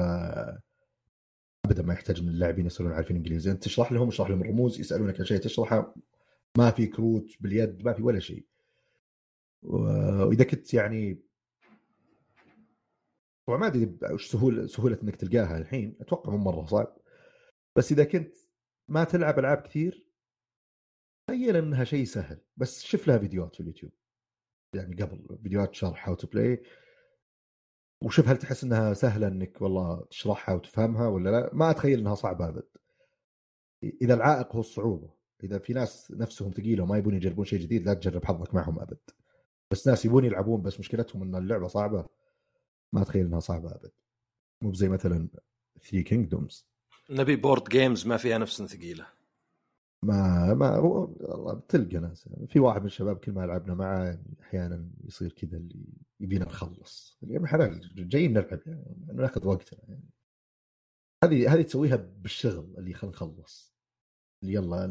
ابدا 1.64 1.82
ما 1.82 1.94
يحتاج 1.94 2.20
إن 2.20 2.28
اللاعبين 2.28 2.66
يصيرون 2.66 2.92
عارفين 2.92 3.16
إنجليزي. 3.16 3.50
أنت 3.50 3.64
تشرح 3.64 3.92
لهم 3.92 4.08
اشرح 4.08 4.30
لهم 4.30 4.40
الرموز 4.40 4.80
يسألونك 4.80 5.20
عن 5.20 5.26
شيء 5.26 5.38
تشرحه. 5.38 5.94
ما 6.58 6.70
في 6.70 6.86
كروت 6.86 7.30
باليد 7.40 7.84
ما 7.84 7.92
في 7.92 8.02
ولا 8.02 8.20
شيء. 8.20 8.46
وإذا 9.62 10.44
كنت 10.44 10.74
يعني 10.74 11.22
طبعا 13.46 13.58
ما 13.58 13.66
أدري 13.66 13.98
وش 14.12 14.30
سهولة 14.30 14.66
سهولة 14.66 14.98
إنك 15.02 15.16
تلقاها 15.16 15.58
الحين 15.58 15.96
أتوقع 16.00 16.32
مو 16.32 16.38
مرة 16.38 16.66
صعب. 16.66 16.96
بس 17.76 17.92
إذا 17.92 18.04
كنت 18.04 18.36
ما 18.88 19.04
تلعب 19.04 19.38
ألعاب 19.38 19.58
كثير 19.58 20.06
تخيل 21.28 21.56
إنها 21.56 21.84
شيء 21.84 22.04
سهل. 22.04 22.40
بس 22.56 22.84
شوف 22.84 23.08
لها 23.08 23.18
فيديوهات 23.18 23.54
في 23.54 23.60
اليوتيوب. 23.60 23.92
يعني 24.74 25.02
قبل 25.02 25.38
فيديوهات 25.42 25.74
شرح 25.74 26.08
how 26.08 26.14
to 26.14 26.26
play 26.26 26.62
وشوف 28.02 28.28
هل 28.28 28.36
تحس 28.36 28.64
إنها 28.64 28.94
سهلة 28.94 29.28
إنك 29.28 29.62
والله 29.62 30.04
تشرحها 30.10 30.54
وتفهمها 30.54 31.08
ولا 31.08 31.30
لا. 31.30 31.50
ما 31.54 31.70
أتخيل 31.70 31.98
إنها 31.98 32.14
صعبة 32.14 32.48
أبد. 32.48 32.68
إذا 34.02 34.14
العائق 34.14 34.52
هو 34.54 34.60
الصعوبة. 34.60 35.16
إذا 35.44 35.58
في 35.58 35.72
ناس 35.72 36.10
نفسهم 36.10 36.52
ثقيلة 36.52 36.82
وما 36.82 36.98
يبون 36.98 37.14
يجربون 37.14 37.44
شيء 37.44 37.60
جديد 37.60 37.86
لا 37.86 37.94
تجرب 37.94 38.24
حظك 38.24 38.54
معهم 38.54 38.80
أبد. 38.80 38.98
بس 39.70 39.88
ناس 39.88 40.04
يبون 40.04 40.24
يلعبون 40.24 40.62
بس 40.62 40.80
مشكلتهم 40.80 41.22
إن 41.22 41.34
اللعبة 41.34 41.68
صعبة. 41.68 42.06
ما 42.92 43.02
أتخيل 43.02 43.26
إنها 43.26 43.40
صعبة 43.40 43.70
أبد. 43.74 43.92
مو 44.62 44.72
زي 44.72 44.88
مثلا 44.88 45.28
Three 45.82 46.02
Kingdoms 46.02 46.66
نبي 47.10 47.36
board 47.36 47.68
games 47.68 48.06
ما 48.06 48.16
فيها 48.16 48.38
نفس 48.38 48.62
ثقيلة. 48.62 49.06
ما 50.02 50.54
ما 50.54 50.78
والله 50.78 51.54
بتلقى 51.54 51.98
ناس. 51.98 52.28
في 52.48 52.60
واحد 52.60 52.80
من 52.80 52.86
الشباب 52.86 53.16
كل 53.16 53.32
ما 53.32 53.46
لعبنا 53.46 53.74
معه 53.74 54.18
أحيانا 54.40 54.90
يصير 55.04 55.32
كذا 55.32 55.56
اللي 55.56 55.84
يبينا 56.20 56.44
نخلص. 56.44 57.18
يعني 57.22 57.46
حلال 57.46 58.08
جايين 58.08 58.32
نلعب 58.32 58.60
يعني 58.66 58.96
ناخذ 59.14 59.46
وقتنا 59.46 59.80
يعني. 59.88 60.10
هذه 61.24 61.54
هذه 61.54 61.62
تسويها 61.62 61.96
بالشغل 61.96 62.74
اللي 62.78 62.94
خلينا 62.94 63.16
نخلص. 63.16 63.74
اللي 64.42 64.54
يلا 64.54 64.86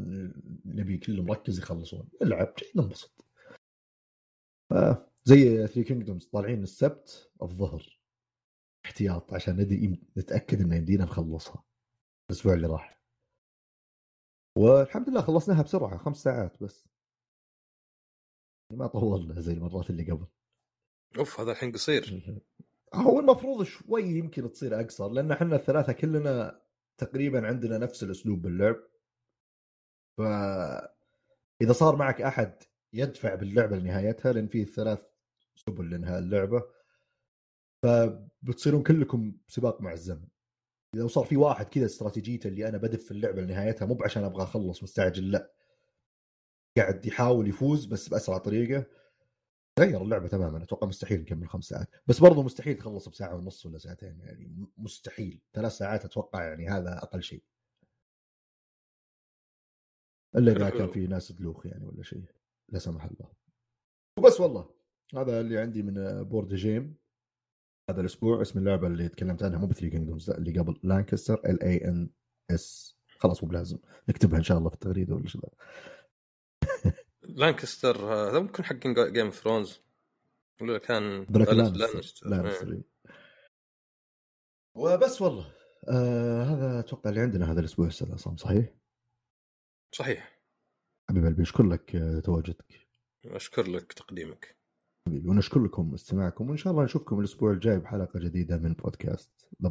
نبي 0.65 0.97
كله 0.97 1.23
مركز 1.23 1.59
يخلصون. 1.59 2.09
العب 2.21 2.53
جاي 2.59 2.71
ننبسط. 2.75 3.24
زي 5.23 5.67
Three 5.67 5.83
Kingdoms 5.83 6.27
طالعين 6.27 6.63
السبت 6.63 7.31
الظهر 7.41 7.99
احتياط 8.85 9.33
عشان 9.33 9.61
ندي 9.61 9.99
نتأكد 10.17 10.61
ان 10.61 10.73
يمدينا 10.73 11.03
نخلصها. 11.03 11.63
الأسبوع 12.29 12.53
اللي 12.53 12.67
راح. 12.67 13.01
والحمد 14.57 15.09
لله 15.09 15.21
خلصناها 15.21 15.63
بسرعة 15.63 15.97
خمس 15.97 16.17
ساعات 16.17 16.63
بس. 16.63 16.87
ما 18.73 18.87
طولنا 18.87 19.41
زي 19.41 19.53
المرات 19.53 19.89
اللي 19.89 20.11
قبل. 20.11 20.27
أوف 21.17 21.39
هذا 21.39 21.51
الحين 21.51 21.71
قصير. 21.71 22.23
هو 22.93 23.19
المفروض 23.19 23.63
شوي 23.63 24.03
يمكن 24.03 24.51
تصير 24.51 24.79
أقصر 24.79 25.09
لأن 25.09 25.31
إحنا 25.31 25.55
الثلاثة 25.55 25.93
كلنا 25.93 26.61
تقريبا 26.97 27.47
عندنا 27.47 27.77
نفس 27.77 28.03
الأسلوب 28.03 28.41
باللعب. 28.41 28.83
ف 30.17 30.21
إذا 31.61 31.73
صار 31.73 31.95
معك 31.95 32.21
أحد 32.21 32.63
يدفع 32.95 33.35
باللعبة 33.35 33.77
لنهايتها 33.77 34.33
لأن 34.33 34.47
في 34.47 34.65
ثلاث 34.65 34.99
سبل 35.55 35.89
لانهاء 35.89 36.19
اللعبة. 36.19 36.63
فبتصيرون 37.83 38.83
كلكم 38.83 39.37
سباق 39.47 39.81
مع 39.81 39.93
الزمن. 39.93 40.27
اذا 40.95 41.07
صار 41.07 41.25
في 41.25 41.37
واحد 41.37 41.65
كذا 41.65 41.85
استراتيجيته 41.85 42.47
اللي 42.47 42.69
أنا 42.69 42.77
بدف 42.77 43.11
اللعبة 43.11 43.41
لنهايتها 43.41 43.85
مو 43.85 43.97
عشان 44.03 44.23
أبغى 44.23 44.43
أخلص 44.43 44.83
مستعجل 44.83 45.31
لا. 45.31 45.51
قاعد 46.77 47.05
يحاول 47.05 47.47
يفوز 47.47 47.85
بس 47.85 48.09
بأسرع 48.09 48.37
طريقة. 48.37 48.85
غير 49.79 50.01
اللعبة 50.01 50.27
تماما 50.27 50.63
أتوقع 50.63 50.87
مستحيل 50.87 51.21
نكمل 51.21 51.49
خمس 51.49 51.65
ساعات. 51.65 51.89
بس 52.07 52.19
برضو 52.19 52.43
مستحيل 52.43 52.77
تخلص 52.77 53.09
بساعة 53.09 53.35
ونص 53.35 53.65
ولا 53.65 53.77
ساعتين 53.77 54.19
يعني 54.19 54.67
مستحيل. 54.77 55.41
ثلاث 55.53 55.71
ساعات 55.71 56.05
أتوقع 56.05 56.43
يعني 56.43 56.69
هذا 56.69 56.97
أقل 56.97 57.23
شيء. 57.23 57.43
إلا 60.35 60.51
إذا 60.51 60.69
كان 60.69 60.91
في 60.91 61.07
ناس 61.07 61.31
دلوخ 61.31 61.65
يعني 61.65 61.85
ولا 61.85 62.03
شيء. 62.03 62.34
لا 62.69 62.79
سمح 62.79 63.03
الله. 63.03 63.31
وبس 64.19 64.41
والله 64.41 64.75
هذا 65.15 65.41
اللي 65.41 65.57
عندي 65.57 65.83
من 65.83 66.23
board 66.23 66.53
game 66.53 66.97
هذا 67.89 68.01
الأسبوع 68.01 68.41
اسم 68.41 68.59
اللعبة 68.59 68.87
اللي 68.87 69.09
تكلمت 69.09 69.43
عنها 69.43 69.59
مو 69.59 69.67
ب 69.67 69.71
Three 69.71 69.89
Kingdoms 69.89 70.29
اللي 70.29 70.59
قبل 70.59 70.79
Lancaster 70.83 71.33
L 71.33 71.63
A 71.63 71.87
N 71.87 72.09
C 72.51 72.97
خلاص 73.19 73.43
مو 73.43 73.49
بلازم 73.49 73.77
نكتبها 74.09 74.37
إن 74.37 74.43
شاء 74.43 74.57
الله 74.57 74.69
في 74.69 74.75
التغريدة 74.75 75.15
ولا 75.15 75.27
شيء 75.27 75.41
Lancaster 77.21 77.97
هذا 78.13 78.39
ممكن 78.39 78.63
حق 78.63 78.75
Game 78.87 79.25
of 79.25 79.35
Thrones 79.35 79.81
ولا 80.61 80.77
كان 80.77 81.25
Lannister 81.29 82.29
Lannister 82.29 82.71
إيه. 82.71 82.83
وبس 84.75 85.21
والله 85.21 85.51
آه 85.89 86.43
هذا 86.43 86.79
أتوقع 86.79 87.09
اللي 87.09 87.21
عندنا 87.21 87.51
هذا 87.51 87.59
الأسبوع 87.59 87.87
أستاذ 87.87 88.11
عصام 88.11 88.37
صحيح؟ 88.37 88.73
صحيح. 89.91 90.34
حبيب 91.09 91.25
قلبي 91.25 91.41
أشكر 91.43 91.63
لك 91.63 91.95
آه، 91.95 92.19
تواجدك. 92.19 92.87
أشكر 93.25 93.67
لك 93.67 93.93
تقديمك. 93.93 94.55
حبيبي 95.07 95.29
ونشكر 95.29 95.63
لكم 95.63 95.93
استماعكم 95.93 96.49
وإن 96.49 96.57
شاء 96.57 96.73
الله 96.73 96.83
نشوفكم 96.83 97.19
الأسبوع 97.19 97.51
الجاي 97.51 97.79
بحلقة 97.79 98.19
جديدة 98.19 98.57
من 98.57 98.73
بودكاست 98.73 99.47
ذا 99.63 99.69